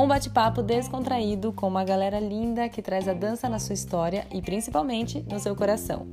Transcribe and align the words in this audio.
Um 0.00 0.08
bate-papo 0.08 0.62
descontraído 0.62 1.52
com 1.52 1.68
uma 1.68 1.84
galera 1.84 2.18
linda 2.18 2.68
que 2.70 2.80
traz 2.80 3.06
a 3.06 3.12
dança 3.12 3.48
na 3.48 3.58
sua 3.58 3.74
história 3.74 4.26
e 4.32 4.40
principalmente 4.40 5.20
no 5.30 5.38
seu 5.38 5.54
coração. 5.54 6.06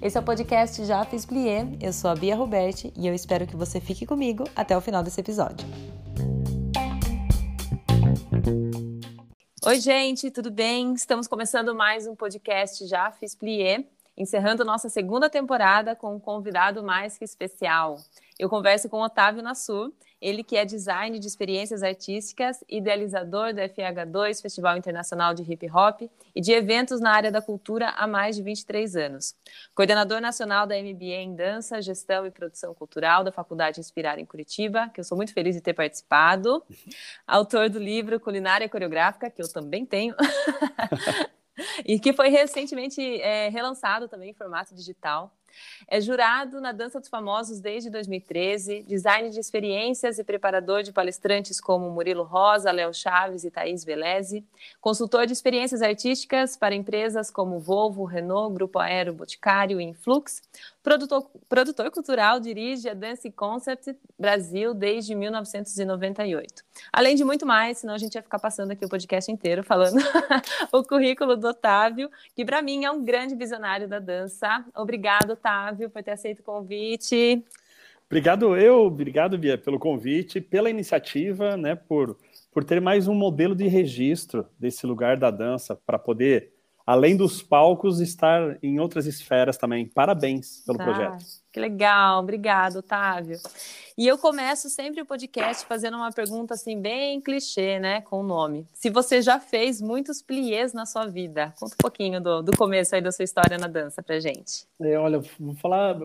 Esse 0.00 0.16
é 0.16 0.20
o 0.20 0.24
podcast 0.24 0.84
Já 0.84 1.04
Fiz 1.04 1.26
Plié, 1.26 1.66
eu 1.80 1.92
sou 1.92 2.10
a 2.10 2.14
Bia 2.14 2.34
Roberti 2.34 2.92
e 2.96 3.06
eu 3.06 3.14
espero 3.14 3.46
que 3.46 3.54
você 3.54 3.80
fique 3.80 4.06
comigo 4.06 4.44
até 4.56 4.76
o 4.76 4.80
final 4.80 5.02
desse 5.02 5.20
episódio. 5.20 5.66
Oi, 9.66 9.80
gente, 9.80 10.30
tudo 10.30 10.50
bem? 10.50 10.94
Estamos 10.94 11.26
começando 11.26 11.74
mais 11.74 12.06
um 12.06 12.14
podcast 12.14 12.86
Já 12.86 13.10
Fiz 13.10 13.34
Plié, 13.34 13.84
encerrando 14.16 14.64
nossa 14.64 14.88
segunda 14.88 15.28
temporada 15.28 15.96
com 15.96 16.14
um 16.14 16.20
convidado 16.20 16.82
mais 16.82 17.16
que 17.16 17.24
especial. 17.24 17.98
Eu 18.38 18.48
converso 18.48 18.88
com 18.88 19.00
Otávio 19.00 19.42
Nassur, 19.42 19.92
ele 20.20 20.42
que 20.42 20.56
é 20.56 20.64
design 20.64 21.18
de 21.18 21.26
experiências 21.26 21.82
artísticas, 21.82 22.64
idealizador 22.68 23.52
do 23.52 23.60
FH2, 23.60 24.40
Festival 24.42 24.76
Internacional 24.76 25.34
de 25.34 25.42
Hip 25.42 25.70
Hop, 25.70 26.02
e 26.34 26.40
de 26.40 26.50
eventos 26.50 26.98
na 27.00 27.12
área 27.12 27.30
da 27.30 27.40
cultura 27.40 27.90
há 27.90 28.06
mais 28.06 28.34
de 28.34 28.42
23 28.42 28.96
anos. 28.96 29.36
Coordenador 29.74 30.20
nacional 30.20 30.66
da 30.66 30.74
MBA 30.74 31.22
em 31.22 31.36
Dança, 31.36 31.80
Gestão 31.80 32.26
e 32.26 32.30
Produção 32.30 32.74
Cultural 32.74 33.22
da 33.22 33.30
Faculdade 33.30 33.78
Inspirar 33.78 34.18
em 34.18 34.24
Curitiba, 34.24 34.88
que 34.88 34.98
eu 34.98 35.04
sou 35.04 35.16
muito 35.16 35.32
feliz 35.32 35.54
de 35.54 35.60
ter 35.60 35.74
participado. 35.74 36.64
Autor 37.26 37.68
do 37.68 37.78
livro 37.78 38.18
Culinária 38.18 38.68
Coreográfica, 38.68 39.30
que 39.30 39.42
eu 39.42 39.52
também 39.52 39.86
tenho. 39.86 40.14
e 41.84 42.00
que 42.00 42.12
foi 42.12 42.30
recentemente 42.30 43.00
é, 43.20 43.48
relançado 43.48 44.08
também 44.08 44.30
em 44.30 44.34
formato 44.34 44.74
digital. 44.74 45.32
É 45.86 46.00
jurado 46.00 46.60
na 46.60 46.72
Dança 46.72 46.98
dos 46.98 47.08
Famosos 47.08 47.60
desde 47.60 47.90
2013, 47.90 48.82
design 48.82 49.30
de 49.30 49.38
experiências 49.38 50.18
e 50.18 50.24
preparador 50.24 50.82
de 50.82 50.92
palestrantes 50.92 51.60
como 51.60 51.90
Murilo 51.90 52.22
Rosa, 52.22 52.70
Léo 52.70 52.92
Chaves 52.92 53.44
e 53.44 53.50
Thaís 53.50 53.84
Veleze, 53.84 54.44
consultor 54.80 55.26
de 55.26 55.32
experiências 55.32 55.82
artísticas 55.82 56.56
para 56.56 56.74
empresas 56.74 57.30
como 57.30 57.58
Volvo, 57.58 58.04
Renault, 58.04 58.54
Grupo 58.54 58.78
Aero, 58.78 59.12
Boticário 59.12 59.80
e 59.80 59.84
Influx, 59.84 60.42
produtor, 60.82 61.30
produtor 61.48 61.90
cultural, 61.90 62.38
dirige 62.38 62.88
a 62.88 62.94
Dance 62.94 63.30
Concept 63.30 63.96
Brasil 64.18 64.74
desde 64.74 65.14
1998. 65.14 66.62
Além 66.92 67.16
de 67.16 67.24
muito 67.24 67.46
mais, 67.46 67.78
senão 67.78 67.94
a 67.94 67.98
gente 67.98 68.14
ia 68.14 68.22
ficar 68.22 68.38
passando 68.38 68.70
aqui 68.72 68.84
o 68.84 68.88
podcast 68.88 69.30
inteiro 69.30 69.62
falando 69.62 69.96
o 70.72 70.82
currículo 70.82 71.36
do 71.36 71.48
Otávio, 71.48 72.10
que 72.34 72.44
para 72.44 72.60
mim 72.60 72.84
é 72.84 72.90
um 72.90 73.02
grande 73.02 73.34
visionário 73.34 73.88
da 73.88 73.98
dança. 73.98 74.64
Obrigado, 74.74 75.36
Otávio, 75.44 75.90
por 75.90 76.02
ter 76.02 76.12
aceito 76.12 76.40
o 76.40 76.42
convite. 76.42 77.44
Obrigado 78.06 78.56
eu, 78.56 78.86
obrigado, 78.86 79.36
Bia, 79.36 79.58
pelo 79.58 79.78
convite, 79.78 80.40
pela 80.40 80.70
iniciativa, 80.70 81.54
né, 81.54 81.74
por, 81.74 82.16
por 82.50 82.64
ter 82.64 82.80
mais 82.80 83.08
um 83.08 83.14
modelo 83.14 83.54
de 83.54 83.68
registro 83.68 84.46
desse 84.58 84.86
lugar 84.86 85.18
da 85.18 85.30
dança, 85.30 85.76
para 85.76 85.98
poder, 85.98 86.54
além 86.86 87.14
dos 87.14 87.42
palcos, 87.42 88.00
estar 88.00 88.58
em 88.62 88.80
outras 88.80 89.04
esferas 89.04 89.58
também. 89.58 89.86
Parabéns 89.86 90.62
pelo 90.64 90.80
ah, 90.80 90.84
projeto. 90.84 91.24
Que 91.54 91.60
legal, 91.60 92.18
obrigado, 92.18 92.78
Otávio. 92.78 93.38
E 93.96 94.08
eu 94.08 94.18
começo 94.18 94.68
sempre 94.68 95.00
o 95.00 95.06
podcast 95.06 95.64
fazendo 95.66 95.96
uma 95.96 96.10
pergunta 96.10 96.54
assim 96.54 96.80
bem 96.80 97.20
clichê, 97.20 97.78
né, 97.78 98.00
com 98.00 98.18
o 98.18 98.22
nome. 98.24 98.66
Se 98.74 98.90
você 98.90 99.22
já 99.22 99.38
fez 99.38 99.80
muitos 99.80 100.20
pliés 100.20 100.72
na 100.72 100.84
sua 100.84 101.06
vida, 101.06 101.54
conta 101.60 101.76
um 101.76 101.78
pouquinho 101.78 102.20
do, 102.20 102.42
do 102.42 102.56
começo 102.56 102.96
aí 102.96 103.00
da 103.00 103.12
sua 103.12 103.22
história 103.22 103.56
na 103.56 103.68
dança 103.68 104.02
pra 104.02 104.18
gente. 104.18 104.66
É, 104.82 104.98
olha, 104.98 105.22
vou 105.38 105.54
falar 105.54 105.96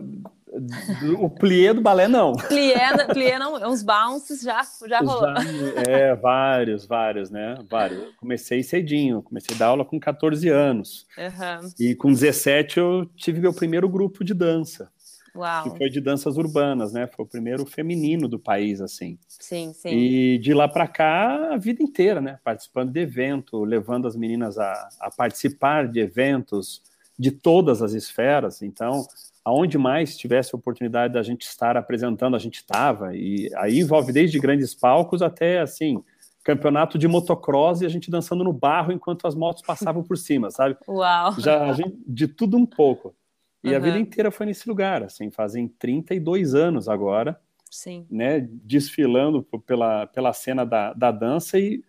o 1.18 1.28
plié 1.28 1.74
do 1.74 1.80
balé 1.80 2.06
não. 2.06 2.34
Plié, 2.34 3.06
plié 3.12 3.36
não, 3.36 3.54
uns 3.68 3.82
bounces 3.82 4.42
já 4.42 4.62
já 4.86 5.00
rolou. 5.00 5.34
Já, 5.34 5.82
é, 5.90 6.14
vários, 6.14 6.86
vários, 6.86 7.28
né? 7.28 7.56
Vários. 7.68 8.14
Comecei 8.20 8.62
cedinho, 8.62 9.20
comecei 9.20 9.56
a 9.56 9.58
dar 9.58 9.66
aula 9.66 9.84
com 9.84 9.98
14 9.98 10.48
anos. 10.48 11.08
Uhum. 11.18 11.70
E 11.80 11.96
com 11.96 12.12
17 12.12 12.78
eu 12.78 13.04
tive 13.16 13.40
meu 13.40 13.52
primeiro 13.52 13.88
grupo 13.88 14.22
de 14.22 14.32
dança. 14.32 14.88
Uau. 15.34 15.64
que 15.64 15.78
foi 15.78 15.88
de 15.88 16.00
danças 16.00 16.36
urbanas, 16.36 16.92
né? 16.92 17.06
Foi 17.06 17.24
o 17.24 17.28
primeiro 17.28 17.64
feminino 17.66 18.28
do 18.28 18.38
país, 18.38 18.80
assim. 18.80 19.18
Sim, 19.28 19.72
sim. 19.72 19.88
E 19.88 20.38
de 20.38 20.52
lá 20.52 20.68
para 20.68 20.88
cá, 20.88 21.54
a 21.54 21.56
vida 21.56 21.82
inteira, 21.82 22.20
né? 22.20 22.38
Participando 22.44 22.92
de 22.92 23.00
evento, 23.00 23.62
levando 23.64 24.06
as 24.06 24.16
meninas 24.16 24.58
a, 24.58 24.88
a 25.00 25.10
participar 25.10 25.88
de 25.88 26.00
eventos 26.00 26.82
de 27.18 27.30
todas 27.30 27.82
as 27.82 27.92
esferas. 27.92 28.62
Então, 28.62 29.06
aonde 29.44 29.76
mais 29.76 30.16
tivesse 30.16 30.56
oportunidade 30.56 31.14
da 31.14 31.22
gente 31.22 31.42
estar 31.42 31.76
apresentando, 31.76 32.34
a 32.34 32.38
gente 32.38 32.56
estava. 32.56 33.14
E 33.14 33.50
aí 33.56 33.78
envolve 33.78 34.12
desde 34.12 34.38
grandes 34.38 34.74
palcos 34.74 35.22
até, 35.22 35.60
assim, 35.60 36.02
campeonato 36.42 36.98
de 36.98 37.06
motocross 37.06 37.80
e 37.82 37.86
a 37.86 37.88
gente 37.88 38.10
dançando 38.10 38.42
no 38.42 38.52
barro 38.52 38.92
enquanto 38.92 39.26
as 39.26 39.34
motos 39.34 39.62
passavam 39.62 40.02
por 40.02 40.16
cima, 40.16 40.50
sabe? 40.50 40.76
Uau! 40.88 41.38
Já 41.38 41.72
gente, 41.72 41.98
de 42.06 42.26
tudo 42.26 42.56
um 42.56 42.66
pouco. 42.66 43.14
E 43.62 43.70
uhum. 43.70 43.76
a 43.76 43.78
vida 43.78 43.98
inteira 43.98 44.30
foi 44.30 44.46
nesse 44.46 44.68
lugar, 44.68 45.02
assim, 45.02 45.30
fazem 45.30 45.68
32 45.68 46.54
anos 46.54 46.88
agora, 46.88 47.38
Sim. 47.70 48.06
né, 48.10 48.46
desfilando 48.50 49.42
pela, 49.66 50.06
pela 50.06 50.32
cena 50.32 50.64
da, 50.64 50.92
da 50.94 51.10
dança 51.10 51.58
e 51.58 51.84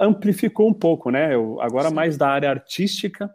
amplificou 0.00 0.68
um 0.68 0.74
pouco, 0.74 1.10
né, 1.10 1.34
eu, 1.34 1.60
agora 1.60 1.88
Sim. 1.88 1.94
mais 1.94 2.16
da 2.18 2.28
área 2.28 2.50
artística, 2.50 3.34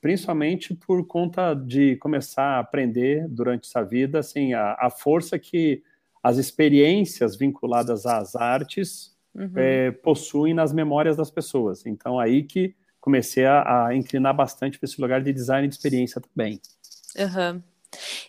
principalmente 0.00 0.74
por 0.74 1.06
conta 1.06 1.54
de 1.54 1.96
começar 1.96 2.56
a 2.56 2.58
aprender 2.58 3.26
durante 3.28 3.68
essa 3.68 3.82
vida, 3.82 4.18
assim, 4.18 4.54
a, 4.54 4.76
a 4.78 4.90
força 4.90 5.38
que 5.38 5.82
as 6.22 6.38
experiências 6.38 7.36
vinculadas 7.36 8.06
às 8.06 8.34
artes 8.34 9.14
uhum. 9.34 9.52
é, 9.56 9.90
possuem 9.90 10.54
nas 10.54 10.72
memórias 10.72 11.16
das 11.18 11.30
pessoas. 11.30 11.84
Então, 11.84 12.18
aí 12.18 12.42
que 12.42 12.74
comecei 12.98 13.44
a, 13.44 13.88
a 13.88 13.94
inclinar 13.94 14.34
bastante 14.34 14.78
para 14.78 14.86
esse 14.86 14.98
lugar 14.98 15.22
de 15.22 15.30
design 15.30 15.68
de 15.68 15.74
experiência 15.74 16.22
também. 16.22 16.58
Uhum. 17.16 17.62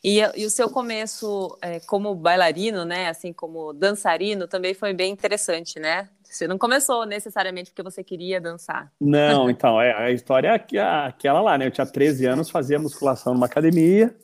E, 0.03 0.19
e, 0.35 0.45
o 0.45 0.49
seu 0.49 0.69
começo 0.69 1.57
é, 1.61 1.79
como 1.79 2.13
bailarino, 2.13 2.85
né, 2.85 3.09
assim 3.09 3.33
como 3.33 3.73
dançarino, 3.73 4.47
também 4.47 4.73
foi 4.73 4.93
bem 4.93 5.11
interessante, 5.11 5.79
né? 5.79 6.07
Você 6.23 6.47
não 6.47 6.57
começou 6.57 7.05
necessariamente 7.05 7.71
porque 7.71 7.81
você 7.81 8.03
queria 8.03 8.41
dançar. 8.41 8.91
Não, 8.99 9.49
então, 9.49 9.81
é, 9.81 9.93
a 9.93 10.11
história 10.11 10.49
é 10.49 10.81
aquela 10.81 11.41
lá, 11.41 11.57
né? 11.57 11.67
Eu 11.67 11.71
tinha 11.71 11.85
13 11.85 12.25
anos, 12.25 12.49
fazia 12.49 12.77
musculação 12.77 13.33
numa 13.33 13.45
academia, 13.45 14.15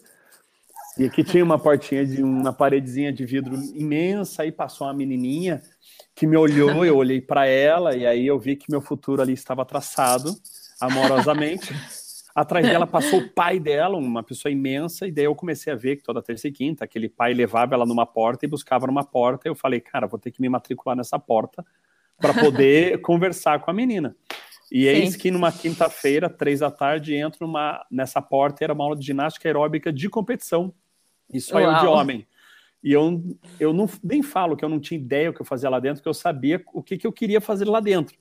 e 0.97 1.05
aqui 1.05 1.23
tinha 1.23 1.43
uma 1.43 1.57
portinha 1.57 2.05
de 2.05 2.21
uma 2.21 2.51
paredezinha 2.51 3.13
de 3.13 3.25
vidro 3.25 3.55
imensa, 3.73 4.43
aí 4.43 4.51
passou 4.51 4.87
uma 4.87 4.93
menininha 4.93 5.61
que 6.13 6.27
me 6.27 6.35
olhou, 6.35 6.85
eu 6.85 6.97
olhei 6.97 7.21
para 7.21 7.45
ela, 7.45 7.95
e 7.95 8.05
aí 8.05 8.27
eu 8.27 8.37
vi 8.37 8.57
que 8.57 8.69
meu 8.69 8.81
futuro 8.81 9.21
ali 9.21 9.33
estava 9.33 9.65
traçado 9.65 10.35
amorosamente. 10.79 11.73
Atrás 12.33 12.65
dela 12.65 12.85
passou 12.87 13.19
o 13.19 13.29
pai 13.29 13.59
dela, 13.59 13.97
uma 13.97 14.23
pessoa 14.23 14.51
imensa, 14.51 15.07
e 15.07 15.11
daí 15.11 15.25
eu 15.25 15.35
comecei 15.35 15.71
a 15.71 15.75
ver 15.75 15.97
que 15.97 16.03
toda 16.03 16.21
terça 16.21 16.47
e 16.47 16.51
quinta 16.51 16.85
aquele 16.85 17.09
pai 17.09 17.33
levava 17.33 17.75
ela 17.75 17.85
numa 17.85 18.05
porta 18.05 18.45
e 18.45 18.49
buscava 18.49 18.87
numa 18.87 19.03
porta. 19.03 19.47
E 19.47 19.49
eu 19.49 19.55
falei, 19.55 19.79
cara, 19.79 20.07
vou 20.07 20.19
ter 20.19 20.31
que 20.31 20.41
me 20.41 20.49
matricular 20.49 20.95
nessa 20.95 21.19
porta 21.19 21.65
para 22.17 22.33
poder 22.33 22.99
conversar 23.01 23.59
com 23.59 23.69
a 23.69 23.73
menina. 23.73 24.15
E 24.71 24.83
Sim. 24.83 24.87
eis 24.87 25.15
que 25.17 25.29
numa 25.29 25.51
quinta-feira, 25.51 26.29
três 26.29 26.61
da 26.61 26.71
tarde, 26.71 27.13
entro 27.13 27.45
numa, 27.45 27.85
nessa 27.91 28.21
porta, 28.21 28.63
era 28.63 28.73
uma 28.73 28.85
aula 28.85 28.95
de 28.95 29.05
ginástica 29.05 29.49
aeróbica 29.49 29.91
de 29.91 30.09
competição. 30.09 30.73
Isso 31.31 31.57
aí 31.57 31.79
de 31.79 31.85
homem. 31.85 32.25
E 32.83 32.93
eu, 32.93 33.21
eu 33.59 33.73
não, 33.73 33.87
nem 34.03 34.23
falo 34.23 34.55
que 34.55 34.65
eu 34.65 34.69
não 34.69 34.79
tinha 34.79 34.99
ideia 34.99 35.29
o 35.29 35.33
que 35.33 35.41
eu 35.41 35.45
fazia 35.45 35.69
lá 35.69 35.79
dentro, 35.79 36.01
que 36.01 36.09
eu 36.09 36.13
sabia 36.13 36.63
o 36.73 36.81
que, 36.81 36.97
que 36.97 37.05
eu 37.05 37.11
queria 37.11 37.41
fazer 37.41 37.65
lá 37.65 37.79
dentro. 37.79 38.17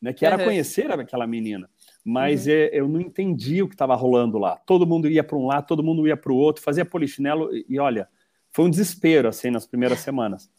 Né, 0.00 0.12
que 0.12 0.24
era 0.24 0.38
uhum. 0.38 0.44
conhecer 0.44 0.88
aquela 0.92 1.26
menina 1.26 1.68
mas 2.08 2.46
uhum. 2.46 2.52
é, 2.52 2.70
eu 2.72 2.88
não 2.88 3.02
entendi 3.02 3.62
o 3.62 3.68
que 3.68 3.74
estava 3.74 3.94
rolando 3.94 4.38
lá. 4.38 4.56
Todo 4.64 4.86
mundo 4.86 5.06
ia 5.10 5.22
para 5.22 5.36
um 5.36 5.46
lado, 5.46 5.66
todo 5.66 5.82
mundo 5.82 6.08
ia 6.08 6.16
para 6.16 6.32
o 6.32 6.36
outro, 6.36 6.62
fazia 6.62 6.82
polichinelo 6.82 7.54
e, 7.54 7.66
e 7.68 7.78
olha, 7.78 8.08
foi 8.50 8.64
um 8.64 8.70
desespero 8.70 9.28
assim 9.28 9.50
nas 9.50 9.66
primeiras 9.66 9.98
semanas. 9.98 10.50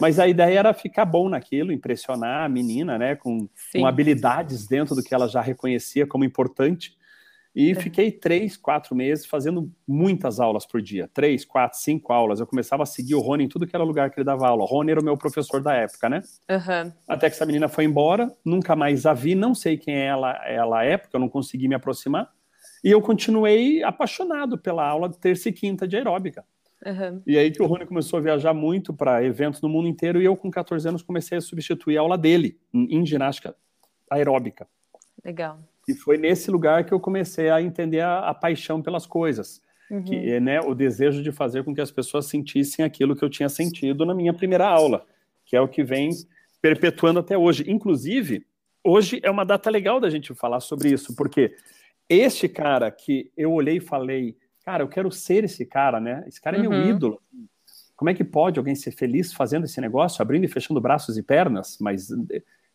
Mas 0.00 0.18
a 0.18 0.26
ideia 0.26 0.60
era 0.60 0.72
ficar 0.72 1.04
bom 1.04 1.28
naquilo, 1.28 1.72
impressionar 1.72 2.46
a 2.46 2.48
menina, 2.48 2.96
né, 2.96 3.14
com, 3.16 3.46
com 3.70 3.86
habilidades 3.86 4.66
dentro 4.66 4.94
do 4.94 5.02
que 5.02 5.14
ela 5.14 5.28
já 5.28 5.42
reconhecia 5.42 6.06
como 6.06 6.24
importante. 6.24 6.96
E 7.54 7.70
é. 7.70 7.74
fiquei 7.74 8.10
três, 8.10 8.56
quatro 8.56 8.96
meses 8.96 9.24
fazendo 9.24 9.70
muitas 9.86 10.40
aulas 10.40 10.66
por 10.66 10.82
dia. 10.82 11.08
Três, 11.14 11.44
quatro, 11.44 11.78
cinco 11.78 12.12
aulas. 12.12 12.40
Eu 12.40 12.46
começava 12.46 12.82
a 12.82 12.86
seguir 12.86 13.14
o 13.14 13.20
Rony 13.20 13.44
em 13.44 13.48
tudo 13.48 13.66
que 13.66 13.76
era 13.76 13.84
lugar 13.84 14.10
que 14.10 14.18
ele 14.18 14.24
dava 14.24 14.48
aula. 14.48 14.64
O 14.64 14.66
Rony 14.66 14.90
era 14.90 15.00
o 15.00 15.04
meu 15.04 15.16
professor 15.16 15.62
da 15.62 15.72
época, 15.74 16.08
né? 16.08 16.20
Uhum. 16.50 16.92
Até 17.08 17.30
que 17.30 17.36
essa 17.36 17.46
menina 17.46 17.68
foi 17.68 17.84
embora, 17.84 18.32
nunca 18.44 18.74
mais 18.74 19.06
a 19.06 19.14
vi, 19.14 19.36
não 19.36 19.54
sei 19.54 19.76
quem 19.76 19.94
ela, 19.94 20.32
ela 20.46 20.84
é, 20.84 20.96
porque 20.96 21.14
eu 21.14 21.20
não 21.20 21.28
consegui 21.28 21.68
me 21.68 21.76
aproximar. 21.76 22.28
E 22.82 22.90
eu 22.90 23.00
continuei 23.00 23.82
apaixonado 23.84 24.58
pela 24.58 24.86
aula 24.86 25.08
de 25.08 25.18
terça 25.18 25.48
e 25.48 25.52
quinta 25.52 25.86
de 25.86 25.96
aeróbica. 25.96 26.44
Uhum. 26.84 27.22
E 27.26 27.38
aí 27.38 27.50
que 27.50 27.62
o 27.62 27.66
Rony 27.66 27.86
começou 27.86 28.18
a 28.18 28.22
viajar 28.22 28.52
muito 28.52 28.92
para 28.92 29.24
eventos 29.24 29.62
no 29.62 29.68
mundo 29.68 29.88
inteiro 29.88 30.20
e 30.20 30.24
eu, 30.24 30.36
com 30.36 30.50
14 30.50 30.88
anos, 30.88 31.02
comecei 31.02 31.38
a 31.38 31.40
substituir 31.40 31.96
a 31.96 32.00
aula 32.00 32.18
dele 32.18 32.58
em, 32.72 32.98
em 32.98 33.06
ginástica 33.06 33.54
aeróbica. 34.10 34.66
Legal. 35.24 35.60
E 35.88 35.94
foi 35.94 36.16
nesse 36.16 36.50
lugar 36.50 36.84
que 36.84 36.92
eu 36.92 37.00
comecei 37.00 37.50
a 37.50 37.60
entender 37.60 38.00
a, 38.00 38.20
a 38.20 38.34
paixão 38.34 38.80
pelas 38.80 39.06
coisas. 39.06 39.62
Uhum. 39.90 40.02
Que 40.02 40.40
né, 40.40 40.60
o 40.60 40.74
desejo 40.74 41.22
de 41.22 41.30
fazer 41.30 41.62
com 41.62 41.74
que 41.74 41.80
as 41.80 41.90
pessoas 41.90 42.26
sentissem 42.26 42.84
aquilo 42.84 43.14
que 43.14 43.24
eu 43.24 43.30
tinha 43.30 43.48
sentido 43.48 44.06
na 44.06 44.14
minha 44.14 44.32
primeira 44.32 44.66
aula, 44.66 45.04
que 45.44 45.54
é 45.54 45.60
o 45.60 45.68
que 45.68 45.84
vem 45.84 46.10
perpetuando 46.60 47.20
até 47.20 47.36
hoje. 47.36 47.70
Inclusive, 47.70 48.46
hoje 48.82 49.20
é 49.22 49.30
uma 49.30 49.44
data 49.44 49.70
legal 49.70 50.00
da 50.00 50.08
gente 50.08 50.34
falar 50.34 50.60
sobre 50.60 50.90
isso, 50.90 51.14
porque 51.14 51.54
este 52.08 52.48
cara 52.48 52.90
que 52.90 53.30
eu 53.36 53.52
olhei 53.52 53.76
e 53.76 53.80
falei, 53.80 54.36
cara, 54.64 54.82
eu 54.82 54.88
quero 54.88 55.10
ser 55.10 55.44
esse 55.44 55.66
cara, 55.66 56.00
né? 56.00 56.24
Esse 56.26 56.40
cara 56.40 56.56
é 56.56 56.60
uhum. 56.60 56.70
meu 56.70 56.90
ídolo. 56.90 57.20
Como 57.94 58.10
é 58.10 58.14
que 58.14 58.24
pode 58.24 58.58
alguém 58.58 58.74
ser 58.74 58.90
feliz 58.90 59.32
fazendo 59.32 59.64
esse 59.64 59.80
negócio, 59.80 60.20
abrindo 60.20 60.44
e 60.44 60.48
fechando 60.48 60.80
braços 60.80 61.16
e 61.16 61.22
pernas? 61.22 61.78
Mas 61.80 62.08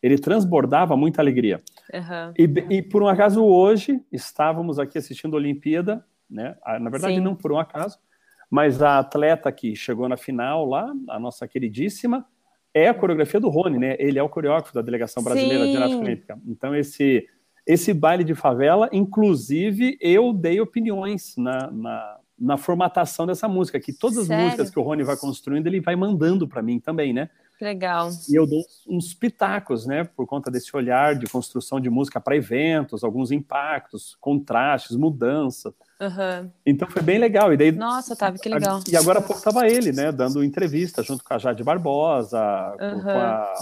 ele 0.02 0.18
transbordava 0.18 0.96
muita 0.96 1.20
alegria. 1.20 1.60
Uhum. 1.92 2.32
E, 2.38 2.76
e, 2.76 2.82
por 2.82 3.02
um 3.02 3.08
acaso 3.08 3.44
hoje 3.44 4.00
estávamos 4.10 4.78
aqui 4.78 4.98
assistindo 4.98 5.34
a 5.34 5.38
Olimpíada, 5.38 6.04
né? 6.28 6.56
Ah, 6.64 6.78
na 6.78 6.90
verdade 6.90 7.16
Sim. 7.16 7.20
não 7.20 7.34
por 7.34 7.52
um 7.52 7.58
acaso, 7.58 7.98
mas 8.50 8.82
a 8.82 8.98
atleta 8.98 9.50
que 9.52 9.76
chegou 9.76 10.08
na 10.08 10.16
final 10.16 10.64
lá, 10.64 10.90
a 11.08 11.18
nossa 11.18 11.46
queridíssima, 11.46 12.26
é 12.72 12.88
a 12.88 12.94
coreografia 12.94 13.40
do 13.40 13.48
Rony, 13.48 13.78
né? 13.78 13.96
Ele 13.98 14.18
é 14.18 14.22
o 14.22 14.28
coreógrafo 14.28 14.72
da 14.72 14.82
delegação 14.82 15.22
brasileira 15.22 15.64
Sim. 15.64 15.66
de 15.66 15.72
ginástica 15.72 16.02
olímpica. 16.02 16.40
Então 16.46 16.74
esse 16.74 17.26
esse 17.66 17.92
baile 17.92 18.24
de 18.24 18.34
favela, 18.34 18.88
inclusive 18.90 19.96
eu 20.00 20.32
dei 20.32 20.60
opiniões 20.60 21.36
na, 21.36 21.70
na, 21.70 22.18
na 22.38 22.56
formatação 22.56 23.26
dessa 23.26 23.46
música, 23.46 23.78
que 23.78 23.92
todas 23.92 24.26
Sério? 24.26 24.34
as 24.34 24.44
músicas 24.44 24.70
que 24.70 24.78
o 24.78 24.82
Rony 24.82 25.04
vai 25.04 25.16
construindo, 25.16 25.66
ele 25.66 25.80
vai 25.80 25.94
mandando 25.94 26.48
para 26.48 26.62
mim 26.62 26.80
também, 26.80 27.12
né? 27.12 27.28
Legal. 27.60 28.10
E 28.28 28.34
eu 28.34 28.46
dou 28.46 28.62
uns 28.88 29.12
pitacos, 29.12 29.86
né, 29.86 30.04
por 30.04 30.26
conta 30.26 30.50
desse 30.50 30.74
olhar 30.74 31.14
de 31.14 31.26
construção 31.26 31.78
de 31.78 31.90
música 31.90 32.18
para 32.18 32.34
eventos, 32.34 33.04
alguns 33.04 33.30
impactos, 33.30 34.16
contrastes, 34.18 34.96
mudança. 34.96 35.74
Uhum. 36.00 36.50
Então 36.64 36.88
foi 36.88 37.02
bem 37.02 37.18
legal. 37.18 37.52
E 37.52 37.58
daí, 37.58 37.70
Nossa, 37.70 38.14
Otávio, 38.14 38.40
que 38.40 38.48
legal. 38.48 38.80
E 38.90 38.96
agora 38.96 39.18
há 39.18 39.22
pouco 39.22 39.38
estava 39.38 39.68
ele, 39.68 39.92
né, 39.92 40.10
dando 40.10 40.42
entrevista 40.42 41.02
junto 41.02 41.22
com 41.22 41.34
a 41.34 41.38
Jade 41.38 41.62
Barbosa, 41.62 42.40
uhum. 42.80 43.02
com 43.02 43.10
a, 43.10 43.54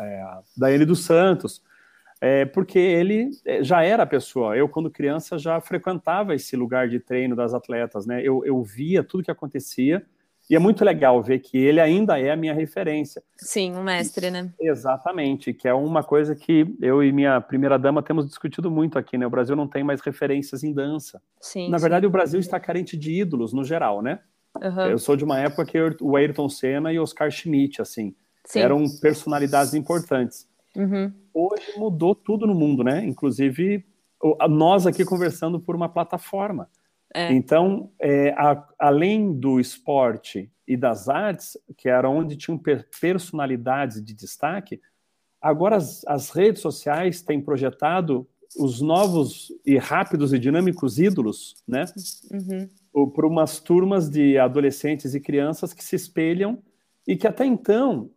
é, 0.00 0.22
a 0.22 0.40
Daiane 0.56 0.86
dos 0.86 1.04
Santos, 1.04 1.62
é, 2.22 2.46
porque 2.46 2.78
ele 2.78 3.32
é, 3.44 3.62
já 3.62 3.82
era 3.82 4.04
a 4.04 4.06
pessoa. 4.06 4.56
Eu, 4.56 4.66
quando 4.66 4.90
criança, 4.90 5.38
já 5.38 5.60
frequentava 5.60 6.34
esse 6.34 6.56
lugar 6.56 6.88
de 6.88 6.98
treino 7.00 7.36
das 7.36 7.52
atletas, 7.52 8.06
né? 8.06 8.22
Eu, 8.22 8.46
eu 8.46 8.62
via 8.62 9.04
tudo 9.04 9.24
que 9.24 9.30
acontecia 9.30 10.02
e 10.50 10.56
é 10.56 10.58
muito 10.58 10.84
legal 10.84 11.22
ver 11.22 11.38
que 11.38 11.56
ele 11.56 11.80
ainda 11.80 12.18
é 12.18 12.30
a 12.30 12.36
minha 12.36 12.52
referência. 12.52 13.22
Sim, 13.36 13.72
um 13.74 13.82
mestre, 13.82 14.30
né? 14.30 14.52
Exatamente, 14.60 15.52
que 15.54 15.66
é 15.66 15.74
uma 15.74 16.02
coisa 16.02 16.34
que 16.34 16.74
eu 16.80 17.02
e 17.02 17.12
minha 17.12 17.40
primeira 17.40 17.78
dama 17.78 18.02
temos 18.02 18.26
discutido 18.26 18.70
muito 18.70 18.98
aqui, 18.98 19.16
né? 19.16 19.26
O 19.26 19.30
Brasil 19.30 19.56
não 19.56 19.66
tem 19.66 19.82
mais 19.82 20.00
referências 20.00 20.62
em 20.62 20.72
dança. 20.72 21.22
Sim. 21.40 21.70
Na 21.70 21.78
verdade, 21.78 22.04
sim. 22.04 22.08
o 22.08 22.10
Brasil 22.10 22.40
está 22.40 22.60
carente 22.60 22.96
de 22.96 23.12
ídolos 23.12 23.52
no 23.52 23.64
geral, 23.64 24.02
né? 24.02 24.20
Uhum. 24.60 24.86
Eu 24.86 24.98
sou 24.98 25.16
de 25.16 25.24
uma 25.24 25.38
época 25.38 25.64
que 25.64 25.78
o 26.00 26.16
Ayrton 26.16 26.48
Senna 26.48 26.92
e 26.92 26.98
Oscar 26.98 27.30
Schmidt, 27.30 27.80
assim, 27.80 28.14
sim. 28.44 28.60
eram 28.60 28.84
personalidades 29.00 29.72
importantes. 29.74 30.46
Uhum. 30.76 31.12
Hoje 31.32 31.78
mudou 31.78 32.14
tudo 32.14 32.46
no 32.46 32.54
mundo, 32.54 32.84
né? 32.84 33.04
Inclusive 33.04 33.84
nós 34.48 34.86
aqui 34.86 35.04
conversando 35.04 35.58
por 35.58 35.74
uma 35.74 35.88
plataforma. 35.88 36.68
É. 37.14 37.32
Então, 37.32 37.90
é, 37.98 38.30
a, 38.30 38.66
além 38.78 39.32
do 39.32 39.60
esporte 39.60 40.50
e 40.66 40.76
das 40.76 41.08
artes, 41.08 41.56
que 41.76 41.88
era 41.88 42.08
onde 42.08 42.36
tinham 42.36 42.60
personalidades 43.00 44.02
de 44.02 44.14
destaque, 44.14 44.80
agora 45.40 45.76
as, 45.76 46.04
as 46.06 46.30
redes 46.30 46.62
sociais 46.62 47.20
têm 47.20 47.40
projetado 47.40 48.26
os 48.58 48.80
novos 48.80 49.52
e 49.64 49.76
rápidos 49.78 50.32
e 50.32 50.38
dinâmicos 50.38 50.98
ídolos, 50.98 51.56
né? 51.66 51.84
Uhum. 52.30 53.10
Por 53.10 53.24
umas 53.24 53.58
turmas 53.58 54.10
de 54.10 54.38
adolescentes 54.38 55.14
e 55.14 55.20
crianças 55.20 55.72
que 55.72 55.82
se 55.82 55.96
espelham 55.96 56.62
e 57.06 57.16
que 57.16 57.26
até 57.26 57.44
então 57.44 58.10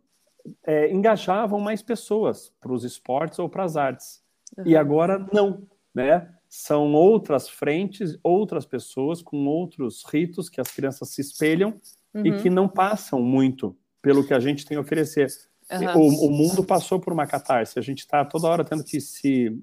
é, 0.64 0.92
engajavam 0.92 1.58
mais 1.58 1.82
pessoas 1.82 2.52
para 2.60 2.72
os 2.72 2.84
esportes 2.84 3.38
ou 3.38 3.48
para 3.48 3.64
as 3.64 3.76
artes. 3.76 4.22
Uhum. 4.56 4.66
E 4.66 4.76
agora 4.76 5.26
não, 5.32 5.66
né? 5.94 6.35
São 6.48 6.92
outras 6.94 7.48
frentes, 7.48 8.18
outras 8.22 8.64
pessoas 8.64 9.22
com 9.22 9.46
outros 9.46 10.04
ritos 10.04 10.48
que 10.48 10.60
as 10.60 10.70
crianças 10.70 11.10
se 11.10 11.20
espelham 11.20 11.80
uhum. 12.14 12.26
e 12.26 12.42
que 12.42 12.50
não 12.50 12.68
passam 12.68 13.20
muito 13.20 13.76
pelo 14.00 14.26
que 14.26 14.34
a 14.34 14.40
gente 14.40 14.64
tem 14.64 14.76
a 14.76 14.80
oferecer. 14.80 15.28
Uhum. 15.70 16.00
O, 16.00 16.26
o, 16.26 16.30
mundo 16.30 16.64
passou 16.64 17.00
por 17.00 17.12
uma 17.12 17.26
catarse, 17.26 17.78
a 17.78 17.82
gente 17.82 18.00
está 18.00 18.24
toda 18.24 18.46
hora 18.46 18.64
tendo 18.64 18.84
que 18.84 19.00
se 19.00 19.58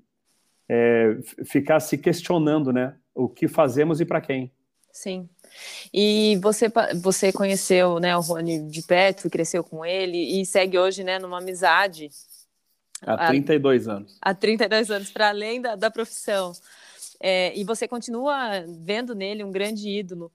é, 0.68 1.18
ficar 1.46 1.80
se 1.80 1.98
questionando, 1.98 2.74
né? 2.74 2.96
O 3.16 3.30
que 3.30 3.48
fazemos 3.48 4.02
e 4.02 4.06
para 4.06 4.20
quem. 4.20 4.52
Sim. 4.92 5.30
E 5.94 6.38
você, 6.42 6.72
você 7.02 7.32
conheceu 7.32 8.00
né, 8.00 8.16
o 8.16 8.22
Rony 8.22 8.68
de 8.70 8.82
perto, 8.84 9.30
cresceu 9.30 9.64
com 9.64 9.86
ele 9.86 10.42
e 10.42 10.46
segue 10.46 10.78
hoje 10.78 11.04
né, 11.04 11.20
numa 11.20 11.40
amizade 11.40 12.10
Há 13.06 13.28
32 13.28 13.88
anos. 13.88 14.18
Há 14.22 14.34
32 14.34 14.92
anos, 14.92 15.12
para 15.12 15.30
além 15.30 15.62
da, 15.62 15.76
da 15.76 15.92
profissão. 15.92 16.54
É, 17.20 17.58
e 17.58 17.64
você 17.64 17.88
continua 17.88 18.66
vendo 18.82 19.16
nele 19.16 19.44
um 19.44 19.52
grande 19.52 19.88
ídolo. 19.88 20.32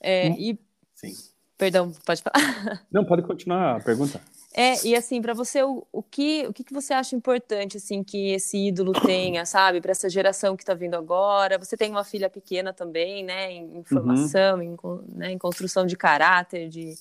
É, 0.00 0.28
hum, 0.28 0.36
e... 0.38 0.58
Sim. 0.94 1.14
Perdão, 1.56 1.92
pode 2.06 2.22
falar? 2.22 2.34
Não, 2.90 3.04
pode 3.04 3.22
continuar 3.22 3.76
a 3.76 3.80
pergunta. 3.80 4.20
É, 4.54 4.74
e 4.86 4.94
assim, 4.94 5.20
para 5.20 5.34
você, 5.34 5.62
o, 5.62 5.86
o, 5.92 6.02
que, 6.02 6.46
o 6.46 6.52
que 6.52 6.64
você 6.72 6.94
acha 6.94 7.14
importante, 7.14 7.76
assim, 7.76 8.02
que 8.02 8.30
esse 8.30 8.56
ídolo 8.56 8.92
tenha, 8.92 9.44
sabe, 9.44 9.80
para 9.80 9.90
essa 9.90 10.08
geração 10.08 10.56
que 10.56 10.62
está 10.62 10.74
vindo 10.74 10.94
agora? 10.94 11.58
Você 11.58 11.76
tem 11.76 11.90
uma 11.90 12.04
filha 12.04 12.30
pequena 12.30 12.72
também, 12.72 13.24
né, 13.24 13.52
em, 13.52 13.78
em 13.78 13.84
formação, 13.84 14.58
uhum. 14.58 14.62
em, 14.62 15.16
né, 15.16 15.32
em 15.32 15.38
construção 15.38 15.84
de 15.84 15.96
caráter, 15.96 16.68
de, 16.68 16.94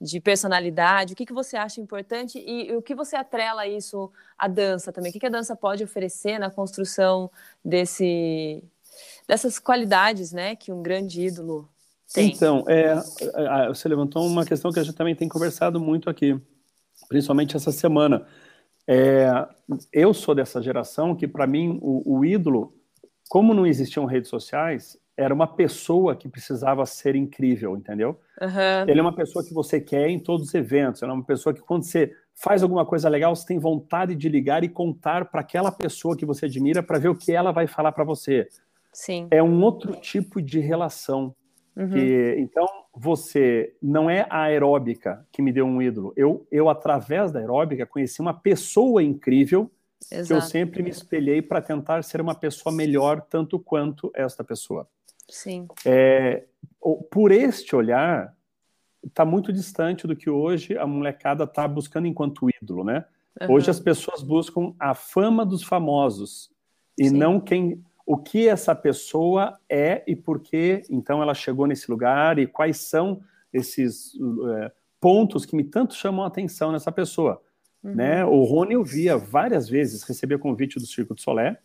de 0.00 0.18
personalidade, 0.18 1.12
o 1.12 1.16
que, 1.16 1.26
que 1.26 1.32
você 1.32 1.56
acha 1.56 1.80
importante 1.80 2.38
e, 2.38 2.70
e 2.70 2.76
o 2.76 2.80
que 2.80 2.94
você 2.94 3.16
atrela 3.16 3.66
isso 3.66 4.10
à 4.38 4.48
dança 4.48 4.90
também? 4.90 5.10
O 5.10 5.12
que, 5.12 5.20
que 5.20 5.26
a 5.26 5.30
dança 5.30 5.54
pode 5.54 5.84
oferecer 5.84 6.38
na 6.38 6.50
construção 6.50 7.30
desse, 7.62 8.64
dessas 9.28 9.58
qualidades 9.58 10.32
né, 10.32 10.56
que 10.56 10.72
um 10.72 10.82
grande 10.82 11.20
ídolo 11.26 11.68
tem? 12.14 12.30
Então, 12.30 12.64
é, 12.66 12.94
você 13.68 13.88
levantou 13.88 14.26
uma 14.26 14.46
questão 14.46 14.72
que 14.72 14.80
a 14.80 14.82
gente 14.82 14.96
também 14.96 15.14
tem 15.14 15.28
conversado 15.28 15.78
muito 15.78 16.08
aqui, 16.08 16.40
principalmente 17.06 17.54
essa 17.54 17.70
semana. 17.70 18.26
É, 18.86 19.28
eu 19.92 20.14
sou 20.14 20.34
dessa 20.34 20.62
geração 20.62 21.14
que, 21.14 21.28
para 21.28 21.46
mim, 21.46 21.78
o, 21.82 22.18
o 22.18 22.24
ídolo, 22.24 22.74
como 23.28 23.52
não 23.52 23.66
existiam 23.66 24.06
redes 24.06 24.30
sociais, 24.30 24.98
era 25.20 25.34
uma 25.34 25.46
pessoa 25.46 26.16
que 26.16 26.28
precisava 26.28 26.86
ser 26.86 27.14
incrível, 27.14 27.76
entendeu? 27.76 28.18
Uhum. 28.40 28.88
Ele 28.88 28.98
é 28.98 29.02
uma 29.02 29.14
pessoa 29.14 29.44
que 29.44 29.52
você 29.52 29.78
quer 29.78 30.08
em 30.08 30.18
todos 30.18 30.48
os 30.48 30.54
eventos. 30.54 31.02
Ele 31.02 31.10
é 31.10 31.14
uma 31.14 31.24
pessoa 31.24 31.52
que, 31.54 31.60
quando 31.60 31.84
você 31.84 32.14
faz 32.34 32.62
alguma 32.62 32.86
coisa 32.86 33.06
legal, 33.06 33.36
você 33.36 33.46
tem 33.46 33.58
vontade 33.58 34.14
de 34.14 34.28
ligar 34.30 34.64
e 34.64 34.68
contar 34.68 35.26
para 35.26 35.42
aquela 35.42 35.70
pessoa 35.70 36.16
que 36.16 36.24
você 36.24 36.46
admira 36.46 36.82
para 36.82 36.98
ver 36.98 37.08
o 37.08 37.14
que 37.14 37.32
ela 37.32 37.52
vai 37.52 37.66
falar 37.66 37.92
para 37.92 38.02
você. 38.02 38.48
Sim. 38.90 39.28
É 39.30 39.42
um 39.42 39.62
outro 39.62 39.92
tipo 39.92 40.40
de 40.40 40.58
relação. 40.58 41.34
Uhum. 41.76 41.90
Que, 41.90 42.36
então, 42.38 42.66
você 42.96 43.74
não 43.82 44.08
é 44.08 44.26
a 44.30 44.44
aeróbica 44.44 45.26
que 45.30 45.42
me 45.42 45.52
deu 45.52 45.66
um 45.66 45.82
ídolo. 45.82 46.14
Eu, 46.16 46.46
eu 46.50 46.70
através 46.70 47.30
da 47.30 47.40
aeróbica, 47.40 47.84
conheci 47.84 48.22
uma 48.22 48.32
pessoa 48.32 49.02
incrível 49.02 49.70
Exato. 50.10 50.26
que 50.26 50.32
eu 50.32 50.40
sempre 50.40 50.82
me 50.82 50.88
espelhei 50.88 51.42
para 51.42 51.60
tentar 51.60 52.02
ser 52.04 52.22
uma 52.22 52.34
pessoa 52.34 52.74
melhor, 52.74 53.20
tanto 53.20 53.58
quanto 53.58 54.10
esta 54.14 54.42
pessoa. 54.42 54.88
Sim. 55.30 55.68
É, 55.84 56.44
por 57.10 57.32
este 57.32 57.74
olhar, 57.74 58.34
está 59.06 59.24
muito 59.24 59.52
distante 59.52 60.06
do 60.06 60.16
que 60.16 60.28
hoje 60.28 60.76
a 60.76 60.86
molecada 60.86 61.44
está 61.44 61.66
buscando 61.66 62.06
enquanto 62.06 62.48
ídolo, 62.62 62.84
né? 62.84 63.04
Uhum. 63.40 63.54
Hoje 63.54 63.70
as 63.70 63.80
pessoas 63.80 64.22
buscam 64.22 64.74
a 64.78 64.94
fama 64.94 65.46
dos 65.46 65.62
famosos 65.62 66.50
e 66.98 67.08
Sim. 67.08 67.16
não 67.16 67.40
quem, 67.40 67.82
o 68.04 68.16
que 68.16 68.48
essa 68.48 68.74
pessoa 68.74 69.58
é 69.68 70.02
e 70.06 70.14
por 70.14 70.40
que 70.40 70.82
então 70.90 71.22
ela 71.22 71.34
chegou 71.34 71.66
nesse 71.66 71.90
lugar 71.90 72.38
e 72.38 72.46
quais 72.46 72.78
são 72.78 73.20
esses 73.52 74.12
é, 74.56 74.72
pontos 75.00 75.44
que 75.44 75.56
me 75.56 75.64
tanto 75.64 75.94
chamam 75.94 76.24
a 76.24 76.28
atenção 76.28 76.72
nessa 76.72 76.92
pessoa. 76.92 77.40
Uhum. 77.82 77.94
Né? 77.94 78.24
O 78.24 78.42
Rony 78.44 78.74
eu 78.74 78.84
via 78.84 79.16
várias 79.16 79.68
vezes 79.68 80.02
receber 80.02 80.38
convite 80.38 80.78
do 80.78 80.86
Circo 80.86 81.14
de 81.14 81.22
Solé 81.22 81.58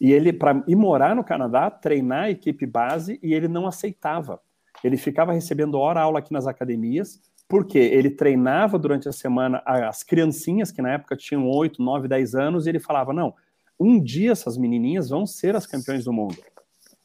e 0.00 0.12
ele, 0.12 0.32
para 0.32 0.62
ir 0.66 0.76
morar 0.76 1.16
no 1.16 1.24
Canadá, 1.24 1.70
treinar 1.70 2.24
a 2.24 2.30
equipe 2.30 2.66
base, 2.66 3.18
e 3.22 3.32
ele 3.32 3.48
não 3.48 3.66
aceitava. 3.66 4.40
Ele 4.84 4.96
ficava 4.96 5.32
recebendo 5.32 5.78
hora-aula 5.78 6.18
aqui 6.18 6.32
nas 6.32 6.46
academias, 6.46 7.20
porque 7.48 7.78
ele 7.78 8.10
treinava 8.10 8.78
durante 8.78 9.08
a 9.08 9.12
semana 9.12 9.62
as 9.64 10.02
criancinhas, 10.02 10.70
que 10.70 10.82
na 10.82 10.92
época 10.92 11.16
tinham 11.16 11.48
8, 11.48 11.82
9, 11.82 12.08
10 12.08 12.34
anos, 12.34 12.66
e 12.66 12.70
ele 12.70 12.80
falava: 12.80 13.12
não, 13.12 13.34
um 13.78 14.02
dia 14.02 14.32
essas 14.32 14.58
menininhas 14.58 15.08
vão 15.08 15.26
ser 15.26 15.56
as 15.56 15.66
campeãs 15.66 16.04
do 16.04 16.12
mundo. 16.12 16.36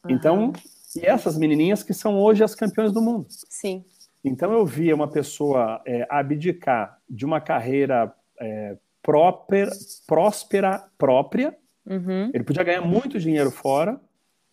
Uhum. 0.04 0.10
Então, 0.10 0.52
e 0.94 1.06
essas 1.06 1.38
menininhas 1.38 1.82
que 1.82 1.94
são 1.94 2.18
hoje 2.18 2.44
as 2.44 2.54
campeãs 2.54 2.92
do 2.92 3.00
mundo. 3.00 3.26
Sim. 3.28 3.84
Então 4.24 4.52
eu 4.52 4.64
via 4.64 4.94
uma 4.94 5.08
pessoa 5.08 5.82
é, 5.86 6.06
abdicar 6.08 6.98
de 7.08 7.24
uma 7.24 7.40
carreira 7.40 8.12
é, 8.38 8.76
próspera, 9.02 9.70
próspera 10.06 10.84
própria 10.96 11.56
Uhum. 11.86 12.30
Ele 12.32 12.44
podia 12.44 12.62
ganhar 12.62 12.82
muito 12.82 13.18
dinheiro 13.18 13.50
fora 13.50 14.00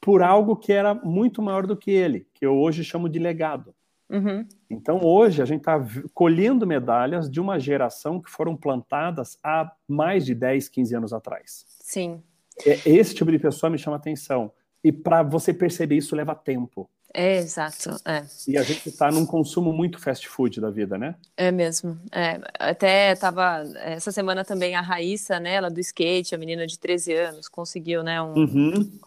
por 0.02 0.22
algo 0.22 0.56
que 0.56 0.72
era 0.72 0.94
muito 0.94 1.42
maior 1.42 1.68
do 1.68 1.76
que 1.76 1.92
ele, 1.92 2.26
que 2.34 2.46
eu 2.46 2.58
hoje 2.58 2.84
chamo 2.84 3.10
de 3.10 3.20
legado. 3.20 3.74
Uhum. 4.10 4.48
Então, 4.70 5.02
hoje, 5.04 5.42
a 5.42 5.46
gente 5.46 5.60
está 5.60 5.80
colhendo 6.14 6.66
medalhas 6.66 7.30
de 7.30 7.40
uma 7.40 7.60
geração 7.60 8.20
que 8.20 8.30
foram 8.30 8.56
plantadas 8.56 9.38
há 9.44 9.72
mais 9.88 10.26
de 10.26 10.34
10, 10.34 10.68
15 10.70 10.96
anos 10.96 11.14
atrás. 11.14 11.66
Sim. 11.80 12.24
Esse 12.66 13.14
tipo 13.14 13.32
de 13.32 13.38
pessoa 13.38 13.70
me 13.70 13.78
chama 13.78 13.98
atenção. 13.98 14.52
E 14.84 14.92
para 14.92 15.22
você 15.22 15.54
perceber 15.54 15.98
isso 15.98 16.16
leva 16.16 16.34
tempo. 16.34 16.90
É, 17.14 17.38
exato. 17.38 17.90
É. 18.06 18.24
E 18.48 18.58
a 18.58 18.64
gente 18.64 18.88
está 18.88 19.12
num 19.12 19.26
consumo 19.26 19.74
muito 19.74 20.00
fast 20.00 20.28
food 20.28 20.62
da 20.62 20.70
vida, 20.70 20.98
né? 20.98 21.16
É 21.36 21.52
mesmo. 21.52 22.00
É, 22.12 22.40
até 22.60 23.14
estava 23.14 23.64
essa 23.78 24.12
semana 24.12 24.46
também 24.46 24.76
a 24.76 24.82
Raíssa, 24.82 25.40
né, 25.40 25.56
ela 25.56 25.70
do 25.70 25.80
skate, 25.80 26.36
a 26.36 26.38
menina 26.38 26.68
de 26.68 26.78
13 26.78 27.14
anos, 27.14 27.48
conseguiu, 27.48 28.04
né, 28.04 28.22
um, 28.22 28.34
uhum. 28.34 29.00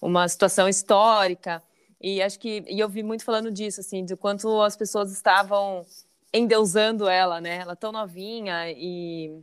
uma 0.00 0.26
situação 0.28 0.68
histórica. 0.68 1.62
E 2.00 2.22
acho 2.22 2.38
que 2.38 2.64
e 2.66 2.80
eu 2.80 2.88
vi 2.88 3.02
muito 3.02 3.24
falando 3.24 3.50
disso, 3.50 3.80
assim, 3.80 4.04
de 4.04 4.16
quanto 4.16 4.60
as 4.62 4.74
pessoas 4.74 5.12
estavam 5.12 5.84
endeusando 6.32 7.08
ela, 7.08 7.40
né? 7.40 7.58
Ela 7.58 7.76
tão 7.76 7.92
novinha 7.92 8.70
e 8.70 9.42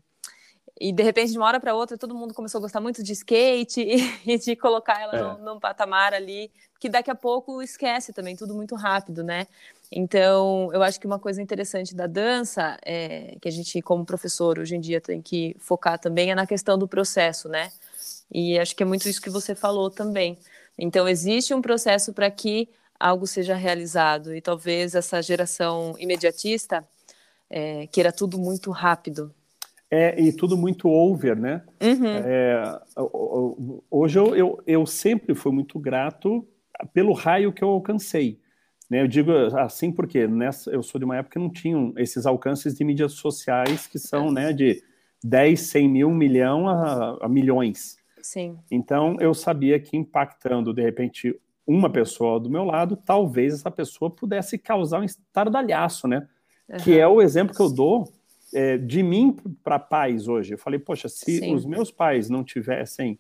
e 0.79 0.93
de 0.93 1.03
repente 1.03 1.31
de 1.31 1.38
uma 1.38 1.48
hora 1.48 1.59
para 1.59 1.75
outra 1.75 1.98
todo 1.98 2.15
mundo 2.15 2.33
começou 2.33 2.59
a 2.59 2.62
gostar 2.62 2.79
muito 2.79 3.03
de 3.03 3.12
skate 3.13 3.81
e, 3.81 4.21
e 4.33 4.38
de 4.38 4.55
colocar 4.55 5.01
ela 5.01 5.15
é. 5.15 5.21
num, 5.21 5.53
num 5.53 5.59
patamar 5.59 6.13
ali 6.13 6.51
que 6.79 6.88
daqui 6.88 7.12
a 7.12 7.15
pouco 7.15 7.62
esquece 7.62 8.13
também 8.13 8.36
tudo 8.36 8.55
muito 8.55 8.74
rápido, 8.74 9.21
né? 9.21 9.48
Então, 9.91 10.69
eu 10.71 10.81
acho 10.81 11.00
que 11.00 11.07
uma 11.07 11.19
coisa 11.19 11.41
interessante 11.41 11.93
da 11.95 12.07
dança, 12.07 12.77
é, 12.86 13.36
que 13.41 13.48
a 13.48 13.51
gente, 13.51 13.81
como 13.81 14.05
professor, 14.05 14.59
hoje 14.59 14.75
em 14.75 14.79
dia 14.79 15.01
tem 15.01 15.21
que 15.21 15.55
focar 15.59 16.00
também, 16.00 16.31
é 16.31 16.36
na 16.36 16.48
questão 16.48 16.77
do 16.77 16.88
processo, 16.88 17.50
né? 17.50 17.71
E 18.31 18.57
acho 18.57 18.75
que 18.75 18.83
é 18.83 18.86
muito 18.86 19.09
isso 19.09 19.21
que 19.21 19.29
você 19.29 19.55
falou 19.55 19.89
também. 19.89 20.38
Então, 20.77 21.07
existe 21.07 21.53
um 21.53 21.62
processo 21.62 22.13
para 22.13 22.29
que 22.31 22.69
algo 23.00 23.25
seja 23.25 23.55
realizado, 23.55 24.33
e 24.36 24.41
talvez 24.41 24.93
essa 24.93 25.21
geração 25.21 25.95
imediatista 25.98 26.88
é, 27.50 27.88
queira 27.88 28.12
tudo 28.12 28.38
muito 28.38 28.71
rápido. 28.71 29.33
É, 29.91 30.22
e 30.22 30.31
tudo 30.31 30.55
muito 30.55 30.88
over, 30.88 31.36
né? 31.36 31.63
Uhum. 31.81 32.05
É, 32.05 32.79
hoje 33.89 34.19
eu, 34.19 34.36
eu, 34.36 34.63
eu 34.67 34.86
sempre 34.86 35.34
fui 35.34 35.51
muito 35.51 35.79
grato 35.79 36.48
pelo 36.93 37.12
raio 37.12 37.51
que 37.51 37.63
eu 37.63 37.69
alcancei. 37.69 38.39
Né? 38.89 39.01
Eu 39.01 39.08
digo 39.08 39.31
assim 39.58 39.91
porque 39.91 40.27
nessa, 40.27 40.69
eu 40.72 40.84
sou 40.84 41.00
de 41.00 41.05
uma 41.05 41.17
época 41.17 41.34
que 41.34 41.39
não 41.39 41.50
tinham 41.50 41.93
esses 41.98 42.25
alcances 42.25 42.75
de 42.75 42.84
mídias 42.84 43.13
sociais 43.13 43.88
que 43.88 43.98
são 43.98 44.31
né, 44.31 44.53
de 44.53 44.81
10, 45.24 45.60
100 45.60 45.89
mil, 45.89 46.12
milhão 46.12 46.67
a, 46.67 47.17
a 47.22 47.29
milhões. 47.29 47.98
Sim. 48.22 48.58
Então 48.69 49.17
eu 49.19 49.34
sabia 49.34 49.79
que 49.79 49.98
impactando 49.98 50.74
de 50.74 50.81
repente 50.81 51.36
uma 51.65 51.89
pessoa 51.89 52.39
do 52.39 52.50
meu 52.50 52.63
lado, 52.63 52.96
talvez 52.96 53.53
essa 53.53 53.69
pessoa 53.69 54.10
pudesse 54.10 54.58
causar 54.58 55.00
um 55.00 55.03
estardalhaço, 55.03 56.08
né? 56.08 56.27
Uhum. 56.67 56.77
Que 56.77 57.00
é 57.00 57.08
o 57.08 57.22
exemplo 57.22 57.55
que 57.55 57.62
eu 57.62 57.72
dou 57.72 58.12
é, 58.53 58.77
de 58.77 59.03
mim 59.03 59.36
para 59.63 59.79
pais 59.79 60.27
hoje. 60.27 60.53
Eu 60.53 60.58
falei, 60.58 60.79
poxa, 60.79 61.08
se 61.08 61.39
Sim. 61.39 61.53
os 61.53 61.65
meus 61.65 61.91
pais 61.91 62.29
não 62.29 62.44
tivessem, 62.44 63.20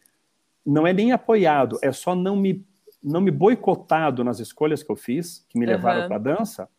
não 0.65 0.85
é 0.85 0.93
nem 0.93 1.11
apoiado, 1.11 1.79
é 1.81 1.91
só 1.91 2.15
não 2.15 2.35
me 2.35 2.65
não 3.01 3.21
me 3.21 3.31
boicotado 3.31 4.25
nas 4.25 4.39
escolhas 4.39 4.83
que 4.83 4.91
eu 4.91 4.95
fiz, 4.95 5.45
que 5.47 5.57
me 5.57 5.65
levaram 5.65 6.01
uhum. 6.01 6.07
para 6.07 6.17
a 6.17 6.19
dança, 6.19 6.69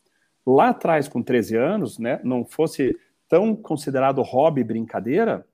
lá 0.46 0.68
atrás, 0.68 1.08
com 1.08 1.22
13 1.22 1.56
anos, 1.56 1.98
né, 1.98 2.20
não 2.22 2.44
fosse 2.44 2.94
tão 3.26 3.56
considerado 3.56 4.20
hobby 4.22 4.62
brincadeira, 4.62 5.46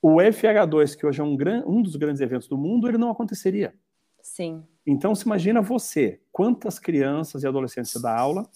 o 0.00 0.16
FH2, 0.16 0.96
que 0.96 1.04
hoje 1.04 1.20
é 1.20 1.24
um, 1.24 1.36
gran, 1.36 1.62
um 1.66 1.82
dos 1.82 1.96
grandes 1.96 2.20
eventos 2.20 2.48
do 2.48 2.56
mundo, 2.56 2.88
ele 2.88 2.98
não 2.98 3.10
aconteceria. 3.10 3.74
Sim. 4.22 4.64
Então, 4.86 5.14
se 5.14 5.24
imagina 5.24 5.60
você, 5.60 6.20
quantas 6.30 6.78
crianças 6.78 7.42
e 7.42 7.46
adolescentes 7.46 7.90
você 7.90 8.00
dá 8.00 8.16
aula, 8.16 8.48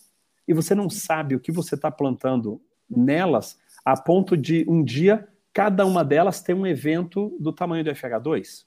e 0.47 0.55
você 0.55 0.75
não 0.75 0.89
sabe 0.89 1.35
o 1.35 1.41
que 1.41 1.53
você 1.53 1.75
está 1.75 1.91
plantando 1.91 2.61
nelas, 2.89 3.59
a 3.85 3.97
ponto 4.01 4.37
de 4.37 4.65
um 4.69 4.83
dia 4.83 5.27
cada 5.53 5.85
uma 5.85 6.05
delas 6.05 6.41
ter 6.41 6.55
um 6.55 6.67
evento 6.67 7.37
do 7.39 7.53
tamanho 7.53 7.85
do 7.85 7.91
FH2. 7.91 8.65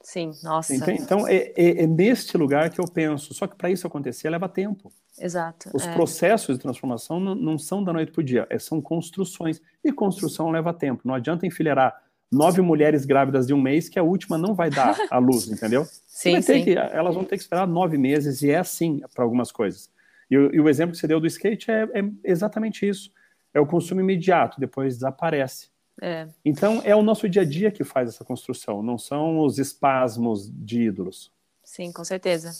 Sim, 0.00 0.30
nossa. 0.42 0.74
Então, 0.74 1.26
é, 1.26 1.52
é, 1.56 1.82
é, 1.82 1.86
neste 1.86 2.36
lugar 2.36 2.70
que 2.70 2.80
eu 2.80 2.86
penso. 2.86 3.34
Só 3.34 3.46
que 3.46 3.56
para 3.56 3.70
isso 3.70 3.86
acontecer 3.86 4.30
leva 4.30 4.48
tempo. 4.48 4.92
Exato. 5.18 5.70
Os 5.74 5.86
é. 5.86 5.92
processos 5.92 6.56
de 6.56 6.62
transformação 6.62 7.18
não, 7.18 7.34
não, 7.34 7.58
são 7.58 7.82
da 7.82 7.92
noite 7.92 8.12
para 8.12 8.20
o 8.20 8.24
dia, 8.24 8.46
é, 8.48 8.58
são 8.58 8.80
construções. 8.80 9.60
E 9.84 9.92
construção 9.92 10.50
leva 10.50 10.72
tempo. 10.72 11.02
Não 11.04 11.14
adianta 11.14 11.46
enfileirar 11.46 12.00
nove 12.30 12.60
mulheres 12.60 13.04
grávidas 13.04 13.46
de 13.46 13.54
um 13.54 13.60
mês 13.60 13.88
que 13.88 13.98
a 13.98 14.02
última 14.02 14.38
não 14.38 14.54
vai 14.54 14.70
dar 14.70 14.96
a 15.10 15.18
luz, 15.18 15.48
entendeu? 15.48 15.84
sim, 16.06 16.40
sim. 16.40 16.62
Que, 16.62 16.76
elas 16.76 17.14
vão 17.14 17.24
ter 17.24 17.36
que 17.36 17.42
esperar 17.42 17.66
nove 17.66 17.98
meses 17.98 18.42
e 18.42 18.50
é 18.50 18.58
assim 18.58 19.00
para 19.14 19.24
algumas 19.24 19.50
coisas. 19.50 19.90
E, 20.30 20.34
e, 20.34 20.60
o 20.60 20.68
exemplo 20.68 20.92
que 20.92 20.98
você 20.98 21.08
deu 21.08 21.18
do 21.18 21.26
skate 21.26 21.70
é, 21.70 21.82
é 21.94 22.04
exatamente 22.22 22.86
isso. 22.86 23.10
É 23.52 23.60
o 23.60 23.66
consumo 23.66 24.00
imediato, 24.00 24.60
depois 24.60 24.94
desaparece. 24.94 25.68
É. 26.00 26.28
Então, 26.44 26.80
é 26.84 26.94
o 26.94 27.02
nosso 27.02 27.28
dia 27.28 27.42
a 27.42 27.44
dia 27.44 27.70
que 27.70 27.82
faz 27.82 28.08
essa 28.08 28.24
construção, 28.24 28.82
não 28.82 28.96
são 28.96 29.40
os 29.40 29.58
espasmos 29.58 30.48
de 30.50 30.82
ídolos. 30.82 31.32
Sim, 31.64 31.92
com 31.92 32.02
certeza. 32.02 32.52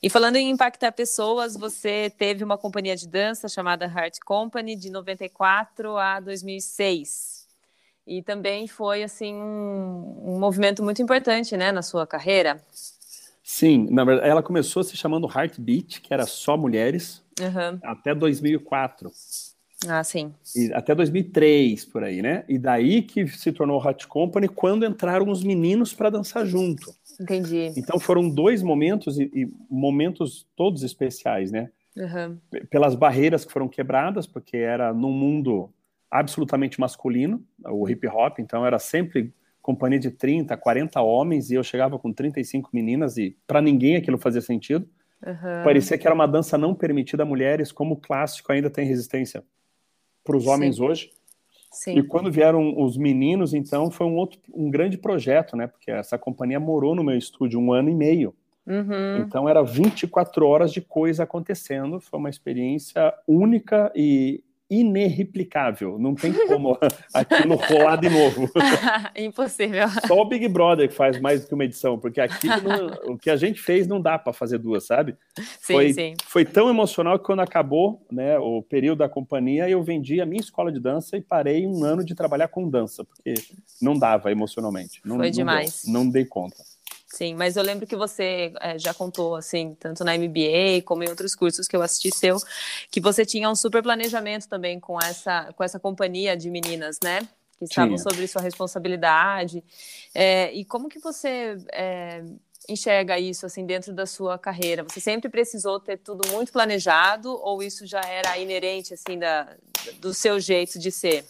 E 0.00 0.08
falando 0.08 0.36
em 0.36 0.48
impactar 0.48 0.92
pessoas, 0.92 1.56
você 1.56 2.12
teve 2.16 2.44
uma 2.44 2.56
companhia 2.56 2.94
de 2.94 3.08
dança 3.08 3.48
chamada 3.48 3.86
Heart 3.86 4.18
Company 4.24 4.76
de 4.76 4.88
94 4.88 5.96
a 5.96 6.20
2006. 6.20 7.48
E 8.06 8.22
também 8.22 8.68
foi 8.68 9.02
assim 9.02 9.34
um, 9.34 10.34
um 10.34 10.38
movimento 10.38 10.82
muito 10.82 11.02
importante, 11.02 11.56
né, 11.56 11.72
na 11.72 11.82
sua 11.82 12.06
carreira. 12.06 12.60
Sim, 13.42 13.88
na 13.90 14.04
verdade, 14.04 14.28
ela 14.28 14.42
começou 14.42 14.84
se 14.84 14.96
chamando 14.96 15.26
Heartbeat, 15.26 16.00
que 16.00 16.14
era 16.14 16.24
só 16.24 16.56
mulheres, 16.56 17.20
uhum. 17.40 17.80
até 17.82 18.14
2004. 18.14 19.10
Ah, 19.88 20.02
sim. 20.04 20.32
E 20.54 20.72
até 20.72 20.94
2003, 20.94 21.84
por 21.86 22.04
aí, 22.04 22.22
né? 22.22 22.44
E 22.48 22.58
daí 22.58 23.02
que 23.02 23.26
se 23.26 23.52
tornou 23.52 23.84
Hot 23.84 24.06
Company 24.06 24.48
quando 24.48 24.84
entraram 24.84 25.28
os 25.28 25.42
meninos 25.42 25.92
para 25.92 26.10
dançar 26.10 26.46
junto. 26.46 26.94
Entendi. 27.20 27.72
Então 27.76 27.98
foram 27.98 28.28
dois 28.28 28.62
momentos 28.62 29.18
e, 29.18 29.30
e 29.34 29.52
momentos 29.70 30.46
todos 30.56 30.82
especiais, 30.82 31.50
né? 31.50 31.70
Uhum. 31.96 32.38
Pelas 32.70 32.94
barreiras 32.94 33.44
que 33.44 33.52
foram 33.52 33.68
quebradas, 33.68 34.26
porque 34.26 34.56
era 34.56 34.92
num 34.94 35.12
mundo 35.12 35.70
absolutamente 36.10 36.80
masculino, 36.80 37.42
o 37.64 37.88
hip 37.88 38.06
hop, 38.06 38.38
então 38.38 38.66
era 38.66 38.78
sempre 38.78 39.32
companhia 39.62 39.98
de 39.98 40.10
30, 40.10 40.56
40 40.56 41.00
homens 41.00 41.50
e 41.50 41.54
eu 41.54 41.62
chegava 41.62 41.98
com 41.98 42.12
35 42.12 42.70
meninas 42.72 43.16
e 43.16 43.36
para 43.46 43.62
ninguém 43.62 43.96
aquilo 43.96 44.18
fazia 44.18 44.40
sentido. 44.40 44.86
Uhum. 45.24 45.64
Parecia 45.64 45.96
que 45.96 46.06
era 46.06 46.14
uma 46.14 46.26
dança 46.26 46.58
não 46.58 46.74
permitida 46.74 47.22
a 47.22 47.26
mulheres, 47.26 47.70
como 47.70 47.94
o 47.94 47.96
clássico 47.96 48.52
ainda 48.52 48.68
tem 48.68 48.86
resistência 48.86 49.44
para 50.24 50.36
os 50.36 50.46
homens 50.46 50.76
Sim. 50.76 50.82
hoje. 50.82 51.10
Sim. 51.70 51.98
E 51.98 52.02
quando 52.02 52.30
vieram 52.30 52.78
os 52.82 52.96
meninos, 52.96 53.54
então, 53.54 53.90
foi 53.90 54.06
um 54.06 54.16
outro, 54.16 54.38
um 54.52 54.70
grande 54.70 54.98
projeto, 54.98 55.56
né? 55.56 55.66
Porque 55.66 55.90
essa 55.90 56.18
companhia 56.18 56.60
morou 56.60 56.94
no 56.94 57.02
meu 57.02 57.16
estúdio 57.16 57.58
um 57.58 57.72
ano 57.72 57.88
e 57.88 57.94
meio. 57.94 58.34
Uhum. 58.66 59.18
Então, 59.18 59.48
era 59.48 59.62
24 59.62 60.46
horas 60.46 60.72
de 60.72 60.80
coisa 60.80 61.22
acontecendo. 61.22 61.98
Foi 61.98 62.18
uma 62.18 62.28
experiência 62.30 63.12
única 63.26 63.90
e 63.94 64.44
inerreplicável. 64.72 65.98
Não 65.98 66.14
tem 66.14 66.32
como 66.46 66.78
aquilo 67.12 67.56
rolar 67.56 67.96
de 67.96 68.08
novo. 68.08 68.50
Impossível. 69.14 69.88
Só 70.06 70.20
o 70.20 70.24
Big 70.24 70.48
Brother 70.48 70.88
que 70.88 70.94
faz 70.94 71.20
mais 71.20 71.42
do 71.42 71.48
que 71.48 71.54
uma 71.54 71.64
edição, 71.64 71.98
porque 71.98 72.20
aqui 72.20 72.48
o 73.04 73.18
que 73.18 73.28
a 73.28 73.36
gente 73.36 73.60
fez 73.60 73.86
não 73.86 74.00
dá 74.00 74.18
para 74.18 74.32
fazer 74.32 74.58
duas, 74.58 74.86
sabe? 74.86 75.16
Sim, 75.60 75.74
foi, 75.74 75.92
sim. 75.92 76.14
Foi 76.24 76.44
tão 76.44 76.70
emocional 76.70 77.18
que 77.18 77.24
quando 77.26 77.40
acabou 77.40 78.04
né, 78.10 78.38
o 78.38 78.62
período 78.62 78.98
da 78.98 79.08
companhia, 79.08 79.68
eu 79.68 79.82
vendi 79.82 80.20
a 80.20 80.26
minha 80.26 80.40
escola 80.40 80.72
de 80.72 80.80
dança 80.80 81.16
e 81.16 81.20
parei 81.20 81.66
um 81.66 81.84
ano 81.84 82.04
de 82.04 82.14
trabalhar 82.14 82.48
com 82.48 82.68
dança, 82.68 83.04
porque 83.04 83.34
não 83.80 83.98
dava 83.98 84.32
emocionalmente. 84.32 85.00
Não, 85.04 85.16
foi 85.16 85.30
demais. 85.30 85.82
Não, 85.86 86.04
não 86.04 86.10
dei 86.10 86.24
conta. 86.24 86.56
Sim, 87.12 87.34
mas 87.34 87.56
eu 87.56 87.62
lembro 87.62 87.86
que 87.86 87.94
você 87.94 88.54
é, 88.58 88.78
já 88.78 88.94
contou, 88.94 89.36
assim, 89.36 89.76
tanto 89.78 90.02
na 90.02 90.16
MBA 90.16 90.80
como 90.82 91.04
em 91.04 91.10
outros 91.10 91.34
cursos 91.34 91.68
que 91.68 91.76
eu 91.76 91.82
assisti 91.82 92.10
seu, 92.10 92.38
que 92.90 93.02
você 93.02 93.26
tinha 93.26 93.50
um 93.50 93.54
super 93.54 93.82
planejamento 93.82 94.48
também 94.48 94.80
com 94.80 94.98
essa, 94.98 95.52
com 95.52 95.62
essa 95.62 95.78
companhia 95.78 96.34
de 96.34 96.50
meninas, 96.50 96.96
né? 97.04 97.20
Que 97.58 97.66
estavam 97.66 97.96
tinha. 97.96 98.02
sobre 98.02 98.26
sua 98.26 98.40
responsabilidade. 98.40 99.62
É, 100.14 100.54
e 100.54 100.64
como 100.64 100.88
que 100.88 100.98
você 100.98 101.58
é, 101.70 102.24
enxerga 102.66 103.18
isso, 103.18 103.44
assim, 103.44 103.66
dentro 103.66 103.92
da 103.92 104.06
sua 104.06 104.38
carreira? 104.38 104.82
Você 104.82 104.98
sempre 104.98 105.28
precisou 105.28 105.78
ter 105.78 105.98
tudo 105.98 106.26
muito 106.30 106.50
planejado 106.50 107.30
ou 107.30 107.62
isso 107.62 107.86
já 107.86 108.00
era 108.00 108.38
inerente, 108.38 108.94
assim, 108.94 109.18
da, 109.18 109.54
do 110.00 110.14
seu 110.14 110.40
jeito 110.40 110.78
de 110.78 110.90
ser? 110.90 111.26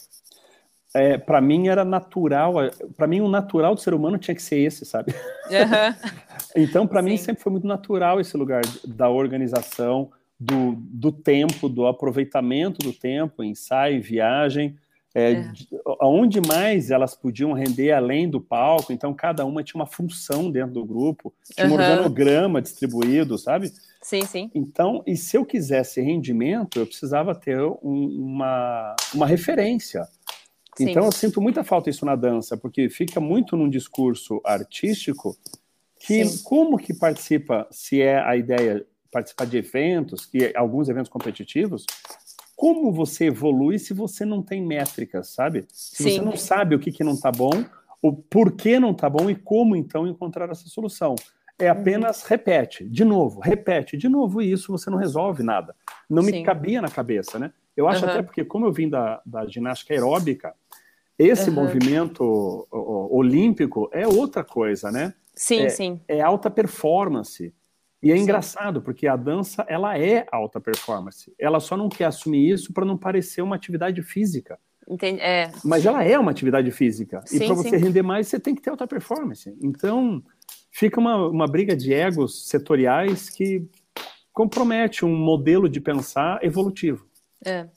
É, 0.95 1.17
para 1.17 1.41
mim 1.41 1.69
era 1.69 1.85
natural, 1.85 2.55
para 2.97 3.07
mim 3.07 3.21
o 3.21 3.29
natural 3.29 3.75
do 3.75 3.81
ser 3.81 3.95
humano 3.95 4.19
tinha 4.19 4.35
que 4.35 4.43
ser 4.43 4.59
esse, 4.59 4.85
sabe? 4.85 5.15
Uhum. 5.51 6.11
então, 6.57 6.87
para 6.87 7.01
mim 7.01 7.17
sempre 7.17 7.43
foi 7.43 7.53
muito 7.53 7.67
natural 7.67 8.21
esse 8.21 8.37
lugar 8.37 8.63
da 8.85 9.09
organização, 9.09 10.11
do, 10.39 10.75
do 10.77 11.13
tempo, 11.13 11.69
do 11.69 11.87
aproveitamento 11.87 12.79
do 12.79 12.93
tempo, 12.93 13.45
ensaio, 13.45 14.03
viagem. 14.03 14.77
É, 15.15 15.33
é. 15.33 15.53
aonde 16.01 16.41
mais 16.41 16.91
elas 16.91 17.15
podiam 17.15 17.53
render 17.53 17.93
além 17.93 18.27
do 18.31 18.41
palco, 18.41 18.95
então 18.95 19.13
cada 19.13 19.45
uma 19.45 19.63
tinha 19.63 19.79
uma 19.79 19.87
função 19.87 20.51
dentro 20.51 20.73
do 20.73 20.87
grupo, 20.87 21.35
tinha 21.55 21.69
um 21.69 21.75
organograma 21.75 22.63
distribuído, 22.63 23.37
sabe? 23.37 23.71
Sim, 24.01 24.23
sim. 24.23 24.51
Então, 24.55 25.03
e 25.07 25.15
se 25.15 25.37
eu 25.37 25.45
quisesse 25.45 26.01
rendimento, 26.01 26.79
eu 26.79 26.87
precisava 26.87 27.35
ter 27.35 27.61
um, 27.61 27.77
uma, 27.83 28.97
uma 29.15 29.27
referência. 29.27 30.09
Sim. 30.77 30.91
Então, 30.91 31.05
eu 31.05 31.13
sinto 31.13 31.41
muita 31.41 31.63
falta 31.63 31.91
isso 31.91 32.07
na 32.07 32.17
dança, 32.17 32.57
porque 32.57 32.89
fica 32.89 33.21
muito 33.21 33.57
num 33.57 33.69
discurso 33.69 34.41
artístico 34.45 35.37
que 35.99 36.25
sim. 36.25 36.43
como 36.43 36.79
que 36.79 36.95
participa, 36.95 37.67
se 37.71 38.01
é 38.01 38.19
a 38.19 38.37
ideia 38.37 38.85
participar 39.11 39.45
de 39.45 39.59
eventos, 39.59 40.25
que 40.25 40.53
alguns 40.57 40.89
eventos 40.89 41.11
competitivos, 41.11 41.85
como 42.57 42.91
você 42.93 43.27
evolui 43.27 43.79
se 43.79 43.93
você 43.93 44.25
não 44.25 44.43
tem 44.43 44.65
métricas, 44.65 45.29
sabe? 45.29 45.67
Se 45.69 46.03
Sim. 46.03 46.11
você 46.11 46.21
não 46.23 46.37
sabe 46.37 46.75
o 46.75 46.79
que, 46.79 46.93
que 46.93 47.05
não 47.05 47.13
está 47.13 47.31
bom, 47.31 47.65
o 48.01 48.13
porquê 48.13 48.81
não 48.81 48.93
está 48.93 49.11
bom 49.11 49.29
e 49.29 49.35
como 49.35 49.77
então 49.77 50.07
encontrar 50.07 50.49
essa 50.49 50.69
solução. 50.69 51.15
É 51.59 51.71
uhum. 51.73 51.81
apenas 51.81 52.23
repete, 52.23 52.89
de 52.89 53.05
novo, 53.05 53.41
repete, 53.41 53.97
de 53.97 54.09
novo, 54.09 54.41
e 54.41 54.51
isso 54.51 54.73
você 54.73 54.89
não 54.91 54.99
resolve 54.99 55.43
nada. 55.43 55.75
Não 56.09 56.23
me 56.23 56.33
Sim. 56.33 56.43
cabia 56.43 56.81
na 56.81 56.89
cabeça, 56.89 57.39
né? 57.39 57.53
Eu 57.77 57.89
acho 57.89 58.05
uhum. 58.05 58.11
até 58.11 58.23
porque, 58.23 58.45
como 58.45 58.67
eu 58.67 58.73
vim 58.73 58.89
da, 58.89 59.21
da 59.27 59.47
ginástica 59.47 59.95
aeróbica, 59.95 60.55
esse 61.23 61.51
uhum. 61.51 61.57
movimento 61.57 62.67
olímpico 62.71 63.89
é 63.93 64.07
outra 64.07 64.45
coisa, 64.45 64.91
né? 64.91 65.15
Sim, 65.35 65.63
é, 65.63 65.69
sim. 65.69 66.01
É 66.07 66.21
alta 66.21 66.51
performance. 66.51 67.53
E 68.03 68.11
é 68.11 68.17
Sim. 68.17 68.23
engraçado, 68.23 68.83
porque 68.83 69.07
a 69.07 69.15
dança, 69.15 69.65
ela 69.69 69.97
é 69.97 70.27
alta 70.33 70.61
performance. 70.61 71.33
Ela 71.39 71.61
só 71.61 71.77
não 71.77 71.89
quer 71.89 72.07
assumir 72.07 72.51
isso 72.51 72.73
para 72.73 72.85
não 72.85 72.99
parecer 72.99 73.43
uma 73.43 73.55
atividade 73.55 74.03
física. 74.03 74.59
Entendi. 74.89 75.21
É. 75.21 75.53
Mas 75.65 75.87
ela 75.87 76.03
é 76.03 76.19
uma 76.19 76.33
atividade 76.33 76.69
física. 76.73 77.23
Sim, 77.25 77.37
e 77.37 77.47
para 77.47 77.55
você 77.55 77.77
render 77.77 78.03
mais, 78.03 78.27
você 78.27 78.41
tem 78.41 78.57
que 78.57 78.61
ter 78.61 78.71
alta 78.71 78.89
performance. 78.89 79.57
Então, 79.63 80.21
fica 80.73 80.99
uma, 80.99 81.29
uma 81.29 81.47
briga 81.47 81.77
de 81.77 81.95
egos 81.95 82.49
setoriais 82.49 83.31
que 83.31 83.65
compromete 84.33 85.05
um 85.05 85.15
modelo 85.15 85.69
de 85.69 85.81
pensar 85.81 86.43
evolutivo. 86.43 87.07
É. 87.45 87.69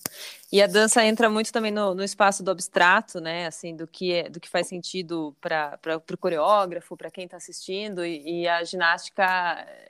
E 0.55 0.61
a 0.61 0.67
dança 0.67 1.03
entra 1.03 1.29
muito 1.29 1.51
também 1.51 1.69
no, 1.69 1.93
no 1.93 2.01
espaço 2.01 2.41
do 2.41 2.49
abstrato, 2.49 3.19
né? 3.19 3.45
Assim, 3.45 3.75
do 3.75 3.85
que 3.85 4.13
é, 4.13 4.29
do 4.29 4.39
que 4.39 4.47
faz 4.47 4.67
sentido 4.67 5.35
para 5.41 5.77
o 6.13 6.17
coreógrafo, 6.17 6.95
para 6.95 7.11
quem 7.11 7.25
está 7.25 7.35
assistindo, 7.35 8.05
e, 8.05 8.43
e, 8.43 8.47
a 8.47 8.63
ginástica, 8.63 9.25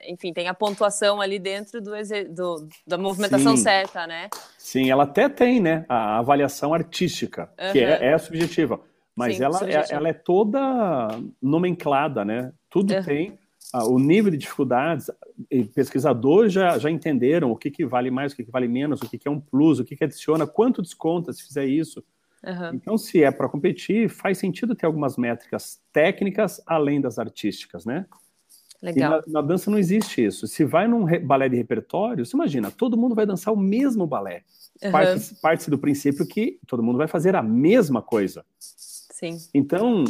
enfim, 0.08 0.32
tem 0.32 0.48
a 0.48 0.54
pontuação 0.54 1.20
ali 1.20 1.38
dentro 1.38 1.80
do, 1.80 1.92
do 2.34 2.68
da 2.84 2.98
movimentação 2.98 3.56
Sim. 3.56 3.62
certa, 3.62 4.08
né? 4.08 4.28
Sim, 4.58 4.90
ela 4.90 5.04
até 5.04 5.28
tem, 5.28 5.60
né? 5.60 5.86
A 5.88 6.18
avaliação 6.18 6.74
artística, 6.74 7.48
uhum. 7.60 7.70
que 7.70 7.78
é, 7.78 8.04
é 8.04 8.18
subjetiva, 8.18 8.80
mas 9.14 9.36
Sim, 9.36 9.44
ela, 9.44 9.70
é, 9.70 9.84
ela 9.88 10.08
é 10.08 10.14
toda 10.14 10.58
nomenclada, 11.40 12.24
né? 12.24 12.52
Tudo 12.68 12.92
uhum. 12.92 13.04
tem 13.04 13.38
o 13.84 13.98
nível 13.98 14.30
de 14.30 14.38
dificuldades, 14.38 15.10
pesquisadores 15.74 16.52
já, 16.52 16.78
já 16.78 16.90
entenderam 16.90 17.50
o 17.50 17.56
que, 17.56 17.70
que 17.70 17.84
vale 17.84 18.10
mais, 18.10 18.32
o 18.32 18.36
que, 18.36 18.44
que 18.44 18.50
vale 18.50 18.68
menos, 18.68 19.00
o 19.02 19.08
que, 19.08 19.18
que 19.18 19.28
é 19.28 19.30
um 19.30 19.40
plus, 19.40 19.78
o 19.78 19.84
que, 19.84 19.96
que 19.96 20.04
adiciona, 20.04 20.46
quanto 20.46 20.82
desconta 20.82 21.32
se 21.32 21.42
fizer 21.42 21.66
isso. 21.66 22.02
Uhum. 22.44 22.74
Então, 22.74 22.96
se 22.98 23.22
é 23.22 23.30
para 23.30 23.48
competir, 23.48 24.08
faz 24.08 24.38
sentido 24.38 24.74
ter 24.74 24.86
algumas 24.86 25.16
métricas 25.16 25.80
técnicas 25.92 26.60
além 26.66 27.00
das 27.00 27.18
artísticas, 27.18 27.84
né? 27.84 28.06
Legal. 28.80 29.22
Na, 29.26 29.40
na, 29.40 29.42
dança 29.42 29.70
não 29.70 29.78
existe 29.78 30.24
isso. 30.24 30.46
Se 30.46 30.64
vai 30.64 30.86
num 30.86 31.04
balé 31.26 31.48
de 31.48 31.56
repertório, 31.56 32.24
você 32.24 32.36
imagina, 32.36 32.70
todo 32.70 32.96
mundo 32.96 33.14
vai 33.14 33.26
dançar 33.26 33.52
o 33.52 33.56
mesmo 33.56 34.06
balé. 34.06 34.44
Uhum. 34.82 34.92
Parte-se 34.92 35.40
parte 35.40 35.70
do 35.70 35.78
princípio 35.78 36.26
que 36.26 36.58
todo 36.66 36.82
mundo 36.82 36.98
vai 36.98 37.08
fazer 37.08 37.34
a 37.34 37.42
mesma 37.42 38.02
coisa. 38.02 38.44
Sim. 39.16 39.38
Então, 39.54 40.04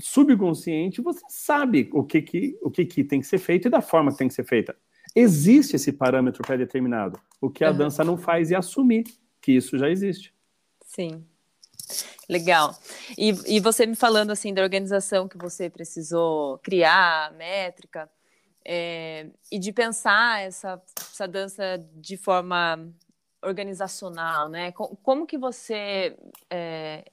subconsciente, 0.00 1.02
você 1.02 1.20
sabe 1.28 1.90
o 1.92 2.02
que, 2.02 2.22
que, 2.22 2.58
o 2.62 2.70
que, 2.70 2.86
que 2.86 3.04
tem 3.04 3.20
que 3.20 3.26
ser 3.26 3.36
feito 3.36 3.68
e 3.68 3.70
da 3.70 3.82
forma 3.82 4.10
que 4.10 4.16
tem 4.16 4.28
que 4.28 4.32
ser 4.32 4.44
feita. 4.44 4.74
Existe 5.14 5.76
esse 5.76 5.92
parâmetro 5.92 6.42
pré-determinado. 6.42 7.20
O 7.42 7.50
que 7.50 7.62
a 7.62 7.70
uhum. 7.70 7.76
dança 7.76 8.02
não 8.02 8.16
faz 8.16 8.50
é 8.50 8.56
assumir 8.56 9.04
que 9.38 9.52
isso 9.52 9.76
já 9.76 9.90
existe. 9.90 10.34
Sim. 10.82 11.22
Legal. 12.26 12.74
E, 13.18 13.56
e 13.56 13.60
você 13.60 13.84
me 13.84 13.94
falando 13.94 14.30
assim 14.30 14.54
da 14.54 14.62
organização 14.62 15.28
que 15.28 15.36
você 15.36 15.68
precisou 15.68 16.56
criar, 16.60 17.34
métrica, 17.34 18.10
é, 18.64 19.26
e 19.50 19.58
de 19.58 19.72
pensar 19.72 20.40
essa, 20.40 20.80
essa 20.96 21.28
dança 21.28 21.86
de 21.96 22.16
forma 22.16 22.90
organizacional, 23.42 24.48
né? 24.48 24.72
Como 24.72 25.26
que 25.26 25.36
você 25.36 26.16
é, 26.48 27.04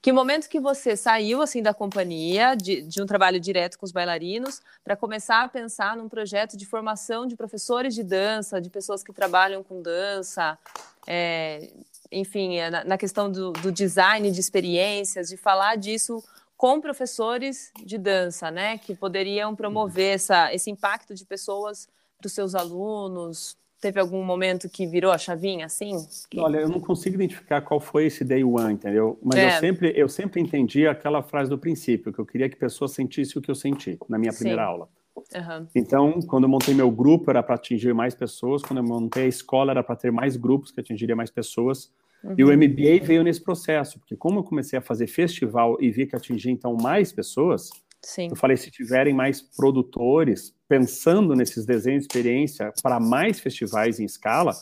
que 0.00 0.12
momento 0.12 0.48
que 0.48 0.60
você 0.60 0.96
saiu 0.96 1.42
assim 1.42 1.62
da 1.62 1.74
companhia, 1.74 2.54
de, 2.54 2.82
de 2.82 3.02
um 3.02 3.06
trabalho 3.06 3.40
direto 3.40 3.78
com 3.78 3.86
os 3.86 3.92
bailarinos, 3.92 4.60
para 4.82 4.96
começar 4.96 5.42
a 5.42 5.48
pensar 5.48 5.96
num 5.96 6.08
projeto 6.08 6.56
de 6.56 6.66
formação 6.66 7.26
de 7.26 7.36
professores 7.36 7.94
de 7.94 8.02
dança, 8.02 8.60
de 8.60 8.70
pessoas 8.70 9.02
que 9.02 9.12
trabalham 9.12 9.62
com 9.62 9.82
dança, 9.82 10.58
é, 11.06 11.70
enfim, 12.10 12.56
é, 12.56 12.70
na, 12.70 12.84
na 12.84 12.98
questão 12.98 13.30
do, 13.30 13.52
do 13.52 13.72
design 13.72 14.30
de 14.30 14.40
experiências, 14.40 15.28
de 15.28 15.36
falar 15.36 15.76
disso 15.76 16.22
com 16.56 16.80
professores 16.80 17.72
de 17.84 17.98
dança, 17.98 18.50
né, 18.50 18.78
que 18.78 18.94
poderiam 18.94 19.54
promover 19.54 20.14
essa, 20.14 20.54
esse 20.54 20.70
impacto 20.70 21.14
de 21.14 21.24
pessoas 21.24 21.88
para 22.18 22.26
os 22.26 22.32
seus 22.32 22.54
alunos, 22.54 23.56
Teve 23.80 24.00
algum 24.00 24.24
momento 24.24 24.68
que 24.68 24.86
virou 24.86 25.12
a 25.12 25.18
chavinha 25.18 25.66
assim? 25.66 25.92
Olha, 26.36 26.58
eu 26.58 26.68
não 26.68 26.80
consigo 26.80 27.16
identificar 27.16 27.60
qual 27.60 27.78
foi 27.78 28.06
esse 28.06 28.24
day 28.24 28.42
one, 28.42 28.74
entendeu? 28.74 29.18
Mas 29.22 29.38
é. 29.38 29.46
eu, 29.46 29.60
sempre, 29.60 29.92
eu 29.94 30.08
sempre 30.08 30.40
entendi 30.40 30.86
aquela 30.86 31.22
frase 31.22 31.50
do 31.50 31.58
princípio, 31.58 32.12
que 32.12 32.18
eu 32.18 32.24
queria 32.26 32.48
que 32.48 32.56
pessoas 32.56 32.92
sentissem 32.92 33.38
o 33.38 33.42
que 33.42 33.50
eu 33.50 33.54
senti 33.54 33.98
na 34.08 34.18
minha 34.18 34.32
primeira 34.32 34.62
Sim. 34.62 34.68
aula. 34.68 34.88
Uhum. 35.16 35.66
Então, 35.74 36.20
quando 36.26 36.44
eu 36.44 36.48
montei 36.48 36.74
meu 36.74 36.90
grupo, 36.90 37.30
era 37.30 37.42
para 37.42 37.54
atingir 37.54 37.94
mais 37.94 38.14
pessoas. 38.14 38.62
Quando 38.62 38.78
eu 38.78 38.84
montei 38.84 39.24
a 39.24 39.28
escola, 39.28 39.70
era 39.70 39.82
para 39.82 39.96
ter 39.96 40.10
mais 40.10 40.36
grupos 40.36 40.70
que 40.70 40.80
atingiria 40.80 41.14
mais 41.14 41.30
pessoas. 41.30 41.92
Uhum. 42.22 42.34
E 42.38 42.44
o 42.44 42.48
MBA 42.48 43.04
veio 43.04 43.22
nesse 43.22 43.40
processo, 43.40 43.98
porque 43.98 44.16
como 44.16 44.40
eu 44.40 44.44
comecei 44.44 44.78
a 44.78 44.82
fazer 44.82 45.06
festival 45.06 45.76
e 45.80 45.90
vi 45.90 46.06
que 46.06 46.16
atingia 46.16 46.50
então 46.50 46.74
mais 46.74 47.12
pessoas, 47.12 47.70
Sim. 48.04 48.28
eu 48.30 48.36
falei, 48.36 48.56
se 48.56 48.70
tiverem 48.70 49.14
mais 49.14 49.40
produtores, 49.40 50.54
pensando 50.68 51.34
nesses 51.34 51.64
desenhos 51.64 52.06
de 52.06 52.06
experiência 52.06 52.72
para 52.82 53.00
mais 53.00 53.40
festivais 53.40 53.98
em 53.98 54.04
escala, 54.04 54.52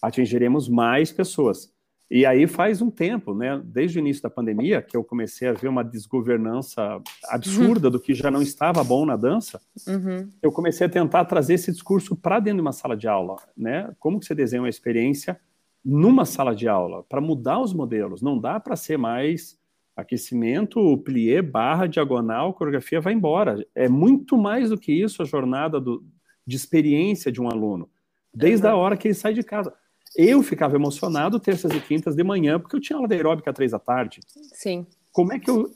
atingiremos 0.00 0.68
mais 0.68 1.12
pessoas. 1.12 1.74
E 2.08 2.24
aí 2.24 2.46
faz 2.46 2.80
um 2.80 2.88
tempo, 2.88 3.34
né, 3.34 3.60
desde 3.64 3.98
o 3.98 4.00
início 4.00 4.22
da 4.22 4.30
pandemia, 4.30 4.80
que 4.80 4.96
eu 4.96 5.02
comecei 5.02 5.48
a 5.48 5.52
ver 5.52 5.66
uma 5.66 5.82
desgovernança 5.82 7.02
absurda 7.24 7.88
uhum. 7.88 7.92
do 7.92 8.00
que 8.00 8.14
já 8.14 8.30
não 8.30 8.40
estava 8.40 8.84
bom 8.84 9.04
na 9.04 9.16
dança, 9.16 9.60
uhum. 9.88 10.28
eu 10.40 10.52
comecei 10.52 10.86
a 10.86 10.90
tentar 10.90 11.24
trazer 11.24 11.54
esse 11.54 11.72
discurso 11.72 12.14
para 12.14 12.38
dentro 12.38 12.58
de 12.58 12.62
uma 12.62 12.72
sala 12.72 12.96
de 12.96 13.08
aula, 13.08 13.36
né? 13.56 13.92
Como 13.98 14.20
que 14.20 14.26
você 14.26 14.36
desenha 14.36 14.62
uma 14.62 14.68
experiência 14.68 15.38
numa 15.84 16.24
sala 16.24 16.54
de 16.54 16.68
aula 16.68 17.02
para 17.08 17.20
mudar 17.20 17.60
os 17.60 17.72
modelos? 17.72 18.22
Não 18.22 18.38
dá 18.38 18.60
para 18.60 18.76
ser 18.76 18.96
mais 18.96 19.58
aquecimento, 19.96 20.98
plié, 20.98 21.40
barra, 21.40 21.86
diagonal, 21.86 22.52
coreografia 22.52 23.00
vai 23.00 23.14
embora. 23.14 23.66
É 23.74 23.88
muito 23.88 24.36
mais 24.36 24.68
do 24.68 24.78
que 24.78 24.92
isso 24.92 25.22
a 25.22 25.24
jornada 25.24 25.80
do, 25.80 26.04
de 26.46 26.54
experiência 26.54 27.32
de 27.32 27.40
um 27.40 27.48
aluno, 27.48 27.88
desde 28.32 28.66
uhum. 28.66 28.72
a 28.72 28.76
hora 28.76 28.96
que 28.96 29.08
ele 29.08 29.14
sai 29.14 29.32
de 29.32 29.42
casa. 29.42 29.72
Eu 30.14 30.42
ficava 30.42 30.76
emocionado 30.76 31.40
terças 31.40 31.72
e 31.72 31.80
quintas 31.80 32.14
de 32.14 32.22
manhã, 32.22 32.60
porque 32.60 32.76
eu 32.76 32.80
tinha 32.80 32.96
aula 32.96 33.08
de 33.08 33.14
aeróbica 33.14 33.50
às 33.50 33.56
três 33.56 33.72
da 33.72 33.78
tarde. 33.78 34.20
Sim. 34.52 34.86
Como 35.12 35.32
é 35.32 35.38
que 35.38 35.50
eu 35.50 35.74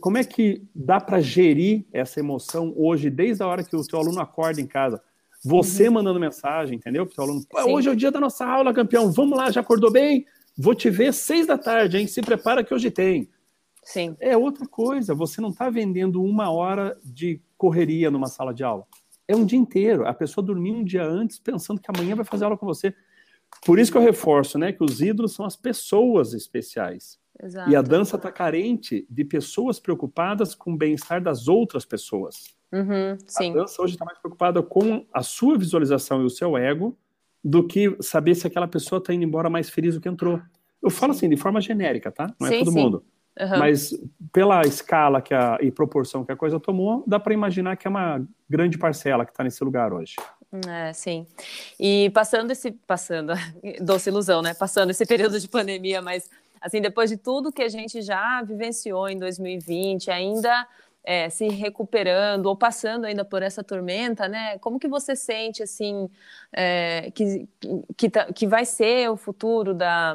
como 0.00 0.16
é 0.16 0.22
que 0.22 0.62
dá 0.72 1.00
para 1.00 1.20
gerir 1.20 1.84
essa 1.92 2.20
emoção 2.20 2.72
hoje, 2.76 3.10
desde 3.10 3.42
a 3.42 3.46
hora 3.48 3.64
que 3.64 3.74
o 3.74 3.84
teu 3.84 3.98
aluno 3.98 4.20
acorda 4.20 4.60
em 4.60 4.66
casa? 4.66 5.02
Você 5.44 5.88
uhum. 5.88 5.94
mandando 5.94 6.20
mensagem, 6.20 6.76
entendeu? 6.76 7.04
Para 7.04 7.24
o 7.24 7.24
aluno, 7.24 7.44
hoje 7.66 7.88
é 7.88 7.92
o 7.92 7.96
dia 7.96 8.12
da 8.12 8.20
nossa 8.20 8.46
aula, 8.46 8.72
campeão, 8.72 9.10
vamos 9.10 9.36
lá, 9.36 9.50
já 9.50 9.60
acordou 9.60 9.90
bem? 9.90 10.24
Vou 10.56 10.74
te 10.74 10.88
ver 10.88 11.12
seis 11.12 11.48
da 11.48 11.58
tarde, 11.58 11.98
hein? 11.98 12.06
Se 12.06 12.22
prepara 12.22 12.62
que 12.62 12.72
hoje 12.72 12.90
tem. 12.90 13.28
Sim. 13.82 14.16
É 14.20 14.36
outra 14.36 14.66
coisa. 14.66 15.14
Você 15.14 15.40
não 15.40 15.50
está 15.50 15.68
vendendo 15.68 16.22
uma 16.22 16.50
hora 16.50 16.98
de 17.04 17.40
correria 17.56 18.10
numa 18.10 18.28
sala 18.28 18.54
de 18.54 18.62
aula. 18.62 18.86
É 19.26 19.34
um 19.34 19.44
dia 19.44 19.58
inteiro. 19.58 20.06
A 20.06 20.14
pessoa 20.14 20.44
dormiu 20.44 20.74
um 20.74 20.84
dia 20.84 21.04
antes 21.04 21.38
pensando 21.38 21.80
que 21.80 21.90
amanhã 21.94 22.14
vai 22.14 22.24
fazer 22.24 22.44
aula 22.44 22.56
com 22.56 22.66
você. 22.66 22.94
Por 23.64 23.78
isso 23.78 23.92
que 23.92 23.98
eu 23.98 24.02
reforço, 24.02 24.58
né, 24.58 24.72
que 24.72 24.82
os 24.82 25.00
ídolos 25.00 25.34
são 25.34 25.44
as 25.44 25.56
pessoas 25.56 26.32
especiais. 26.32 27.18
Exato. 27.40 27.70
E 27.70 27.76
a 27.76 27.82
dança 27.82 28.16
está 28.16 28.30
carente 28.30 29.06
de 29.08 29.24
pessoas 29.24 29.78
preocupadas 29.78 30.54
com 30.54 30.72
o 30.72 30.76
bem-estar 30.76 31.22
das 31.22 31.48
outras 31.48 31.84
pessoas. 31.84 32.54
Uhum, 32.72 33.12
a 33.12 33.52
dança 33.52 33.82
hoje 33.82 33.94
está 33.94 34.04
mais 34.04 34.18
preocupada 34.18 34.62
com 34.62 35.04
a 35.12 35.22
sua 35.22 35.58
visualização 35.58 36.22
e 36.22 36.24
o 36.24 36.30
seu 36.30 36.56
ego 36.56 36.96
do 37.44 37.66
que 37.66 37.96
saber 38.00 38.34
se 38.34 38.46
aquela 38.46 38.66
pessoa 38.66 38.98
está 38.98 39.12
indo 39.12 39.24
embora 39.24 39.50
mais 39.50 39.68
feliz 39.68 39.94
do 39.94 40.00
que 40.00 40.08
entrou. 40.08 40.40
Eu 40.82 40.90
falo 40.90 41.12
sim. 41.12 41.18
assim, 41.18 41.28
de 41.28 41.36
forma 41.36 41.60
genérica, 41.60 42.10
tá? 42.10 42.34
Não 42.40 42.48
é 42.48 42.58
todo 42.58 42.72
sim. 42.72 42.78
mundo. 42.78 43.04
Uhum. 43.38 43.58
Mas 43.58 43.94
pela 44.32 44.62
escala 44.62 45.22
que 45.22 45.32
a, 45.32 45.58
e 45.60 45.70
proporção 45.70 46.24
que 46.24 46.32
a 46.32 46.36
coisa 46.36 46.60
tomou, 46.60 47.02
dá 47.06 47.18
para 47.18 47.32
imaginar 47.32 47.76
que 47.76 47.86
é 47.86 47.90
uma 47.90 48.22
grande 48.48 48.76
parcela 48.78 49.24
que 49.24 49.32
está 49.32 49.42
nesse 49.42 49.62
lugar 49.64 49.92
hoje. 49.92 50.16
É, 50.68 50.92
sim. 50.92 51.26
E 51.80 52.10
passando 52.10 52.50
esse, 52.50 52.72
passando, 52.72 53.32
doce 53.80 54.10
ilusão, 54.10 54.42
né? 54.42 54.52
Passando 54.52 54.90
esse 54.90 55.06
período 55.06 55.40
de 55.40 55.48
pandemia 55.48 56.02
mais, 56.02 56.28
Assim, 56.62 56.80
depois 56.80 57.10
de 57.10 57.16
tudo 57.16 57.50
que 57.50 57.60
a 57.60 57.68
gente 57.68 58.00
já 58.00 58.40
vivenciou 58.42 59.08
em 59.08 59.18
2020, 59.18 60.12
ainda 60.12 60.64
é, 61.02 61.28
se 61.28 61.48
recuperando 61.48 62.46
ou 62.46 62.56
passando 62.56 63.04
ainda 63.04 63.24
por 63.24 63.42
essa 63.42 63.64
tormenta, 63.64 64.28
né? 64.28 64.58
Como 64.58 64.78
que 64.78 64.86
você 64.86 65.16
sente 65.16 65.60
assim 65.60 66.08
é, 66.52 67.10
que, 67.12 67.48
que, 67.96 68.08
tá, 68.08 68.26
que 68.32 68.46
vai 68.46 68.64
ser 68.64 69.10
o 69.10 69.16
futuro 69.16 69.74
da, 69.74 70.14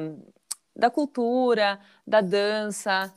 da 0.77 0.89
cultura, 0.89 1.79
da 2.05 2.21
dança, 2.21 3.11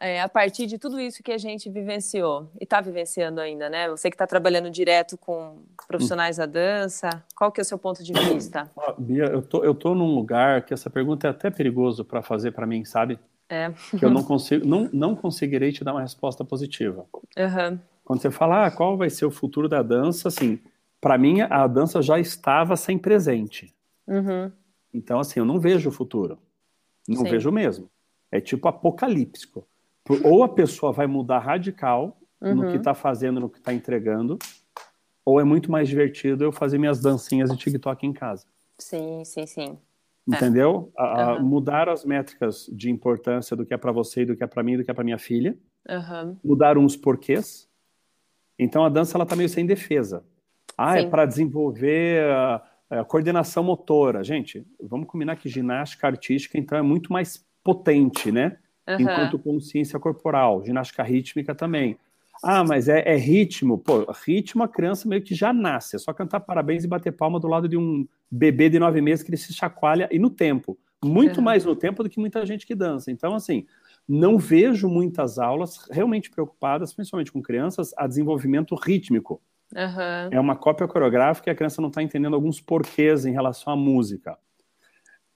é, 0.00 0.20
a 0.20 0.28
partir 0.28 0.66
de 0.66 0.76
tudo 0.76 1.00
isso 1.00 1.22
que 1.22 1.30
a 1.30 1.38
gente 1.38 1.70
vivenciou 1.70 2.50
e 2.60 2.64
está 2.64 2.80
vivenciando 2.80 3.40
ainda, 3.40 3.70
né? 3.70 3.88
Você 3.88 4.10
que 4.10 4.14
está 4.14 4.26
trabalhando 4.26 4.68
direto 4.68 5.16
com 5.16 5.62
profissionais 5.86 6.38
da 6.38 6.46
dança, 6.46 7.24
qual 7.36 7.52
que 7.52 7.60
é 7.60 7.62
o 7.62 7.64
seu 7.64 7.78
ponto 7.78 8.02
de 8.02 8.12
vista? 8.12 8.68
Bia, 8.98 9.26
eu 9.26 9.42
tô, 9.42 9.62
eu 9.64 9.74
tô 9.74 9.94
num 9.94 10.14
lugar 10.14 10.62
que 10.62 10.74
essa 10.74 10.90
pergunta 10.90 11.28
é 11.28 11.30
até 11.30 11.50
perigoso 11.50 12.04
para 12.04 12.22
fazer 12.22 12.50
para 12.50 12.66
mim, 12.66 12.84
sabe? 12.84 13.18
É. 13.48 13.72
Que 13.96 14.04
eu 14.04 14.10
não 14.10 14.24
consigo, 14.24 14.66
não, 14.66 14.88
não 14.92 15.14
conseguirei 15.14 15.70
te 15.70 15.84
dar 15.84 15.92
uma 15.92 16.02
resposta 16.02 16.44
positiva. 16.44 17.06
Uhum. 17.36 17.78
Quando 18.04 18.20
você 18.20 18.30
fala, 18.30 18.66
ah, 18.66 18.70
qual 18.70 18.96
vai 18.96 19.08
ser 19.08 19.26
o 19.26 19.30
futuro 19.30 19.68
da 19.68 19.82
dança, 19.82 20.28
assim, 20.28 20.58
para 21.00 21.16
mim 21.16 21.40
a 21.42 21.66
dança 21.66 22.02
já 22.02 22.18
estava 22.18 22.76
sem 22.76 22.98
presente. 22.98 23.72
Uhum. 24.08 24.50
Então, 24.92 25.20
assim, 25.20 25.38
eu 25.40 25.46
não 25.46 25.60
vejo 25.60 25.88
o 25.88 25.92
futuro. 25.92 26.38
Não 27.08 27.22
Sim. 27.22 27.30
vejo 27.30 27.50
mesmo. 27.50 27.90
É 28.30 28.40
tipo 28.40 28.66
apocalíptico. 28.68 29.66
Ou 30.22 30.42
a 30.42 30.48
pessoa 30.48 30.92
vai 30.92 31.06
mudar 31.06 31.38
radical 31.38 32.18
uhum. 32.40 32.54
no 32.54 32.70
que 32.70 32.76
está 32.76 32.94
fazendo, 32.94 33.40
no 33.40 33.48
que 33.48 33.58
está 33.58 33.72
entregando, 33.72 34.38
ou 35.24 35.40
é 35.40 35.44
muito 35.44 35.70
mais 35.70 35.88
divertido 35.88 36.44
eu 36.44 36.52
fazer 36.52 36.78
minhas 36.78 37.00
dancinhas 37.00 37.50
de 37.50 37.56
TikTok 37.56 38.06
em 38.06 38.12
casa. 38.12 38.46
Sim, 38.78 39.24
sim, 39.24 39.46
sim. 39.46 39.78
Entendeu? 40.26 40.92
É. 40.98 41.02
A, 41.02 41.34
uhum. 41.34 41.44
Mudar 41.44 41.88
as 41.88 42.04
métricas 42.04 42.68
de 42.72 42.90
importância 42.90 43.56
do 43.56 43.64
que 43.64 43.74
é 43.74 43.76
para 43.76 43.92
você 43.92 44.22
e 44.22 44.26
do 44.26 44.36
que 44.36 44.44
é 44.44 44.46
para 44.46 44.62
mim 44.62 44.72
e 44.72 44.76
do 44.78 44.84
que 44.84 44.90
é 44.90 44.94
para 44.94 45.04
minha 45.04 45.18
filha. 45.18 45.56
Uhum. 45.88 46.36
Mudar 46.42 46.78
uns 46.78 46.96
porquês. 46.96 47.68
Então 48.58 48.84
a 48.84 48.88
dança 48.88 49.16
ela 49.16 49.26
tá 49.26 49.36
meio 49.36 49.48
sem 49.48 49.66
defesa. 49.66 50.24
Ah, 50.76 50.96
é 50.96 51.02
Sim. 51.02 51.06
é 51.06 51.10
para 51.10 51.26
desenvolver 51.26 52.24
a, 52.30 52.62
a, 53.00 53.04
coordenação 53.04 53.62
motora. 53.62 54.22
Gente, 54.24 54.66
vamos 54.80 55.06
combinar 55.06 55.36
que 55.36 55.48
ginástica 55.48 56.06
artística 56.06 56.58
então 56.58 56.76
é 56.78 56.82
muito 56.82 57.12
mais 57.12 57.44
potente, 57.62 58.30
né? 58.30 58.58
uhum. 58.88 58.96
enquanto 59.00 59.38
consciência 59.38 59.98
corporal, 59.98 60.64
ginástica 60.64 61.02
rítmica 61.02 61.54
também. 61.54 61.98
Ah, 62.42 62.62
mas 62.62 62.88
é, 62.88 63.02
é, 63.06 63.16
ritmo. 63.16 63.78
Pô, 63.78 64.04
ritmo 64.26 64.62
a 64.62 64.68
criança 64.68 65.08
meio 65.08 65.22
que 65.22 65.34
já 65.34 65.52
nasce. 65.52 65.96
É 65.96 65.98
só 65.98 66.12
cantar 66.12 66.40
parabéns 66.40 66.84
e 66.84 66.88
bater 66.88 67.12
palma 67.12 67.40
do 67.40 67.48
lado 67.48 67.68
de 67.68 67.76
um 67.76 68.06
bebê 68.30 68.68
de 68.68 68.78
nove 68.78 69.00
meses 69.00 69.22
que 69.22 69.30
ele 69.30 69.36
se 69.36 69.54
chacoalha 69.54 70.08
e 70.12 70.18
no 70.18 70.28
tempo. 70.28 70.76
Muito 71.02 71.38
uhum. 71.38 71.44
mais 71.44 71.64
no 71.64 71.74
tempo 71.74 72.02
do 72.02 72.10
que 72.10 72.20
muita 72.20 72.44
gente 72.44 72.66
que 72.66 72.74
dança. 72.74 73.10
Então, 73.10 73.34
assim, 73.34 73.66
não 74.06 74.36
vejo 74.36 74.88
muitas 74.88 75.38
aulas 75.38 75.86
realmente 75.90 76.30
preocupadas, 76.30 76.92
principalmente 76.92 77.32
com 77.32 77.40
crianças, 77.40 77.94
a 77.96 78.06
desenvolvimento 78.06 78.74
rítmico. 78.74 79.40
Uhum. 79.74 80.28
É 80.30 80.40
uma 80.40 80.54
cópia 80.54 80.86
coreográfica 80.86 81.50
e 81.50 81.52
a 81.52 81.54
criança 81.54 81.82
não 81.82 81.88
está 81.88 82.02
entendendo 82.02 82.34
alguns 82.34 82.60
porquês 82.60 83.26
em 83.26 83.32
relação 83.32 83.72
à 83.72 83.76
música. 83.76 84.38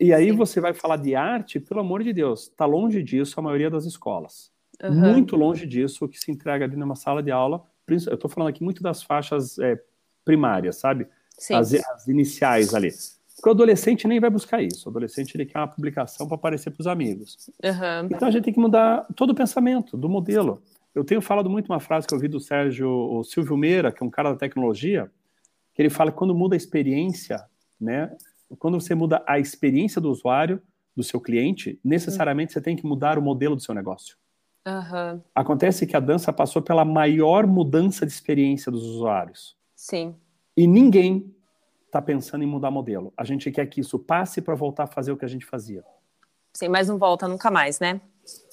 E 0.00 0.12
aí 0.12 0.30
Sim. 0.30 0.36
você 0.36 0.60
vai 0.60 0.72
falar 0.72 0.96
de 0.96 1.16
arte, 1.16 1.58
pelo 1.58 1.80
amor 1.80 2.04
de 2.04 2.12
Deus, 2.12 2.42
está 2.42 2.64
longe 2.64 3.02
disso 3.02 3.40
a 3.40 3.42
maioria 3.42 3.68
das 3.68 3.84
escolas. 3.84 4.52
Uhum. 4.82 4.94
Muito 4.94 5.34
longe 5.34 5.66
disso 5.66 6.04
o 6.04 6.08
que 6.08 6.18
se 6.18 6.30
entrega 6.30 6.64
ali 6.64 6.76
numa 6.76 6.94
sala 6.94 7.20
de 7.20 7.32
aula. 7.32 7.64
Eu 7.88 7.96
estou 7.96 8.30
falando 8.30 8.50
aqui 8.50 8.62
muito 8.62 8.80
das 8.82 9.02
faixas 9.02 9.58
é, 9.58 9.80
primárias, 10.24 10.76
sabe? 10.76 11.08
As, 11.50 11.74
as, 11.74 12.06
iniciais 12.06 12.74
ali. 12.74 12.90
Porque 13.34 13.48
o 13.48 13.52
adolescente 13.52 14.06
nem 14.06 14.20
vai 14.20 14.30
buscar 14.30 14.62
isso. 14.62 14.88
O 14.88 14.90
adolescente 14.90 15.34
ele 15.34 15.46
quer 15.46 15.58
uma 15.58 15.68
publicação 15.68 16.26
para 16.26 16.36
aparecer 16.36 16.70
para 16.70 16.80
os 16.80 16.86
amigos. 16.86 17.50
Uhum. 17.64 18.08
Então 18.10 18.28
a 18.28 18.30
gente 18.30 18.44
tem 18.44 18.54
que 18.54 18.60
mudar 18.60 19.06
todo 19.16 19.30
o 19.30 19.34
pensamento 19.34 19.96
do 19.96 20.08
modelo. 20.08 20.62
Eu 20.98 21.04
tenho 21.04 21.22
falado 21.22 21.48
muito 21.48 21.72
uma 21.72 21.78
frase 21.78 22.08
que 22.08 22.12
eu 22.12 22.16
ouvi 22.16 22.26
do 22.26 22.40
Sérgio 22.40 22.90
o 22.90 23.22
Silvio 23.22 23.56
Meira, 23.56 23.92
que 23.92 24.02
é 24.02 24.06
um 24.06 24.10
cara 24.10 24.32
da 24.32 24.36
tecnologia, 24.36 25.08
que 25.72 25.80
ele 25.80 25.90
fala 25.90 26.10
que 26.10 26.18
quando 26.18 26.34
muda 26.34 26.56
a 26.56 26.58
experiência, 26.58 27.40
né, 27.80 28.10
quando 28.58 28.80
você 28.80 28.96
muda 28.96 29.22
a 29.24 29.38
experiência 29.38 30.00
do 30.00 30.10
usuário, 30.10 30.60
do 30.96 31.04
seu 31.04 31.20
cliente, 31.20 31.78
necessariamente 31.84 32.52
você 32.52 32.60
tem 32.60 32.74
que 32.74 32.84
mudar 32.84 33.16
o 33.16 33.22
modelo 33.22 33.54
do 33.54 33.62
seu 33.62 33.72
negócio. 33.72 34.16
Uhum. 34.66 35.22
Acontece 35.32 35.86
que 35.86 35.96
a 35.96 36.00
dança 36.00 36.32
passou 36.32 36.60
pela 36.60 36.84
maior 36.84 37.46
mudança 37.46 38.04
de 38.04 38.10
experiência 38.10 38.72
dos 38.72 38.84
usuários. 38.84 39.56
Sim. 39.76 40.16
E 40.56 40.66
ninguém 40.66 41.32
está 41.86 42.02
pensando 42.02 42.42
em 42.42 42.46
mudar 42.48 42.72
modelo. 42.72 43.12
A 43.16 43.22
gente 43.22 43.52
quer 43.52 43.66
que 43.66 43.80
isso 43.80 44.00
passe 44.00 44.42
para 44.42 44.56
voltar 44.56 44.82
a 44.82 44.88
fazer 44.88 45.12
o 45.12 45.16
que 45.16 45.24
a 45.24 45.28
gente 45.28 45.46
fazia. 45.46 45.84
Sim, 46.58 46.66
mas 46.66 46.88
não 46.88 46.98
volta 46.98 47.28
nunca 47.28 47.52
mais, 47.52 47.78
né? 47.78 48.00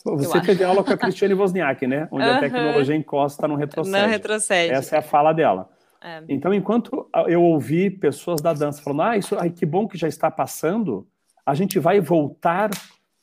Você 0.05 0.39
teve 0.39 0.63
aula 0.63 0.83
com 0.83 0.93
a 0.93 0.97
Cristiane 0.97 1.33
Wozniak, 1.33 1.87
né? 1.87 2.07
Onde 2.11 2.23
uhum. 2.23 2.35
a 2.35 2.39
tecnologia 2.39 2.95
encosta 2.95 3.47
no 3.47 3.55
retrocede. 3.55 3.97
Não 3.97 4.07
retrocede. 4.07 4.71
Essa 4.71 4.97
é 4.97 4.99
a 4.99 5.01
fala 5.01 5.33
dela. 5.33 5.67
É. 5.99 6.23
Então, 6.29 6.53
enquanto 6.53 7.09
eu 7.27 7.41
ouvi 7.41 7.89
pessoas 7.89 8.41
da 8.41 8.53
dança 8.53 8.79
falando, 8.83 9.01
ah, 9.01 9.17
isso, 9.17 9.35
ai, 9.39 9.49
que 9.49 9.65
bom 9.65 9.87
que 9.87 9.97
já 9.97 10.07
está 10.07 10.29
passando, 10.29 11.07
a 11.43 11.55
gente 11.55 11.79
vai 11.79 11.99
voltar, 11.99 12.69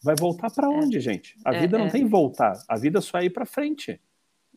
vai 0.03 0.17
voltar 0.19 0.51
para 0.51 0.67
é. 0.67 0.71
onde, 0.71 0.97
é. 0.97 1.01
gente? 1.01 1.37
A 1.45 1.55
é, 1.55 1.61
vida 1.61 1.79
não 1.79 1.87
é. 1.87 1.91
tem 1.91 2.05
voltar, 2.05 2.55
a 2.69 2.77
vida 2.77 3.01
só 3.01 3.19
é 3.19 3.27
ir 3.27 3.31
para 3.31 3.47
frente. 3.47 4.01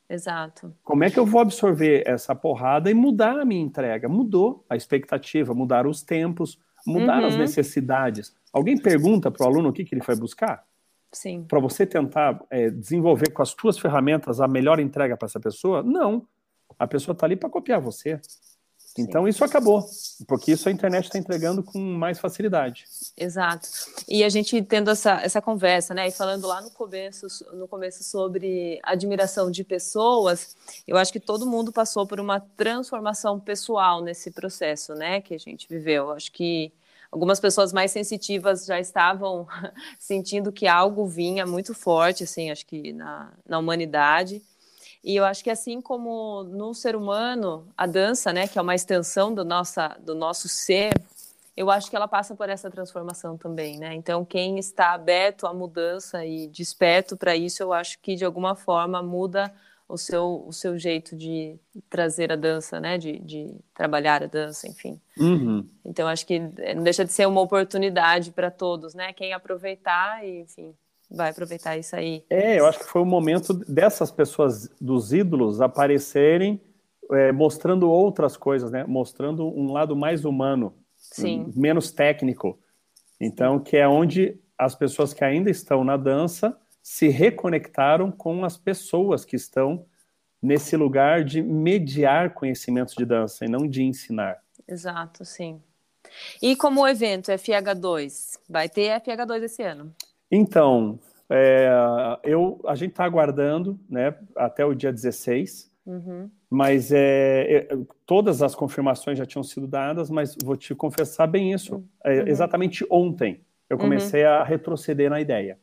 Exato. 0.10 0.74
Como 0.84 1.04
é 1.04 1.12
que 1.12 1.20
eu 1.20 1.26
vou 1.26 1.40
absorver 1.40 2.02
essa 2.08 2.34
porrada 2.34 2.90
e 2.90 2.96
mudar 2.96 3.40
a 3.40 3.46
minha 3.46 3.62
entrega? 3.62 4.10
Mudou 4.10 4.66
a 4.68 4.76
expectativa, 4.76 5.54
mudaram 5.54 5.88
os 5.88 6.02
tempos, 6.02 6.58
mudaram 6.86 7.24
uhum. 7.24 7.28
as 7.28 7.36
necessidades. 7.36 8.36
Alguém 8.54 8.78
pergunta 8.78 9.32
para 9.32 9.46
o 9.46 9.50
aluno 9.50 9.70
o 9.70 9.74
que, 9.74 9.84
que 9.84 9.96
ele 9.96 10.04
foi 10.04 10.16
buscar? 10.16 10.64
Sim. 11.12 11.46
Para 11.48 11.60
você 11.60 11.86
tentar 11.86 12.44
é, 12.50 12.70
desenvolver 12.70 13.32
com 13.32 13.42
as 13.42 13.50
suas 13.50 13.80
ferramentas 13.80 14.42
a 14.42 14.48
melhor 14.48 14.80
entrega 14.80 15.16
para 15.16 15.26
essa 15.26 15.40
pessoa? 15.40 15.82
Não. 15.82 16.28
A 16.78 16.86
pessoa 16.86 17.14
está 17.14 17.26
ali 17.26 17.36
para 17.36 17.50
copiar 17.50 17.80
você. 17.80 18.20
Então 18.98 19.28
isso 19.28 19.44
acabou, 19.44 19.86
porque 20.26 20.54
isso 20.54 20.70
a 20.70 20.72
internet 20.72 21.06
está 21.06 21.20
entregando 21.20 21.62
com 21.62 21.80
mais 21.80 22.18
facilidade. 22.18 22.86
Exato. 23.18 23.68
E 24.08 24.24
a 24.24 24.30
gente 24.30 24.62
tendo 24.62 24.90
essa, 24.90 25.22
essa 25.22 25.42
conversa, 25.42 25.94
né? 25.94 26.08
E 26.08 26.12
falando 26.12 26.48
lá 26.48 26.62
no 26.62 26.72
começo, 26.72 27.28
no 27.54 27.68
começo 27.68 28.04
sobre 28.06 28.80
admiração 28.84 29.52
de 29.52 29.66
pessoas, 29.66 30.56
eu 30.88 30.96
acho 30.96 31.12
que 31.12 31.20
todo 31.20 31.46
mundo 31.46 31.74
passou 31.74 32.08
por 32.08 32.22
uma 32.22 32.40
transformação 32.40 33.38
pessoal 33.38 34.02
nesse 34.02 34.32
processo, 34.32 34.94
né? 34.94 35.20
Que 35.20 35.34
a 35.34 35.40
gente 35.40 35.68
viveu. 35.68 36.06
Eu 36.06 36.12
acho 36.12 36.32
que 36.32 36.72
algumas 37.12 37.40
pessoas 37.40 37.74
mais 37.74 37.92
sensitivas 37.92 38.66
já 38.66 38.80
estavam 38.80 39.46
sentindo 40.00 40.54
que 40.54 40.68
algo 40.68 41.06
vinha 41.06 41.46
muito 41.46 41.74
forte, 41.74 42.24
assim, 42.24 42.50
acho 42.50 42.66
que 42.66 42.94
na, 42.94 43.34
na 43.46 43.60
humanidade. 43.60 44.42
E 45.06 45.16
eu 45.16 45.24
acho 45.24 45.44
que 45.44 45.52
assim 45.52 45.80
como 45.80 46.44
no 46.46 46.74
ser 46.74 46.96
humano, 46.96 47.68
a 47.78 47.86
dança, 47.86 48.34
né, 48.34 48.48
que 48.48 48.58
é 48.58 48.62
uma 48.62 48.74
extensão 48.74 49.32
do, 49.32 49.46
nossa, 49.46 49.90
do 50.00 50.16
nosso 50.16 50.50
ser, 50.50 50.92
eu 51.56 51.70
acho 51.70 51.92
que 51.92 51.96
ela 51.96 52.08
passa 52.08 52.36
por 52.36 52.50
essa 52.50 52.72
transformação 52.72 53.38
também, 53.38 53.78
né? 53.78 53.94
Então, 53.94 54.26
quem 54.26 54.58
está 54.58 54.94
aberto 54.94 55.46
à 55.46 55.54
mudança 55.54 56.26
e 56.26 56.48
desperto 56.48 57.16
para 57.16 57.36
isso, 57.36 57.62
eu 57.62 57.72
acho 57.72 58.00
que 58.00 58.16
de 58.16 58.26
alguma 58.26 58.56
forma 58.56 59.02
muda 59.04 59.54
o 59.88 59.96
seu, 59.96 60.44
o 60.46 60.52
seu 60.52 60.78
jeito 60.78 61.16
de 61.16 61.56
trazer 61.88 62.32
a 62.32 62.36
dança, 62.36 62.80
né? 62.80 62.98
De, 62.98 63.20
de 63.20 63.56
trabalhar 63.76 64.24
a 64.24 64.28
dança, 64.28 64.68
enfim. 64.68 65.00
Uhum. 65.18 65.66
Então, 65.86 66.08
acho 66.08 66.26
que 66.26 66.40
não 66.40 66.84
deixa 66.84 67.06
de 67.06 67.14
ser 67.14 67.28
uma 67.28 67.42
oportunidade 67.42 68.32
para 68.32 68.50
todos, 68.50 68.96
né? 68.96 69.14
Quem 69.14 69.32
aproveitar 69.34 70.26
e, 70.26 70.42
enfim, 70.42 70.74
vai 71.10 71.30
aproveitar 71.30 71.78
isso 71.78 71.96
aí. 71.96 72.24
É, 72.30 72.60
eu 72.60 72.66
acho 72.66 72.80
que 72.80 72.86
foi 72.86 73.02
o 73.02 73.06
momento 73.06 73.54
dessas 73.54 74.12
pessoas, 74.12 74.70
dos 74.80 75.14
ídolos, 75.14 75.62
aparecerem 75.62 76.62
é, 77.12 77.32
mostrando 77.32 77.90
outras 77.90 78.36
coisas, 78.36 78.72
né? 78.72 78.84
Mostrando 78.86 79.48
um 79.48 79.72
lado 79.72 79.96
mais 79.96 80.26
humano, 80.26 80.76
Sim. 80.98 81.52
menos 81.56 81.92
técnico. 81.92 82.60
Então, 83.20 83.60
que 83.60 83.78
é 83.78 83.88
onde 83.88 84.40
as 84.58 84.76
pessoas 84.76 85.14
que 85.14 85.24
ainda 85.24 85.50
estão 85.50 85.84
na 85.84 85.98
dança 85.98 86.58
se 86.82 87.08
reconectaram 87.08 88.12
com 88.12 88.46
as 88.46 88.58
pessoas 88.58 89.26
que 89.26 89.36
estão 89.36 89.86
nesse 90.42 90.78
lugar 90.78 91.24
de 91.24 91.42
mediar 91.42 92.34
conhecimentos 92.34 92.94
de 92.94 93.06
dança 93.06 93.46
e 93.46 93.50
não 93.50 93.68
de 93.68 93.84
ensinar. 93.84 94.40
Exato, 94.68 95.26
sim. 95.26 95.62
E 96.42 96.56
como 96.56 96.82
o 96.82 96.88
evento 96.88 97.32
FH2, 97.32 98.40
vai 98.48 98.70
ter 98.70 99.02
FH2 99.02 99.44
esse 99.44 99.64
ano? 99.64 99.94
Então, 100.32 101.00
é, 101.30 101.70
eu, 102.24 102.62
a 102.68 102.76
gente 102.76 102.92
está 102.92 103.04
aguardando 103.04 103.80
né, 103.90 104.16
até 104.36 104.66
o 104.66 104.74
dia 104.74 104.92
16, 104.92 105.72
uhum. 105.86 106.30
mas 106.50 106.92
é, 106.92 107.68
é, 107.72 107.78
todas 108.06 108.42
as 108.42 108.54
confirmações 108.54 109.18
já 109.18 109.26
tinham 109.26 109.44
sido 109.44 109.68
dadas, 109.68 110.10
mas 110.10 110.36
vou 110.44 110.56
te 110.56 110.76
confessar 110.76 111.28
bem 111.28 111.54
isso. 111.54 111.84
É, 112.04 112.22
uhum. 112.22 112.28
exatamente 112.28 112.86
ontem 112.90 113.42
eu 113.70 113.78
comecei 113.78 114.24
uhum. 114.24 114.30
a 114.30 114.44
retroceder 114.44 115.10
na 115.10 115.20
ideia. 115.20 115.58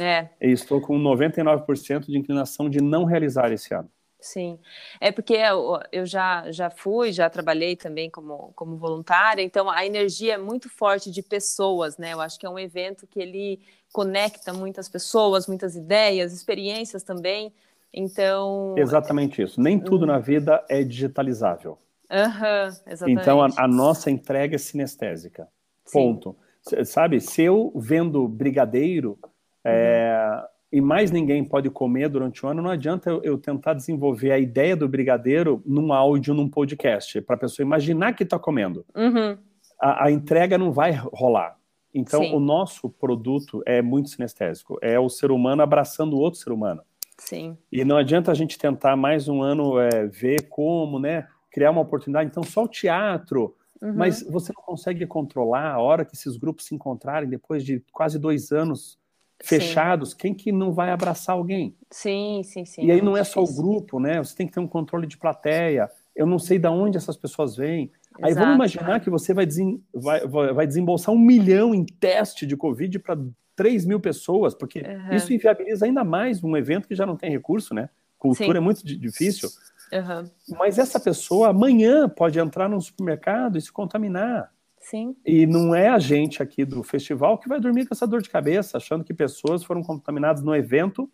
É. 0.00 0.28
E 0.40 0.50
estou 0.50 0.80
com 0.80 0.98
99% 0.98 2.06
de 2.06 2.16
inclinação 2.16 2.70
de 2.70 2.80
não 2.80 3.04
realizar 3.04 3.52
esse 3.52 3.74
ano. 3.74 3.90
Sim, 4.22 4.56
é 5.00 5.10
porque 5.10 5.34
eu, 5.34 5.80
eu 5.90 6.06
já, 6.06 6.50
já 6.52 6.70
fui, 6.70 7.10
já 7.10 7.28
trabalhei 7.28 7.74
também 7.74 8.08
como, 8.08 8.52
como 8.54 8.76
voluntária, 8.76 9.42
então 9.42 9.68
a 9.68 9.84
energia 9.84 10.34
é 10.34 10.38
muito 10.38 10.68
forte 10.68 11.10
de 11.10 11.22
pessoas, 11.22 11.98
né? 11.98 12.12
Eu 12.12 12.20
acho 12.20 12.38
que 12.38 12.46
é 12.46 12.48
um 12.48 12.58
evento 12.58 13.04
que 13.04 13.18
ele 13.18 13.60
conecta 13.92 14.52
muitas 14.52 14.88
pessoas, 14.88 15.48
muitas 15.48 15.74
ideias, 15.74 16.32
experiências 16.32 17.02
também. 17.02 17.52
Então. 17.92 18.74
Exatamente 18.78 19.42
isso. 19.42 19.60
Nem 19.60 19.78
tudo 19.78 20.06
na 20.06 20.18
vida 20.18 20.64
é 20.68 20.82
digitalizável. 20.82 21.76
Uhum, 22.10 22.68
exatamente. 22.86 23.20
Então 23.20 23.42
a, 23.42 23.48
a, 23.56 23.66
nossa 23.66 24.10
entrega 24.10 24.54
é 24.54 24.58
sinestésica. 24.58 25.48
Sim. 25.84 25.98
Ponto. 25.98 26.36
Sabe, 26.84 27.20
se 27.20 27.42
eu 27.42 27.72
vendo 27.74 28.28
brigadeiro, 28.28 29.18
uhum. 29.22 29.28
é, 29.64 30.44
e 30.72 30.80
mais 30.80 31.10
ninguém 31.10 31.44
pode 31.44 31.68
comer 31.68 32.08
durante 32.08 32.44
o 32.44 32.48
ano, 32.48 32.62
não 32.62 32.70
adianta 32.70 33.10
eu, 33.10 33.22
eu 33.22 33.36
tentar 33.36 33.74
desenvolver 33.74 34.32
a 34.32 34.38
ideia 34.38 34.74
do 34.74 34.88
brigadeiro 34.88 35.62
num 35.66 35.92
áudio, 35.92 36.32
num 36.32 36.48
podcast, 36.48 37.20
para 37.20 37.36
a 37.36 37.38
pessoa 37.38 37.64
imaginar 37.64 38.14
que 38.14 38.22
está 38.22 38.38
comendo. 38.38 38.86
Uhum. 38.96 39.36
A, 39.78 40.06
a, 40.06 40.10
entrega 40.10 40.56
não 40.56 40.72
vai 40.72 40.92
rolar. 40.92 41.58
Então, 41.92 42.22
Sim. 42.22 42.34
o 42.34 42.40
nosso 42.40 42.88
produto 42.88 43.62
é 43.66 43.82
muito 43.82 44.08
sinestésico. 44.08 44.78
É 44.80 44.98
o 44.98 45.10
ser 45.10 45.30
humano 45.30 45.60
abraçando 45.60 46.14
o 46.14 46.18
outro 46.18 46.40
ser 46.40 46.50
humano. 46.50 46.80
Sim. 47.18 47.58
E 47.70 47.84
não 47.84 47.98
adianta 47.98 48.30
a 48.30 48.34
gente 48.34 48.58
tentar 48.58 48.96
mais 48.96 49.28
um 49.28 49.42
ano 49.42 49.78
é, 49.78 50.06
ver 50.06 50.48
como, 50.48 50.98
né? 50.98 51.28
Criar 51.50 51.70
uma 51.70 51.82
oportunidade. 51.82 52.30
Então, 52.30 52.42
só 52.42 52.64
o 52.64 52.68
teatro. 52.68 53.54
Uhum. 53.82 53.92
Mas 53.94 54.22
você 54.22 54.54
não 54.56 54.62
consegue 54.62 55.06
controlar 55.06 55.70
a 55.70 55.78
hora 55.78 56.04
que 56.04 56.14
esses 56.14 56.38
grupos 56.38 56.64
se 56.64 56.74
encontrarem 56.74 57.28
depois 57.28 57.62
de 57.62 57.84
quase 57.92 58.18
dois 58.18 58.52
anos 58.52 58.98
fechados, 59.42 60.10
sim. 60.10 60.16
quem 60.18 60.34
que 60.34 60.52
não 60.52 60.72
vai 60.72 60.90
abraçar 60.90 61.34
alguém? 61.34 61.76
Sim, 61.90 62.42
sim, 62.44 62.64
sim. 62.64 62.86
E 62.86 62.90
aí 62.90 63.02
não 63.02 63.16
é 63.16 63.24
só 63.24 63.42
o 63.42 63.54
grupo, 63.54 63.98
né? 63.98 64.18
Você 64.18 64.34
tem 64.34 64.46
que 64.46 64.52
ter 64.52 64.60
um 64.60 64.66
controle 64.66 65.06
de 65.06 65.16
plateia. 65.16 65.90
Eu 66.14 66.26
não 66.26 66.38
sei 66.38 66.58
de 66.58 66.68
onde 66.68 66.96
essas 66.96 67.16
pessoas 67.16 67.56
vêm. 67.56 67.90
Exato. 68.18 68.26
Aí 68.26 68.34
vamos 68.34 68.54
imaginar 68.54 69.00
que 69.00 69.10
você 69.10 69.32
vai, 69.32 69.46
desem, 69.46 69.82
vai, 69.92 70.26
vai 70.26 70.66
desembolsar 70.66 71.14
um 71.14 71.18
milhão 71.18 71.74
em 71.74 71.84
teste 71.84 72.46
de 72.46 72.56
Covid 72.56 72.98
para 72.98 73.18
3 73.56 73.84
mil 73.84 74.00
pessoas, 74.00 74.54
porque 74.54 74.80
uhum. 74.80 75.14
isso 75.14 75.32
inviabiliza 75.32 75.86
ainda 75.86 76.04
mais 76.04 76.42
um 76.42 76.56
evento 76.56 76.88
que 76.88 76.94
já 76.94 77.06
não 77.06 77.16
tem 77.16 77.30
recurso, 77.30 77.74
né? 77.74 77.88
Cultura 78.18 78.52
sim. 78.52 78.56
é 78.56 78.60
muito 78.60 78.84
difícil. 78.84 79.48
Uhum. 79.92 80.56
Mas 80.56 80.78
essa 80.78 80.98
pessoa 80.98 81.48
amanhã 81.48 82.08
pode 82.08 82.38
entrar 82.38 82.68
no 82.68 82.80
supermercado 82.80 83.58
e 83.58 83.60
se 83.60 83.70
contaminar. 83.70 84.50
Sim. 84.82 85.16
E 85.24 85.46
não 85.46 85.74
é 85.74 85.88
a 85.88 85.98
gente 85.98 86.42
aqui 86.42 86.64
do 86.64 86.82
festival 86.82 87.38
que 87.38 87.48
vai 87.48 87.60
dormir 87.60 87.86
com 87.86 87.94
essa 87.94 88.06
dor 88.06 88.20
de 88.20 88.28
cabeça, 88.28 88.76
achando 88.76 89.04
que 89.04 89.14
pessoas 89.14 89.64
foram 89.64 89.82
contaminadas 89.82 90.42
no 90.42 90.54
evento, 90.54 91.10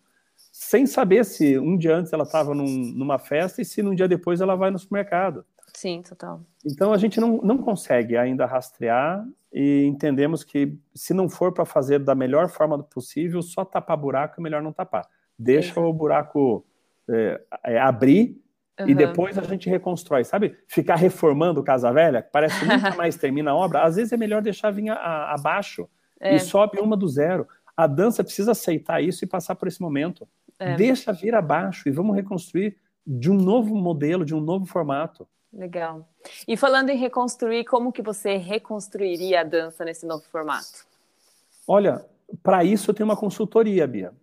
sem 0.51 0.85
saber 0.85 1.23
se 1.23 1.57
um 1.59 1.77
dia 1.77 1.95
antes 1.95 2.11
ela 2.11 2.23
estava 2.23 2.53
num, 2.53 2.65
numa 2.65 3.19
festa 3.19 3.61
e 3.61 3.65
se 3.65 3.81
num 3.81 3.93
dia 3.93 4.07
depois 4.07 4.41
ela 4.41 4.55
vai 4.55 4.71
no 4.71 4.79
supermercado. 4.79 5.45
Sim, 5.73 6.01
total. 6.01 6.41
Então 6.65 6.91
a 6.91 6.97
gente 6.97 7.19
não, 7.19 7.37
não 7.37 7.57
consegue 7.57 8.17
ainda 8.17 8.45
rastrear 8.45 9.25
e 9.53 9.83
entendemos 9.85 10.43
que 10.43 10.75
se 10.93 11.13
não 11.13 11.29
for 11.29 11.53
para 11.53 11.65
fazer 11.65 11.99
da 11.99 12.15
melhor 12.15 12.49
forma 12.49 12.81
possível, 12.81 13.41
só 13.41 13.63
tapar 13.63 13.97
buraco 13.97 14.35
é 14.39 14.43
melhor 14.43 14.61
não 14.61 14.73
tapar. 14.73 15.07
Deixa 15.37 15.79
o 15.79 15.93
buraco 15.93 16.65
é, 17.07 17.41
é, 17.65 17.79
abrir 17.79 18.41
Uhum. 18.79 18.87
E 18.87 18.95
depois 18.95 19.37
a 19.37 19.41
gente 19.43 19.69
reconstrói, 19.69 20.23
sabe? 20.23 20.57
Ficar 20.67 20.95
reformando 20.95 21.63
Casa 21.63 21.91
Velha, 21.91 22.21
parece 22.21 22.59
que 22.59 22.65
nunca 22.65 22.95
mais 22.95 23.17
termina 23.17 23.51
a 23.51 23.55
obra. 23.55 23.83
Às 23.83 23.97
vezes 23.97 24.13
é 24.13 24.17
melhor 24.17 24.41
deixar 24.41 24.71
vir 24.71 24.89
abaixo 24.89 25.89
é. 26.19 26.35
e 26.35 26.39
sobe 26.39 26.79
uma 26.79 26.95
do 26.95 27.07
zero. 27.07 27.47
A 27.75 27.87
dança 27.87 28.23
precisa 28.23 28.51
aceitar 28.51 29.01
isso 29.01 29.23
e 29.23 29.27
passar 29.27 29.55
por 29.55 29.67
esse 29.67 29.81
momento. 29.81 30.27
É. 30.57 30.75
Deixa 30.75 31.11
vir 31.11 31.35
abaixo 31.35 31.87
e 31.87 31.91
vamos 31.91 32.15
reconstruir 32.15 32.77
de 33.05 33.31
um 33.31 33.35
novo 33.35 33.75
modelo, 33.75 34.23
de 34.23 34.35
um 34.35 34.41
novo 34.41 34.65
formato. 34.65 35.27
Legal. 35.51 36.07
E 36.47 36.55
falando 36.55 36.89
em 36.89 36.97
reconstruir, 36.97 37.65
como 37.65 37.91
que 37.91 38.01
você 38.01 38.37
reconstruiria 38.37 39.41
a 39.41 39.43
dança 39.43 39.83
nesse 39.83 40.05
novo 40.05 40.23
formato? 40.31 40.85
Olha, 41.67 42.05
para 42.43 42.63
isso 42.63 42.91
eu 42.91 42.93
tenho 42.93 43.09
uma 43.09 43.17
consultoria, 43.17 43.87
Bia. 43.87 44.13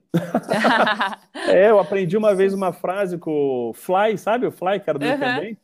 É, 1.48 1.70
eu 1.70 1.78
aprendi 1.78 2.16
uma 2.16 2.34
vez 2.34 2.54
uma 2.54 2.72
frase 2.72 3.18
com 3.18 3.70
o 3.70 3.74
Fly, 3.74 4.16
sabe 4.18 4.46
o 4.46 4.52
Fly, 4.52 4.80
que 4.80 4.90
era 4.90 4.98
do 4.98 5.04
uhum. 5.04 5.12
Independente? 5.12 5.60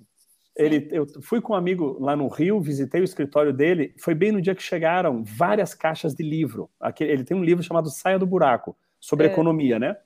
Ele, 0.55 0.88
eu 0.91 1.07
fui 1.23 1.41
com 1.41 1.55
um 1.55 1.57
amigo 1.57 1.97
lá 1.99 2.15
no 2.15 2.29
Rio, 2.29 2.61
visitei 2.61 3.01
o 3.01 3.05
escritório 3.05 3.53
dele. 3.53 3.95
Foi 3.99 4.15
bem 4.15 4.31
no 4.31 4.41
dia 4.41 4.55
que 4.55 4.62
chegaram 4.62 5.25
várias 5.25 5.75
caixas 5.75 6.15
de 6.15 6.23
livro. 6.23 6.69
Aqui, 6.79 7.05
ele 7.05 7.25
tem 7.25 7.37
um 7.37 7.43
livro 7.43 7.62
chamado 7.62 7.88
Saia 7.88 8.19
do 8.19 8.27
Buraco, 8.27 8.77
sobre 9.01 9.27
é. 9.27 9.33
economia, 9.33 9.79
né? 9.79 9.97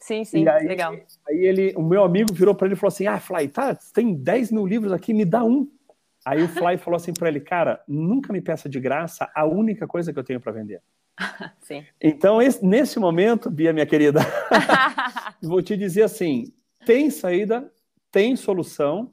Sim, 0.00 0.24
sim, 0.24 0.48
aí, 0.48 0.66
legal. 0.66 0.92
Aí 1.28 1.46
ele, 1.46 1.72
o 1.76 1.82
meu 1.82 2.02
amigo 2.02 2.34
virou 2.34 2.54
para 2.54 2.66
ele 2.66 2.74
e 2.74 2.76
falou 2.76 2.88
assim: 2.88 3.06
Ah, 3.06 3.20
Fly, 3.20 3.46
tá, 3.48 3.78
tem 3.94 4.12
10 4.12 4.50
mil 4.50 4.66
livros 4.66 4.92
aqui, 4.92 5.14
me 5.14 5.24
dá 5.24 5.44
um. 5.44 5.70
Aí 6.24 6.42
o 6.42 6.48
Fly 6.48 6.76
falou 6.78 6.96
assim 6.96 7.12
para 7.12 7.28
ele: 7.28 7.38
Cara, 7.38 7.80
nunca 7.86 8.32
me 8.32 8.40
peça 8.40 8.68
de 8.68 8.80
graça 8.80 9.30
a 9.32 9.44
única 9.44 9.86
coisa 9.86 10.12
que 10.12 10.18
eu 10.18 10.24
tenho 10.24 10.40
para 10.40 10.50
vender. 10.50 10.82
Sim. 11.60 11.84
Então, 12.00 12.40
esse, 12.40 12.64
nesse 12.64 12.98
momento, 12.98 13.50
Bia, 13.50 13.72
minha 13.72 13.86
querida, 13.86 14.20
vou 15.42 15.62
te 15.62 15.76
dizer 15.76 16.02
assim: 16.02 16.52
tem 16.84 17.10
saída, 17.10 17.70
tem 18.10 18.36
solução. 18.36 19.12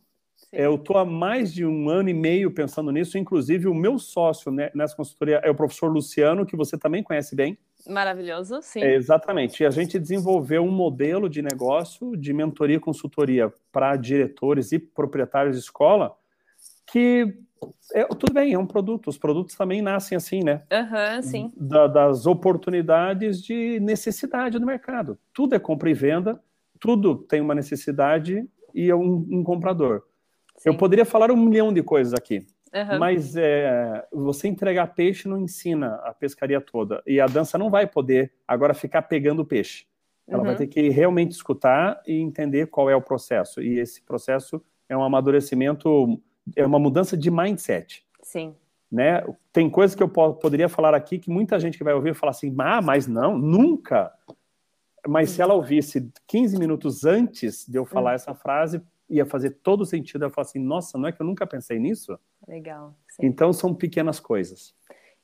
Eu 0.51 0.75
estou 0.75 0.97
há 0.97 1.05
mais 1.05 1.53
de 1.53 1.63
um 1.63 1.89
ano 1.89 2.09
e 2.09 2.13
meio 2.13 2.49
pensando 2.49 2.91
nisso. 2.91 3.19
Inclusive, 3.19 3.67
o 3.67 3.73
meu 3.73 3.99
sócio 3.99 4.51
né, 4.51 4.71
nessa 4.73 4.95
consultoria 4.95 5.39
é 5.43 5.49
o 5.51 5.55
professor 5.55 5.89
Luciano, 5.89 6.45
que 6.45 6.55
você 6.55 6.75
também 6.75 7.03
conhece 7.03 7.35
bem. 7.35 7.55
Maravilhoso, 7.87 8.59
sim. 8.61 8.81
É, 8.81 8.95
exatamente. 8.95 9.61
E 9.61 9.65
a 9.65 9.69
gente 9.69 9.99
desenvolveu 9.99 10.63
um 10.63 10.71
modelo 10.71 11.29
de 11.29 11.41
negócio 11.41 12.17
de 12.17 12.33
mentoria 12.33 12.77
e 12.77 12.79
consultoria 12.79 13.53
para 13.71 13.95
diretores 13.95 14.71
e 14.71 14.79
proprietários 14.79 15.55
de 15.55 15.61
escola 15.61 16.15
que 16.91 17.37
é, 17.93 18.05
tudo 18.05 18.33
bem, 18.33 18.53
é 18.53 18.59
um 18.59 18.65
produto. 18.65 19.07
Os 19.07 19.17
produtos 19.17 19.55
também 19.55 19.81
nascem 19.81 20.15
assim, 20.15 20.43
né? 20.43 20.63
Uhum, 20.71 21.21
sim. 21.21 21.51
Da, 21.57 21.87
das 21.87 22.25
oportunidades 22.25 23.41
de 23.41 23.79
necessidade 23.79 24.59
do 24.59 24.65
mercado. 24.65 25.17
Tudo 25.33 25.55
é 25.55 25.59
compra 25.59 25.89
e 25.89 25.93
venda, 25.93 26.39
tudo 26.79 27.15
tem 27.15 27.41
uma 27.41 27.55
necessidade 27.55 28.47
e 28.73 28.89
é 28.89 28.95
um, 28.95 29.25
um 29.29 29.43
comprador. 29.43 30.03
Sim. 30.57 30.69
Eu 30.69 30.77
poderia 30.77 31.05
falar 31.05 31.31
um 31.31 31.37
milhão 31.37 31.73
de 31.73 31.81
coisas 31.81 32.13
aqui, 32.13 32.45
uhum. 32.73 32.99
mas 32.99 33.35
é, 33.35 34.05
você 34.11 34.47
entregar 34.47 34.87
peixe 34.93 35.27
não 35.27 35.37
ensina 35.37 35.95
a 36.03 36.13
pescaria 36.13 36.61
toda. 36.61 37.01
E 37.05 37.19
a 37.19 37.25
dança 37.25 37.57
não 37.57 37.69
vai 37.69 37.87
poder 37.87 38.31
agora 38.47 38.73
ficar 38.73 39.03
pegando 39.03 39.45
peixe. 39.45 39.85
Ela 40.27 40.39
uhum. 40.39 40.45
vai 40.45 40.55
ter 40.55 40.67
que 40.67 40.89
realmente 40.89 41.31
escutar 41.31 42.01
e 42.05 42.19
entender 42.19 42.67
qual 42.67 42.89
é 42.89 42.95
o 42.95 43.01
processo. 43.01 43.61
E 43.61 43.79
esse 43.79 44.01
processo 44.03 44.63
é 44.87 44.95
um 44.95 45.03
amadurecimento 45.03 46.21
é 46.55 46.65
uma 46.65 46.79
mudança 46.79 47.17
de 47.17 47.29
mindset. 47.29 48.05
Sim. 48.21 48.55
Né? 48.91 49.23
Tem 49.53 49.69
coisas 49.69 49.95
que 49.95 50.01
eu 50.01 50.09
poderia 50.09 50.67
falar 50.67 50.95
aqui 50.95 51.19
que 51.19 51.29
muita 51.29 51.59
gente 51.59 51.77
que 51.77 51.83
vai 51.83 51.93
ouvir 51.93 52.15
fala 52.15 52.31
assim, 52.31 52.53
ah, 52.59 52.81
mas 52.81 53.07
não, 53.07 53.37
nunca. 53.37 54.11
Mas 55.07 55.31
se 55.31 55.41
ela 55.41 55.53
ouvisse 55.53 56.11
15 56.27 56.57
minutos 56.57 57.05
antes 57.05 57.65
de 57.67 57.77
eu 57.77 57.85
falar 57.85 58.11
hum. 58.11 58.15
essa 58.15 58.33
frase, 58.33 58.81
ia 59.09 59.25
fazer 59.25 59.51
todo 59.63 59.85
sentido. 59.85 60.23
Ela 60.23 60.33
falar 60.33 60.47
assim, 60.47 60.59
nossa, 60.59 60.97
não 60.97 61.07
é 61.07 61.11
que 61.11 61.21
eu 61.21 61.25
nunca 61.25 61.45
pensei 61.45 61.79
nisso? 61.79 62.17
Legal. 62.47 62.95
Sim. 63.09 63.25
Então 63.25 63.51
são 63.53 63.73
pequenas 63.73 64.19
coisas. 64.19 64.73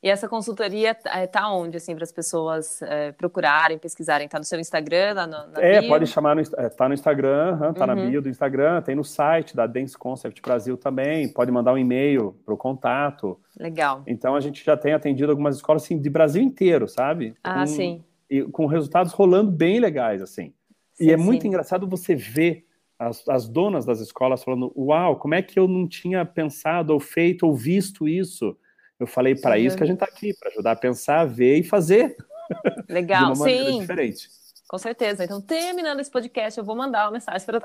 E 0.02 0.10
essa 0.10 0.28
consultoria 0.28 0.92
está 0.92 1.26
tá 1.26 1.52
onde, 1.52 1.78
assim, 1.78 1.94
para 1.94 2.04
as 2.04 2.12
pessoas 2.12 2.80
é, 2.82 3.12
procurarem, 3.12 3.78
pesquisarem? 3.78 4.26
Está 4.26 4.38
no 4.38 4.44
seu 4.44 4.60
Instagram, 4.60 5.14
no, 5.14 5.26
na 5.26 5.60
É, 5.60 5.80
bio? 5.80 5.88
pode 5.88 6.06
chamar, 6.06 6.36
no, 6.36 6.42
é, 6.42 6.68
tá 6.68 6.86
no 6.86 6.94
Instagram, 6.94 7.70
está 7.70 7.86
uhum. 7.86 7.94
na 7.94 7.94
bio 7.94 8.22
do 8.22 8.28
Instagram, 8.28 8.82
tem 8.82 8.94
no 8.94 9.04
site 9.04 9.56
da 9.56 9.66
Dance 9.66 9.96
Concept 9.96 10.40
Brasil 10.42 10.76
também, 10.76 11.28
pode 11.32 11.50
mandar 11.50 11.72
um 11.72 11.78
e-mail 11.78 12.36
para 12.44 12.54
o 12.54 12.56
contato. 12.56 13.40
Legal. 13.58 14.02
Então 14.06 14.34
a 14.34 14.40
gente 14.40 14.64
já 14.64 14.76
tem 14.76 14.92
atendido 14.92 15.30
algumas 15.30 15.56
escolas, 15.56 15.82
assim, 15.82 15.98
de 15.98 16.10
Brasil 16.10 16.42
inteiro, 16.42 16.86
sabe? 16.86 17.34
Ah, 17.42 17.60
com, 17.60 17.66
sim. 17.66 18.04
E 18.28 18.42
com 18.42 18.66
resultados 18.66 19.12
rolando 19.12 19.50
bem 19.50 19.80
legais, 19.80 20.20
assim. 20.20 20.52
Sim, 20.92 21.04
e 21.04 21.10
é 21.10 21.16
sim. 21.16 21.24
muito 21.24 21.46
engraçado 21.46 21.88
você 21.88 22.14
ver 22.14 22.66
as, 22.98 23.26
as 23.28 23.48
donas 23.48 23.84
das 23.84 24.00
escolas 24.00 24.44
falando, 24.44 24.72
uau, 24.76 25.16
como 25.16 25.34
é 25.34 25.42
que 25.42 25.58
eu 25.58 25.66
não 25.66 25.88
tinha 25.88 26.24
pensado 26.24 26.92
ou 26.92 27.00
feito 27.00 27.46
ou 27.46 27.54
visto 27.54 28.06
isso? 28.06 28.56
Eu 28.98 29.06
falei 29.06 29.34
para 29.34 29.58
isso 29.58 29.76
que 29.76 29.82
a 29.82 29.86
gente 29.86 30.02
está 30.02 30.06
aqui, 30.06 30.32
para 30.34 30.50
ajudar 30.50 30.72
a 30.72 30.76
pensar, 30.76 31.24
ver 31.24 31.58
e 31.58 31.62
fazer. 31.62 32.16
Legal, 32.88 33.32
de 33.32 33.38
uma 33.38 33.48
sim. 33.48 33.80
diferente. 33.80 34.28
Com 34.68 34.78
certeza. 34.78 35.22
Então, 35.22 35.40
terminando 35.40 36.00
esse 36.00 36.10
podcast, 36.10 36.58
eu 36.58 36.64
vou 36.64 36.74
mandar 36.74 37.04
uma 37.04 37.12
mensagem 37.12 37.46
para. 37.46 37.62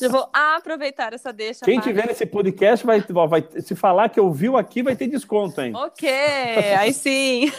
Já 0.00 0.08
vou 0.10 0.28
aproveitar 0.32 1.12
essa 1.12 1.32
deixa. 1.32 1.64
Quem 1.64 1.78
tiver 1.78 2.06
nesse 2.08 2.26
podcast 2.26 2.84
vai, 2.84 3.00
vai 3.00 3.48
se 3.60 3.76
falar 3.76 4.08
que 4.08 4.18
ouviu 4.18 4.56
aqui, 4.56 4.82
vai 4.82 4.96
ter 4.96 5.06
desconto, 5.06 5.60
hein? 5.60 5.72
Ok, 5.76 6.08
aí 6.76 6.92
sim. 6.92 7.52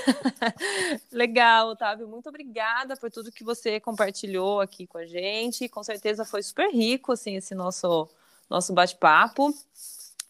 Legal, 1.13 1.69
Otávio. 1.69 2.09
Muito 2.09 2.27
obrigada 2.27 2.97
por 2.97 3.09
tudo 3.09 3.31
que 3.31 3.43
você 3.43 3.79
compartilhou 3.79 4.59
aqui 4.59 4.85
com 4.85 4.97
a 4.97 5.05
gente. 5.05 5.69
Com 5.69 5.81
certeza 5.81 6.25
foi 6.25 6.43
super 6.43 6.69
rico 6.69 7.13
assim 7.13 7.37
esse 7.37 7.55
nosso 7.55 8.09
nosso 8.49 8.73
bate-papo. 8.73 9.53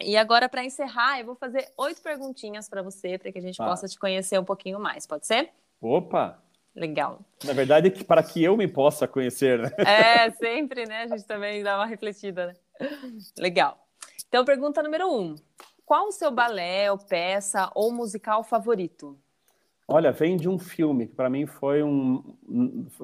E 0.04 0.18
agora, 0.18 0.50
para 0.50 0.64
encerrar, 0.64 1.20
eu 1.20 1.26
vou 1.26 1.36
fazer 1.36 1.68
oito 1.78 2.02
perguntinhas 2.02 2.70
para 2.70 2.82
você, 2.82 3.18
para 3.18 3.32
que 3.32 3.38
a 3.38 3.42
gente 3.42 3.62
ah. 3.62 3.66
possa 3.66 3.88
te 3.88 3.98
conhecer 4.00 4.40
um 4.40 4.46
pouquinho 4.46 4.80
mais. 4.80 5.06
Pode 5.06 5.26
ser? 5.26 5.50
Opa! 5.82 6.42
Legal. 6.76 7.20
Na 7.44 7.54
verdade, 7.54 7.88
é 7.88 7.92
que 7.92 8.04
para 8.04 8.24
que 8.24 8.42
eu 8.42 8.56
me 8.56 8.68
possa 8.68 9.08
conhecer, 9.08 9.60
né? 9.60 9.72
É, 9.80 10.32
sempre, 10.32 10.86
né? 10.86 11.04
A 11.04 11.08
gente 11.08 11.26
também 11.26 11.62
dá 11.64 11.76
uma 11.76 11.86
refletida, 11.86 12.48
né? 12.48 12.54
Legal. 13.38 13.78
Então, 14.28 14.46
pergunta 14.46 14.82
número 14.82 15.12
um. 15.12 15.36
Qual 15.86 16.08
o 16.08 16.12
seu 16.12 16.32
balé, 16.32 16.90
ou 16.90 16.98
peça, 16.98 17.70
ou 17.76 17.92
musical 17.92 18.44
favorito? 18.44 19.20
Olha, 19.92 20.12
vem 20.12 20.38
de 20.38 20.48
um 20.48 20.58
filme 20.58 21.08
que 21.08 21.16
para 21.16 21.30
mim 21.30 21.46
foi 21.46 21.84
um 21.84 22.36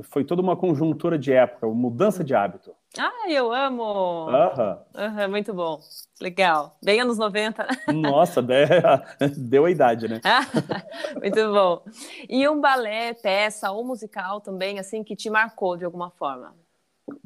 foi 0.04 0.24
toda 0.24 0.42
uma 0.42 0.56
conjuntura 0.56 1.18
de 1.18 1.34
época, 1.34 1.68
mudança 1.68 2.24
de 2.24 2.34
hábito. 2.34 2.74
Ah, 2.98 3.30
eu 3.30 3.52
amo! 3.52 4.30
Aham. 4.30 4.80
Uhum, 4.96 5.30
muito 5.30 5.54
bom. 5.54 5.80
Legal. 6.20 6.78
Bem 6.82 7.02
anos 7.02 7.18
90, 7.18 7.64
né? 7.64 7.94
Nossa, 7.94 8.42
deu 9.38 9.66
a 9.66 9.72
idade, 9.72 10.08
né? 10.08 10.22
muito 11.22 11.52
bom. 11.52 11.84
E 12.28 12.48
um 12.48 12.60
balé, 12.60 13.14
peça 13.14 13.72
ou 13.72 13.86
musical 13.86 14.42
também, 14.42 14.80
assim, 14.80 15.04
que 15.04 15.16
te 15.16 15.30
marcou 15.30 15.78
de 15.78 15.86
alguma 15.86 16.10
forma? 16.10 16.56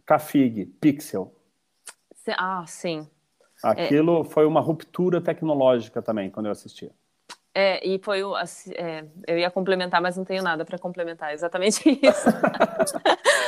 Cafig, 0.05 0.65
Pixel. 0.81 1.33
Ah, 2.37 2.65
sim. 2.67 3.07
Aquilo 3.63 4.21
é... 4.21 4.23
foi 4.25 4.45
uma 4.45 4.59
ruptura 4.59 5.21
tecnológica 5.21 6.01
também, 6.01 6.29
quando 6.29 6.47
eu 6.47 6.51
assisti. 6.51 6.91
É, 7.53 7.85
e 7.85 7.99
foi 7.99 8.23
o. 8.23 8.33
É, 8.37 9.03
eu 9.27 9.37
ia 9.37 9.51
complementar, 9.51 10.01
mas 10.01 10.15
não 10.15 10.23
tenho 10.23 10.41
nada 10.41 10.63
para 10.63 10.77
complementar, 10.77 11.33
exatamente 11.33 11.81
isso. 12.01 12.29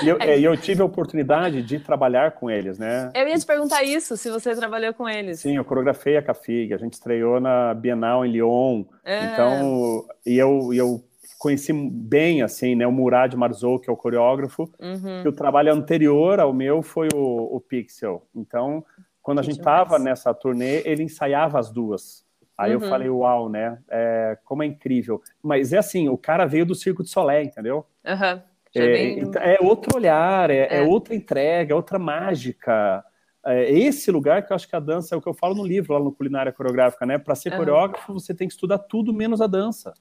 e 0.03 0.09
eu, 0.09 0.17
é, 0.19 0.39
eu, 0.39 0.57
tive 0.57 0.81
a 0.81 0.85
oportunidade 0.85 1.61
de 1.61 1.79
trabalhar 1.79 2.31
com 2.31 2.49
eles, 2.49 2.77
né? 2.77 3.11
Eu 3.15 3.27
ia 3.27 3.37
te 3.37 3.45
perguntar 3.45 3.81
isso, 3.83 4.17
se 4.17 4.29
você 4.29 4.53
trabalhou 4.55 4.93
com 4.93 5.07
eles. 5.07 5.39
Sim, 5.39 5.55
eu 5.55 5.63
coreografei 5.63 6.17
a 6.17 6.21
Cafig, 6.21 6.73
a 6.73 6.77
gente 6.77 6.93
estreou 6.93 7.39
na 7.39 7.73
Bienal 7.73 8.25
em 8.25 8.31
Lyon. 8.31 8.83
É. 9.05 9.25
Então, 9.25 10.05
e 10.25 10.37
eu, 10.37 10.73
eu 10.73 11.01
conheci 11.39 11.71
bem, 11.71 12.41
assim, 12.41 12.75
né, 12.75 12.85
o 12.85 12.91
Murad 12.91 13.33
Marzou, 13.35 13.79
que 13.79 13.89
é 13.89 13.93
o 13.93 13.97
coreógrafo, 13.97 14.63
uhum. 14.79 15.21
que 15.21 15.27
o 15.27 15.33
trabalho 15.33 15.73
anterior 15.73 16.41
ao 16.41 16.53
meu 16.53 16.81
foi 16.81 17.07
o, 17.13 17.55
o 17.55 17.61
Pixel. 17.61 18.27
Então, 18.35 18.83
quando 19.21 19.39
a 19.39 19.41
que 19.41 19.47
gente 19.47 19.59
estava 19.59 19.97
nessa 19.97 20.33
turnê, 20.33 20.81
ele 20.85 21.03
ensaiava 21.03 21.57
as 21.57 21.69
duas. 21.69 22.25
Aí 22.57 22.75
uhum. 22.75 22.83
eu 22.83 22.89
falei, 22.89 23.09
uau, 23.09 23.49
né? 23.49 23.79
É, 23.89 24.37
como 24.45 24.63
é 24.63 24.65
incrível. 24.65 25.21
Mas 25.41 25.73
é 25.73 25.77
assim, 25.77 26.07
o 26.07 26.17
cara 26.17 26.45
veio 26.45 26.65
do 26.65 26.75
Circo 26.75 27.03
de 27.03 27.09
Solé, 27.09 27.43
entendeu? 27.43 27.85
Uhum. 28.05 28.41
É, 28.75 29.19
então, 29.19 29.41
é, 29.41 29.57
outro 29.61 29.95
olhar, 29.97 30.49
é, 30.49 30.67
é, 30.67 30.77
é, 30.77 30.81
outra 30.81 31.13
entrega, 31.13 31.73
é 31.73 31.75
outra 31.75 31.99
mágica. 31.99 33.03
É 33.45 33.69
esse 33.71 34.09
lugar 34.09 34.45
que 34.45 34.53
eu 34.53 34.55
acho 34.55 34.67
que 34.67 34.75
a 34.75 34.79
dança 34.79 35.13
é 35.13 35.17
o 35.17 35.21
que 35.21 35.27
eu 35.27 35.33
falo 35.33 35.53
no 35.53 35.65
livro, 35.65 35.93
lá 35.93 35.99
no 35.99 36.13
Culinária 36.13 36.51
Coreográfica, 36.51 37.05
né? 37.05 37.17
Para 37.17 37.35
ser 37.35 37.51
uhum. 37.51 37.59
coreógrafo, 37.59 38.13
você 38.13 38.33
tem 38.33 38.47
que 38.47 38.53
estudar 38.53 38.79
tudo 38.79 39.13
menos 39.13 39.41
a 39.41 39.47
dança. 39.47 39.93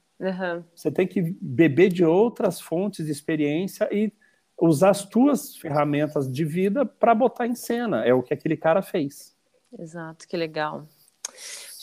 Você 0.73 0.89
tem 0.89 1.05
que 1.05 1.35
beber 1.41 1.89
de 1.89 2.05
outras 2.05 2.61
fontes 2.61 3.05
de 3.05 3.11
experiência 3.11 3.87
e 3.91 4.11
usar 4.59 4.91
as 4.91 5.03
tuas 5.03 5.57
ferramentas 5.57 6.31
de 6.31 6.45
vida 6.45 6.85
para 6.85 7.13
botar 7.13 7.45
em 7.45 7.55
cena. 7.55 8.05
É 8.05 8.13
o 8.13 8.23
que 8.23 8.33
aquele 8.33 8.55
cara 8.55 8.81
fez. 8.81 9.35
Exato, 9.77 10.27
que 10.27 10.37
legal. 10.37 10.87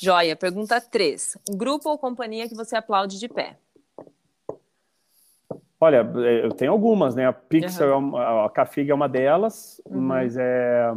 Joia, 0.00 0.34
pergunta 0.34 0.80
3. 0.80 1.36
Um 1.50 1.56
grupo 1.56 1.90
ou 1.90 1.98
companhia 1.98 2.48
que 2.48 2.54
você 2.54 2.74
aplaude 2.74 3.18
de 3.18 3.28
pé? 3.28 3.58
Olha, 5.78 6.10
é, 6.16 6.44
eu 6.44 6.50
tenho 6.52 6.72
algumas, 6.72 7.14
né? 7.14 7.26
A 7.26 7.32
Pixel, 7.32 7.98
uhum. 7.98 8.16
a 8.16 8.48
Cafig 8.48 8.90
é 8.90 8.94
uma 8.94 9.08
delas, 9.08 9.80
uhum. 9.84 10.00
mas 10.00 10.38
é, 10.38 10.90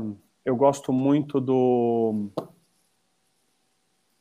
eu 0.45 0.55
gosto 0.55 0.93
muito 0.93 1.41
do 1.41 2.29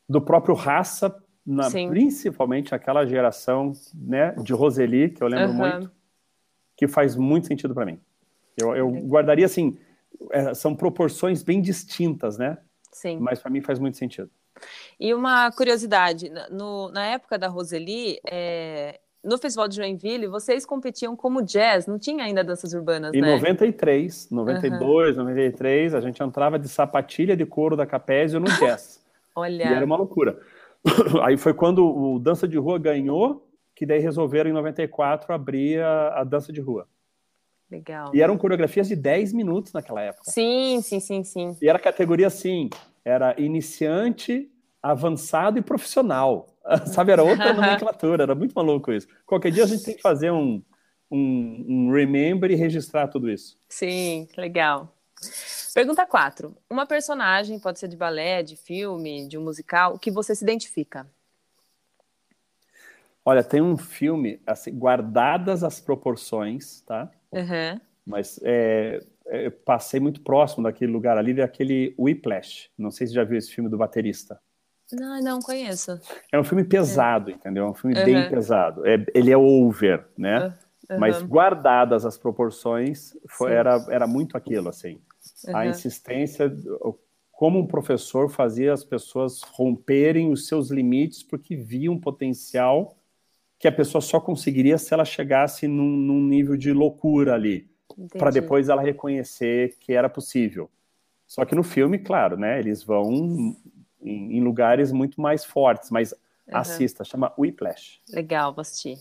do 0.09 0.21
próprio 0.21 0.55
Raça, 0.55 1.15
na, 1.47 1.71
principalmente 1.71 2.75
aquela 2.75 3.07
geração 3.07 3.73
né, 3.95 4.33
de 4.33 4.53
Roseli, 4.53 5.11
que 5.11 5.23
eu 5.23 5.29
lembro 5.29 5.51
uhum. 5.51 5.55
muito, 5.55 5.91
que 6.77 6.87
faz 6.87 7.17
muito 7.17 7.47
sentido 7.47 7.73
para 7.73 7.87
mim. 7.87 7.99
Eu, 8.61 8.77
eu 8.77 8.91
guardaria 8.91 9.47
assim, 9.47 9.79
é, 10.31 10.53
são 10.55 10.75
proporções 10.75 11.43
bem 11.43 11.63
distintas, 11.63 12.37
né? 12.37 12.59
Sim. 12.93 13.19
Mas 13.21 13.39
para 13.39 13.51
mim 13.51 13.63
faz 13.63 13.79
muito 13.79 13.97
sentido. 13.97 14.31
E 14.99 15.15
uma 15.15 15.51
curiosidade, 15.53 16.31
no, 16.51 16.91
na 16.91 17.07
época 17.07 17.39
da 17.39 17.49
Roseli, 17.49 18.19
é, 18.29 18.99
no 19.23 19.39
Festival 19.39 19.69
de 19.69 19.77
Joinville, 19.77 20.27
vocês 20.27 20.67
competiam 20.67 21.15
como 21.15 21.43
jazz, 21.43 21.87
não 21.87 21.99
tinha 21.99 22.25
ainda 22.25 22.43
danças 22.43 22.73
urbanas, 22.73 23.15
em 23.15 23.21
né? 23.21 23.29
Em 23.31 23.37
93, 23.37 24.31
92, 24.31 25.17
uhum. 25.17 25.25
93, 25.25 25.95
a 25.95 26.01
gente 26.01 26.23
entrava 26.23 26.59
de 26.59 26.69
sapatilha 26.69 27.37
de 27.37 27.47
couro 27.47 27.77
da 27.77 27.87
Capésio 27.87 28.41
no 28.41 28.47
jazz. 28.59 29.01
Olha. 29.35 29.65
E 29.65 29.73
era 29.73 29.85
uma 29.85 29.97
loucura. 29.97 30.39
Aí 31.23 31.37
foi 31.37 31.55
quando 31.55 31.87
o 31.87 32.19
Dança 32.19 32.49
de 32.49 32.59
Rua 32.59 32.79
ganhou, 32.79 33.49
que 33.75 33.87
daí 33.87 34.01
resolveram 34.01 34.51
em 34.51 34.53
94 34.53 35.33
abrir 35.33 35.81
a, 35.81 36.21
a 36.21 36.25
dança 36.25 36.53
de 36.53 36.61
rua. 36.61 36.87
Legal. 37.71 38.11
E 38.15 38.21
eram 38.21 38.37
coreografias 38.37 38.87
de 38.87 38.95
10 38.95 39.33
minutos 39.33 39.73
naquela 39.73 40.03
época. 40.03 40.31
Sim, 40.31 40.81
sim, 40.83 41.01
sim, 41.01 41.25
sim. 41.25 41.57
E 41.61 41.69
era 41.69 41.79
categoria 41.79 42.27
assim, 42.27 42.69
era 43.05 43.35
iniciante, 43.41 44.52
avançado 44.83 45.59
e 45.59 45.63
profissional. 45.63 46.49
Sabe, 46.87 47.13
era 47.13 47.23
outra 47.23 47.53
nomenclatura, 47.55 48.25
era 48.25 48.35
muito 48.35 48.55
maluco 48.55 48.93
isso. 48.93 49.07
Qualquer 49.25 49.53
dia 49.53 49.65
a 49.65 49.67
gente 49.67 49.85
tem 49.85 49.97
que 49.97 50.03
fazer 50.03 50.31
um, 50.31 50.63
um, 51.11 51.65
um 51.69 51.93
remember 51.93 52.51
e 52.51 52.55
registrar 52.55 53.09
tudo 53.09 53.31
isso. 53.31 53.59
Sim, 53.69 54.29
legal. 54.37 54.95
Pergunta 55.75 56.05
4. 56.05 56.57
Uma 56.69 56.87
personagem, 56.87 57.59
pode 57.59 57.79
ser 57.79 57.89
de 57.89 57.97
balé, 57.97 58.43
de 58.43 58.57
filme, 58.57 59.27
de 59.29 59.39
um 59.39 59.43
musical, 59.43 59.99
que 59.99 60.11
você 60.11 60.35
se 60.35 60.45
identifica? 60.45 61.07
Olha, 63.25 63.45
tem 63.45 63.63
um 63.63 63.77
filme, 63.77 64.41
assim, 64.45 64.73
guardadas 64.77 65.63
as 65.63 65.81
proporções, 65.81 66.81
tá? 66.81 67.09
Uhum. 67.31 67.81
Mas 68.05 68.41
é, 68.43 69.01
é, 69.27 69.49
passei 69.49 70.01
muito 70.01 70.21
próximo 70.23 70.65
daquele 70.65 70.91
lugar 70.91 71.17
ali, 71.17 71.33
daquele 71.33 71.95
Whiplash. 71.97 72.69
Não 72.77 72.91
sei 72.91 73.07
se 73.07 73.15
já 73.15 73.23
viu 73.23 73.39
esse 73.39 73.53
filme 73.53 73.71
do 73.71 73.79
baterista. 73.79 74.41
Não, 74.93 75.21
não 75.21 75.41
conheço. 75.41 75.99
É 76.31 76.39
um 76.39 76.45
filme 76.45 76.65
pesado, 76.65 77.31
é. 77.31 77.35
entendeu? 77.35 77.67
É 77.67 77.71
um 77.71 77.75
filme 77.75 77.99
uhum. 77.99 78.05
bem 78.05 78.29
pesado. 78.29 78.87
É, 78.87 79.05
ele 79.15 79.31
é 79.31 79.37
over, 79.37 80.07
né? 80.17 80.55
Uhum. 80.91 80.99
Mas 80.99 81.23
guardadas 81.23 82.05
as 82.05 82.19
proporções, 82.19 83.17
foi, 83.29 83.53
era, 83.53 83.85
era 83.89 84.07
muito 84.07 84.37
aquilo, 84.37 84.69
assim. 84.69 85.01
Uhum. 85.47 85.57
A 85.57 85.67
insistência, 85.67 86.55
como 87.31 87.59
um 87.59 87.67
professor 87.67 88.29
fazia 88.29 88.73
as 88.73 88.85
pessoas 88.85 89.41
romperem 89.43 90.31
os 90.31 90.47
seus 90.47 90.71
limites 90.71 91.23
porque 91.23 91.57
via 91.57 91.91
um 91.91 91.99
potencial 91.99 92.97
que 93.59 93.69
a 93.69 93.73
pessoa 93.73 94.03
só 94.03 94.21
conseguiria 94.21 94.77
se 94.77 94.93
ela 94.93 95.05
chegasse 95.05 95.69
num, 95.69 95.97
num 95.97 96.21
nível 96.21 96.57
de 96.57 96.73
loucura 96.73 97.35
ali 97.35 97.73
para 98.19 98.31
depois 98.31 98.69
ela 98.69 98.83
reconhecer 98.83 99.77
que 99.81 99.93
era 99.93 100.09
possível. 100.09 100.71
Só 101.27 101.45
que 101.45 101.55
no 101.55 101.63
filme, 101.63 101.99
claro, 101.99 102.37
né, 102.37 102.59
eles 102.59 102.83
vão 102.83 103.57
em, 104.03 104.39
em 104.39 104.41
lugares 104.43 104.93
muito 104.93 105.21
mais 105.21 105.45
fortes, 105.45 105.91
mas 105.91 106.13
uhum. 106.13 106.57
assista, 106.57 107.05
chama 107.05 107.33
Whiplash. 107.39 108.01
Legal, 108.11 108.53
vou 108.53 108.63
assistir. 108.63 108.99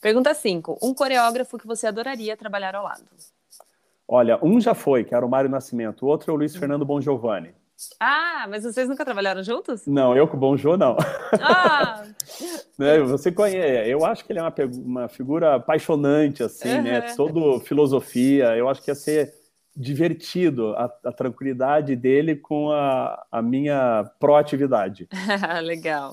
Pergunta 0.00 0.34
5. 0.34 0.78
Um 0.82 0.94
coreógrafo 0.94 1.58
que 1.58 1.66
você 1.66 1.86
adoraria 1.86 2.36
trabalhar 2.36 2.74
ao 2.74 2.84
lado? 2.84 3.04
Olha, 4.06 4.38
um 4.42 4.60
já 4.60 4.74
foi, 4.74 5.04
que 5.04 5.14
era 5.14 5.24
o 5.24 5.28
Mário 5.28 5.48
Nascimento, 5.48 6.04
o 6.04 6.08
outro 6.08 6.30
é 6.30 6.34
o 6.34 6.36
Luiz 6.36 6.54
uhum. 6.54 6.60
Fernando 6.60 6.84
Bon 6.84 7.00
Giovanni. 7.00 7.54
Ah, 7.98 8.46
mas 8.48 8.64
vocês 8.64 8.88
nunca 8.88 9.04
trabalharam 9.04 9.42
juntos? 9.42 9.86
Não, 9.86 10.14
eu 10.14 10.28
com 10.28 10.36
o 10.36 10.40
Bon 10.40 10.56
Jo, 10.56 10.76
não. 10.76 10.96
Ah! 11.40 12.02
né, 12.78 12.98
você 13.00 13.32
conhece, 13.32 13.90
eu 13.90 14.04
acho 14.04 14.24
que 14.24 14.32
ele 14.32 14.38
é 14.38 14.42
uma, 14.42 14.54
uma 14.84 15.08
figura 15.08 15.54
apaixonante, 15.54 16.42
assim, 16.42 16.76
uhum. 16.76 16.82
né? 16.82 17.00
Todo 17.14 17.60
filosofia, 17.60 18.56
eu 18.56 18.68
acho 18.68 18.82
que 18.82 18.90
ia 18.90 18.94
ser 18.94 19.34
divertido 19.80 20.74
a, 20.74 20.92
a 21.04 21.12
tranquilidade 21.12 21.96
dele 21.96 22.36
com 22.36 22.70
a, 22.70 23.26
a 23.32 23.40
minha 23.40 24.04
proatividade. 24.20 25.08
Legal. 25.64 26.12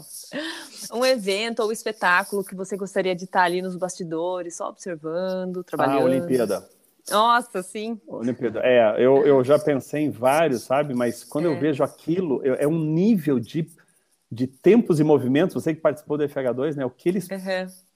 Um 0.94 1.06
evento 1.06 1.62
ou 1.62 1.72
espetáculo 1.72 2.46
que 2.46 2.56
você 2.56 2.78
gostaria 2.78 3.14
de 3.14 3.26
estar 3.26 3.44
ali 3.44 3.62
nos 3.62 3.76
bastidores, 3.76 4.56
só 4.56 4.70
observando, 4.70 5.66
trabalhando? 5.66 6.00
A 6.00 6.06
Olimpíada. 6.06 6.70
Nossa, 7.12 7.62
sim. 7.62 8.00
Olimpíada. 8.08 8.62
É, 8.64 8.96
eu, 8.98 9.26
eu 9.26 9.44
já 9.44 9.60
pensei 9.60 10.04
em 10.04 10.12
vários, 10.12 10.64
sabe? 10.64 10.94
Mas 10.94 11.26
quando 11.26 11.50
é. 11.50 11.52
eu 11.52 11.60
vejo 11.60 11.84
aquilo, 11.84 12.42
eu, 12.46 12.56
é 12.56 12.68
um 12.68 12.80
nível 12.80 13.38
de, 13.38 13.70
de 14.32 14.48
tempos 14.48 15.00
e 15.02 15.04
movimentos. 15.04 15.62
Você 15.62 15.76
que 15.76 15.82
participou 15.82 16.18
do 16.18 16.24
FH2, 16.24 16.76
né? 16.76 16.86
O 16.86 16.90
que 16.90 17.10
eles. 17.10 17.28
Uhum. 17.30 17.87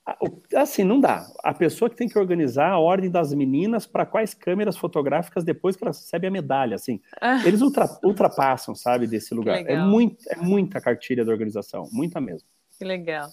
Assim, 0.56 0.84
não 0.84 1.00
dá. 1.00 1.28
A 1.44 1.54
pessoa 1.54 1.90
que 1.90 1.96
tem 1.96 2.08
que 2.08 2.18
organizar 2.18 2.70
a 2.72 2.80
ordem 2.80 3.10
das 3.10 3.34
meninas 3.34 3.86
para 3.86 4.06
quais 4.06 4.34
câmeras 4.34 4.76
fotográficas 4.76 5.44
depois 5.44 5.76
que 5.76 5.84
elas 5.84 6.00
recebem 6.00 6.28
a 6.28 6.32
medalha, 6.32 6.76
assim. 6.76 7.00
Ah. 7.22 7.42
Eles 7.46 7.62
ultra, 7.62 7.88
ultrapassam, 8.04 8.74
sabe, 8.74 9.06
desse 9.06 9.34
lugar. 9.34 9.64
É, 9.66 9.78
muito, 9.78 10.18
é 10.28 10.36
muita 10.36 10.82
cartilha 10.82 11.24
da 11.24 11.32
organização, 11.32 11.88
muita 11.92 12.20
mesmo. 12.20 12.48
Que 12.78 12.84
legal. 12.84 13.30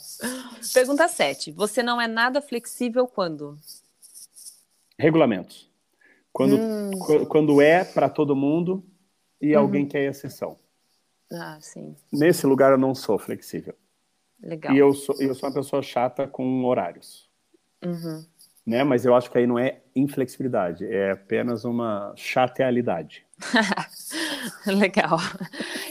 Pergunta 0.75 1.09
7. 1.09 1.53
Você 1.53 1.83
não 1.83 1.99
é 1.99 2.07
nada 2.07 2.43
flexível 2.43 3.07
quando? 3.07 3.57
Regulamentos. 4.99 5.71
Quando, 6.31 6.57
hum. 6.57 6.91
quando 7.29 7.63
é 7.63 7.83
para 7.83 8.11
todo 8.11 8.37
mundo 8.37 8.85
e 9.41 9.55
uhum. 9.55 9.63
alguém 9.63 9.87
quer 9.87 10.05
exceção. 10.05 10.59
Ah, 11.33 11.59
sim. 11.61 11.97
Nesse 12.13 12.47
lugar 12.47 12.73
eu 12.73 12.79
não 12.79 12.95
sou 12.95 13.19
flexível. 13.19 13.75
Legal. 14.41 14.75
E 14.75 14.79
eu 14.79 14.93
sou, 14.95 15.15
eu 15.21 15.35
sou 15.35 15.49
uma 15.49 15.55
pessoa 15.55 15.83
chata 15.83 16.27
com 16.27 16.65
horários. 16.65 17.29
Uhum. 17.85 18.25
né? 18.67 18.83
Mas 18.85 19.05
eu 19.05 19.15
acho 19.15 19.31
que 19.31 19.39
aí 19.39 19.47
não 19.47 19.59
é 19.59 19.81
inflexibilidade, 19.95 20.85
é 20.85 21.13
apenas 21.13 21.65
uma 21.65 22.13
chatealidade. 22.17 23.25
Legal. 24.67 25.19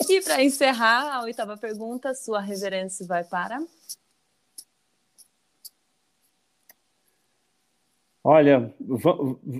E 0.09 0.21
para 0.21 0.43
encerrar, 0.43 1.15
a 1.15 1.23
oitava 1.23 1.57
pergunta, 1.57 2.13
sua 2.13 2.39
reverência 2.39 3.05
vai 3.05 3.23
para? 3.23 3.59
Olha, 8.23 8.73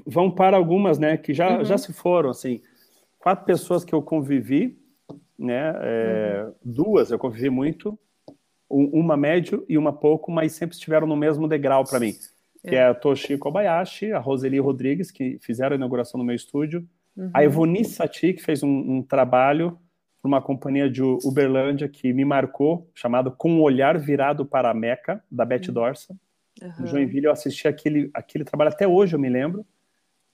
vão 0.06 0.30
para 0.30 0.58
algumas, 0.58 1.00
né, 1.00 1.16
que 1.16 1.34
já, 1.34 1.60
uhum. 1.60 1.64
já 1.64 1.78
se 1.78 1.94
foram, 1.94 2.30
assim, 2.30 2.62
quatro 3.18 3.46
pessoas 3.46 3.86
que 3.86 3.96
eu 3.96 4.02
convivi, 4.02 4.78
né, 5.40 5.74
é, 5.78 6.44
uhum. 6.46 6.54
duas 6.66 7.10
eu 7.10 7.18
convivi 7.18 7.50
muito, 7.50 7.98
uma 8.70 9.16
médio 9.16 9.66
e 9.68 9.78
uma 9.78 9.94
pouco, 9.94 10.32
mas 10.32 10.54
sempre 10.54 10.76
estiveram 10.76 11.08
no 11.08 11.16
mesmo 11.16 11.48
degrau 11.48 11.84
para 11.86 12.00
mim, 12.00 12.14
que 12.62 12.76
é. 12.76 12.80
é 12.80 12.88
a 12.88 12.94
Toshi 12.94 13.38
Kobayashi, 13.38 14.12
a 14.12 14.20
Roseli 14.20 14.60
Rodrigues, 14.60 15.12
que 15.12 15.38
fizeram 15.42 15.74
a 15.74 15.78
inauguração 15.78 16.18
no 16.18 16.24
meu 16.26 16.36
estúdio, 16.36 16.88
uhum. 17.16 17.32
a 17.34 17.44
Ivoni 17.44 17.86
Sati, 17.86 18.34
que 18.34 18.42
fez 18.42 18.64
um, 18.64 18.70
um 18.70 19.02
trabalho 19.02 19.78
para 20.22 20.28
uma 20.28 20.42
companhia 20.42 20.90
de 20.90 21.02
Uberlândia 21.02 21.88
que 21.88 22.12
me 22.12 22.26
marcou, 22.26 22.90
chamado 22.94 23.32
Com 23.32 23.60
o 23.60 23.62
Olhar 23.62 23.98
Virado 23.98 24.46
para 24.46 24.70
a 24.70 24.74
Meca, 24.74 25.24
da 25.32 25.46
Beth 25.46 25.68
uhum. 25.68 25.74
Dorsa, 25.74 26.16
Uhum. 26.62 26.88
Joinville, 26.88 27.26
eu 27.26 27.32
assisti 27.32 27.68
aquele, 27.68 28.10
aquele 28.14 28.44
trabalho 28.44 28.72
até 28.72 28.88
hoje, 28.88 29.16
eu 29.16 29.20
me 29.20 29.30
lembro. 29.30 29.66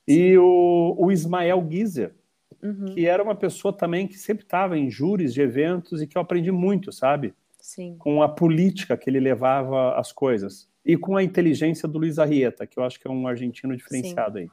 E 0.08 0.38
o, 0.38 0.96
o 0.98 1.12
Ismael 1.12 1.66
Gizer, 1.70 2.14
uhum. 2.62 2.86
que 2.86 3.06
era 3.06 3.24
uma 3.24 3.36
pessoa 3.36 3.76
também 3.76 4.08
que 4.08 4.18
sempre 4.18 4.44
estava 4.44 4.78
em 4.78 4.90
júris 4.90 5.34
de 5.34 5.42
eventos 5.42 6.02
e 6.02 6.08
que 6.08 6.18
eu 6.18 6.22
aprendi 6.22 6.52
muito, 6.52 6.92
sabe? 6.92 7.34
Sim. 7.64 7.96
Com 7.98 8.22
a 8.22 8.28
política 8.28 8.98
que 8.98 9.10
ele 9.10 9.20
levava 9.20 9.98
as 9.98 10.12
coisas. 10.12 10.70
E 10.86 10.98
com 10.98 11.16
a 11.16 11.24
inteligência 11.24 11.88
do 11.88 11.98
Luiz 11.98 12.20
Arrieta, 12.20 12.68
que 12.68 12.78
eu 12.78 12.84
acho 12.84 13.00
que 13.00 13.08
é 13.08 13.12
um 13.12 13.26
argentino 13.26 13.76
diferenciado 13.76 14.38
Sim. 14.38 14.44
aí. 14.44 14.52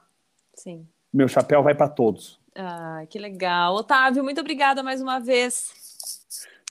Sim. 0.55 0.89
Meu 1.13 1.27
chapéu 1.27 1.63
vai 1.63 1.75
para 1.75 1.89
todos. 1.89 2.41
Ah, 2.55 3.05
que 3.11 3.19
legal. 3.19 3.75
Otávio, 3.75 4.23
muito 4.23 4.41
obrigada 4.41 4.83
mais 4.83 5.03
uma 5.03 5.19
vez. 5.19 5.73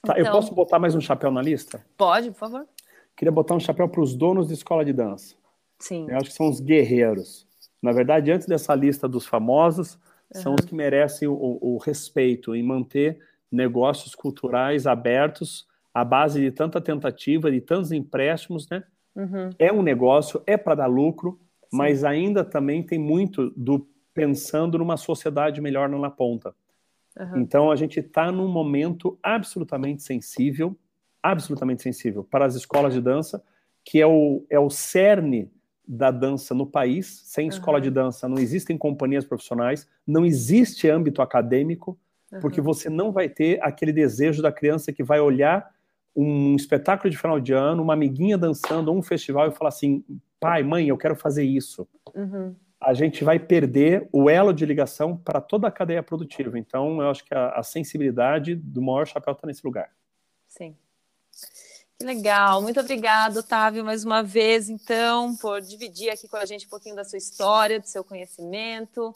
Tá, 0.02 0.14
então... 0.14 0.24
Eu 0.24 0.32
posso 0.32 0.54
botar 0.54 0.78
mais 0.78 0.94
um 0.94 1.00
chapéu 1.00 1.30
na 1.30 1.42
lista? 1.42 1.84
Pode, 1.96 2.30
por 2.30 2.38
favor 2.38 2.66
queria 3.20 3.30
botar 3.30 3.54
um 3.54 3.60
chapéu 3.60 3.86
para 3.86 4.00
os 4.00 4.14
donos 4.14 4.48
de 4.48 4.54
escola 4.54 4.82
de 4.82 4.94
dança. 4.94 5.34
Sim. 5.78 6.06
Eu 6.08 6.16
acho 6.16 6.30
que 6.30 6.32
são 6.32 6.48
os 6.48 6.58
guerreiros. 6.58 7.46
Na 7.82 7.92
verdade, 7.92 8.32
antes 8.32 8.46
dessa 8.46 8.74
lista 8.74 9.06
dos 9.06 9.26
famosos, 9.26 9.98
uhum. 10.34 10.40
são 10.40 10.54
os 10.54 10.64
que 10.64 10.74
merecem 10.74 11.28
o, 11.28 11.58
o, 11.60 11.76
respeito 11.76 12.54
em 12.54 12.62
manter 12.62 13.18
negócios 13.52 14.14
culturais 14.14 14.86
abertos 14.86 15.68
à 15.92 16.04
base 16.04 16.40
de 16.40 16.50
tanta 16.50 16.80
tentativa, 16.80 17.50
de 17.50 17.60
tantos 17.60 17.92
empréstimos, 17.92 18.68
né? 18.68 18.82
Uhum. 19.14 19.50
É 19.58 19.72
um 19.72 19.82
negócio, 19.82 20.42
é 20.46 20.56
para 20.56 20.76
dar 20.76 20.86
lucro, 20.86 21.40
Sim. 21.68 21.76
mas 21.76 22.04
ainda 22.04 22.44
também 22.44 22.82
tem 22.82 22.98
muito 22.98 23.50
do 23.56 23.88
pensando 24.14 24.78
numa 24.78 24.96
sociedade 24.96 25.60
melhor 25.60 25.88
na 25.88 26.10
ponta. 26.10 26.54
Uhum. 27.18 27.38
Então 27.38 27.70
a 27.70 27.76
gente 27.76 28.00
está 28.00 28.30
num 28.30 28.48
momento 28.48 29.18
absolutamente 29.22 30.02
sensível 30.02 30.76
absolutamente 31.22 31.82
sensível 31.82 32.24
para 32.24 32.44
as 32.46 32.54
escolas 32.54 32.94
de 32.94 33.00
dança, 33.00 33.42
que 33.84 34.00
é 34.00 34.06
o, 34.06 34.44
é 34.48 34.58
o 34.58 34.70
cerne 34.70 35.50
da 35.86 36.10
dança 36.10 36.54
no 36.54 36.66
país. 36.66 37.22
Sem 37.26 37.46
uhum. 37.46 37.50
escola 37.50 37.80
de 37.80 37.90
dança 37.90 38.28
não 38.28 38.38
existem 38.38 38.76
companhias 38.78 39.24
profissionais, 39.24 39.88
não 40.06 40.24
existe 40.24 40.88
âmbito 40.88 41.22
acadêmico, 41.22 41.98
uhum. 42.32 42.40
porque 42.40 42.60
você 42.60 42.88
não 42.88 43.12
vai 43.12 43.28
ter 43.28 43.58
aquele 43.62 43.92
desejo 43.92 44.42
da 44.42 44.52
criança 44.52 44.92
que 44.92 45.02
vai 45.02 45.20
olhar 45.20 45.70
um 46.14 46.56
espetáculo 46.56 47.10
de 47.10 47.16
final 47.16 47.40
de 47.40 47.52
ano, 47.52 47.82
uma 47.82 47.94
amiguinha 47.94 48.36
dançando, 48.36 48.92
um 48.92 49.02
festival 49.02 49.48
e 49.48 49.52
falar 49.52 49.68
assim: 49.68 50.04
pai, 50.38 50.62
mãe, 50.62 50.88
eu 50.88 50.98
quero 50.98 51.16
fazer 51.16 51.44
isso. 51.44 51.88
Uhum. 52.14 52.54
A 52.80 52.94
gente 52.94 53.22
vai 53.22 53.38
perder 53.38 54.08
o 54.10 54.30
elo 54.30 54.52
de 54.52 54.64
ligação 54.64 55.16
para 55.16 55.40
toda 55.40 55.68
a 55.68 55.70
cadeia 55.70 56.02
produtiva. 56.02 56.58
Então, 56.58 57.00
eu 57.02 57.10
acho 57.10 57.24
que 57.24 57.34
a, 57.34 57.50
a 57.50 57.62
sensibilidade 57.62 58.54
do 58.54 58.80
maior 58.80 59.06
chapéu 59.06 59.34
está 59.34 59.46
nesse 59.46 59.64
lugar. 59.64 59.90
Sim. 60.48 60.74
Que 61.98 62.06
legal, 62.06 62.62
muito 62.62 62.80
obrigada, 62.80 63.40
Otávio, 63.40 63.84
mais 63.84 64.04
uma 64.04 64.22
vez, 64.22 64.70
então, 64.70 65.36
por 65.36 65.60
dividir 65.60 66.08
aqui 66.08 66.26
com 66.26 66.38
a 66.38 66.46
gente 66.46 66.64
um 66.64 66.70
pouquinho 66.70 66.96
da 66.96 67.04
sua 67.04 67.18
história, 67.18 67.78
do 67.78 67.86
seu 67.86 68.02
conhecimento. 68.02 69.12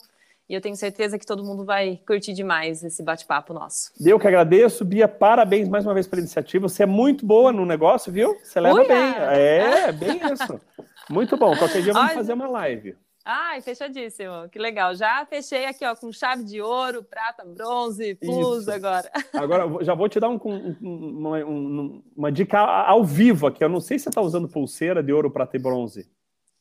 E 0.47 0.53
eu 0.53 0.61
tenho 0.61 0.75
certeza 0.75 1.17
que 1.17 1.25
todo 1.25 1.43
mundo 1.43 1.65
vai 1.65 1.99
curtir 2.05 2.33
demais 2.33 2.83
esse 2.83 3.01
bate-papo 3.01 3.53
nosso. 3.53 3.91
Eu 3.99 4.19
que 4.19 4.27
agradeço, 4.27 4.85
Bia, 4.85 5.07
parabéns 5.07 5.67
mais 5.67 5.85
uma 5.85 5.93
vez 5.93 6.07
pela 6.07 6.21
iniciativa. 6.21 6.69
Você 6.69 6.83
é 6.83 6.85
muito 6.85 7.25
boa 7.25 7.51
no 7.51 7.65
negócio, 7.65 8.11
viu? 8.11 8.37
Você 8.43 8.59
leva 8.59 8.75
Uia! 8.75 8.87
bem. 8.87 8.97
É, 8.97 9.91
bem 9.91 10.21
isso. 10.31 10.61
Muito 11.09 11.35
bom. 11.35 11.55
Qualquer 11.57 11.81
dia 11.81 11.93
vamos 11.93 12.09
Olha... 12.09 12.17
fazer 12.17 12.33
uma 12.33 12.47
live. 12.47 12.95
Ai, 13.27 13.59
fechadíssimo. 13.59 14.47
Que 14.51 14.59
legal. 14.59 14.93
Já 14.93 15.25
fechei 15.25 15.65
aqui, 15.65 15.83
ó, 15.83 15.95
com 15.95 16.11
chave 16.11 16.43
de 16.43 16.61
ouro, 16.61 17.03
prata, 17.03 17.43
bronze, 17.43 18.13
plus 18.13 18.69
agora. 18.69 19.09
Agora, 19.33 19.83
já 19.83 19.95
vou 19.95 20.07
te 20.07 20.19
dar 20.19 20.29
um, 20.29 20.39
um, 20.45 21.19
uma, 21.19 21.37
um, 21.39 22.03
uma, 22.15 22.31
dica 22.31 22.59
ao 22.59 23.03
vivo 23.03 23.47
aqui. 23.47 23.63
Eu 23.63 23.69
não 23.69 23.79
sei 23.79 23.97
se 23.97 24.03
você 24.03 24.09
está 24.09 24.21
usando 24.21 24.47
pulseira 24.47 25.01
de 25.01 25.11
ouro, 25.11 25.31
prata 25.31 25.57
e 25.57 25.59
bronze. 25.59 26.07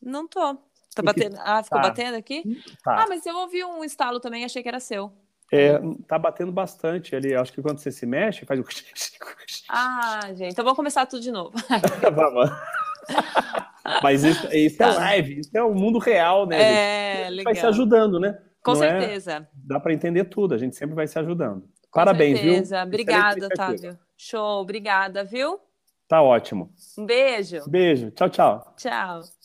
Não 0.01 0.27
tô. 0.27 0.57
Tá 0.95 1.03
batendo. 1.03 1.37
Ah, 1.41 1.63
ficou 1.63 1.81
tá. 1.81 1.89
batendo 1.89 2.17
aqui? 2.17 2.63
Tá. 2.83 3.03
Ah, 3.03 3.07
mas 3.09 3.27
eu 3.27 3.37
ouvi 3.37 3.65
um 3.65 3.85
estalo 3.85 4.21
também, 4.21 4.45
achei 4.45 4.63
que 4.63 4.69
era 4.69 4.81
seu. 4.81 5.13
É, 5.53 5.79
tá 6.09 6.19
batendo 6.19 6.51
bastante 6.51 7.15
ali. 7.15 7.35
Acho 7.35 7.53
que 7.53 7.63
quando 7.63 7.79
você 7.79 7.93
se 7.93 8.07
mexe, 8.07 8.45
faz 8.45 8.61
o. 8.61 8.65
Ah, 9.69 10.21
gente. 10.35 10.53
Então 10.53 10.65
vamos 10.65 10.77
começar 10.77 11.07
tudo 11.07 11.23
de 11.23 11.31
novo. 11.31 11.53
vamos. 12.15 12.51
Mas 14.03 14.25
isso, 14.25 14.47
isso 14.55 14.83
é 14.83 14.87
tá. 14.87 14.93
é 14.93 14.97
live, 14.97 15.41
isso 15.41 15.51
é 15.55 15.63
o 15.63 15.75
mundo 15.75 15.99
real, 15.99 16.47
né? 16.47 17.25
É, 17.25 17.31
legal. 17.31 17.53
Vai 17.53 17.55
se 17.55 17.67
ajudando, 17.67 18.19
né? 18.19 18.39
Com 18.63 18.73
Não 18.73 18.83
é? 18.83 19.01
certeza. 19.01 19.33
É, 19.33 19.47
dá 19.55 19.79
para 19.79 19.93
entender 19.93 20.25
tudo, 20.25 20.55
a 20.55 20.59
gente 20.59 20.75
sempre 20.75 20.95
vai 20.95 21.07
se 21.07 21.19
ajudando. 21.19 21.63
Com 21.91 22.01
Parabéns, 22.01 22.39
certeza. 22.39 22.77
viu? 22.77 22.87
Obrigada, 22.87 23.47
Otávio. 23.47 23.99
Show, 24.17 24.63
obrigada, 24.63 25.23
viu? 25.23 25.61
Tá 26.09 26.23
ótimo. 26.23 26.73
Um 26.99 27.07
beijo. 27.07 27.69
Beijo. 27.69 28.11
Tchau, 28.11 28.29
tchau. 28.29 28.75
Tchau. 28.77 29.21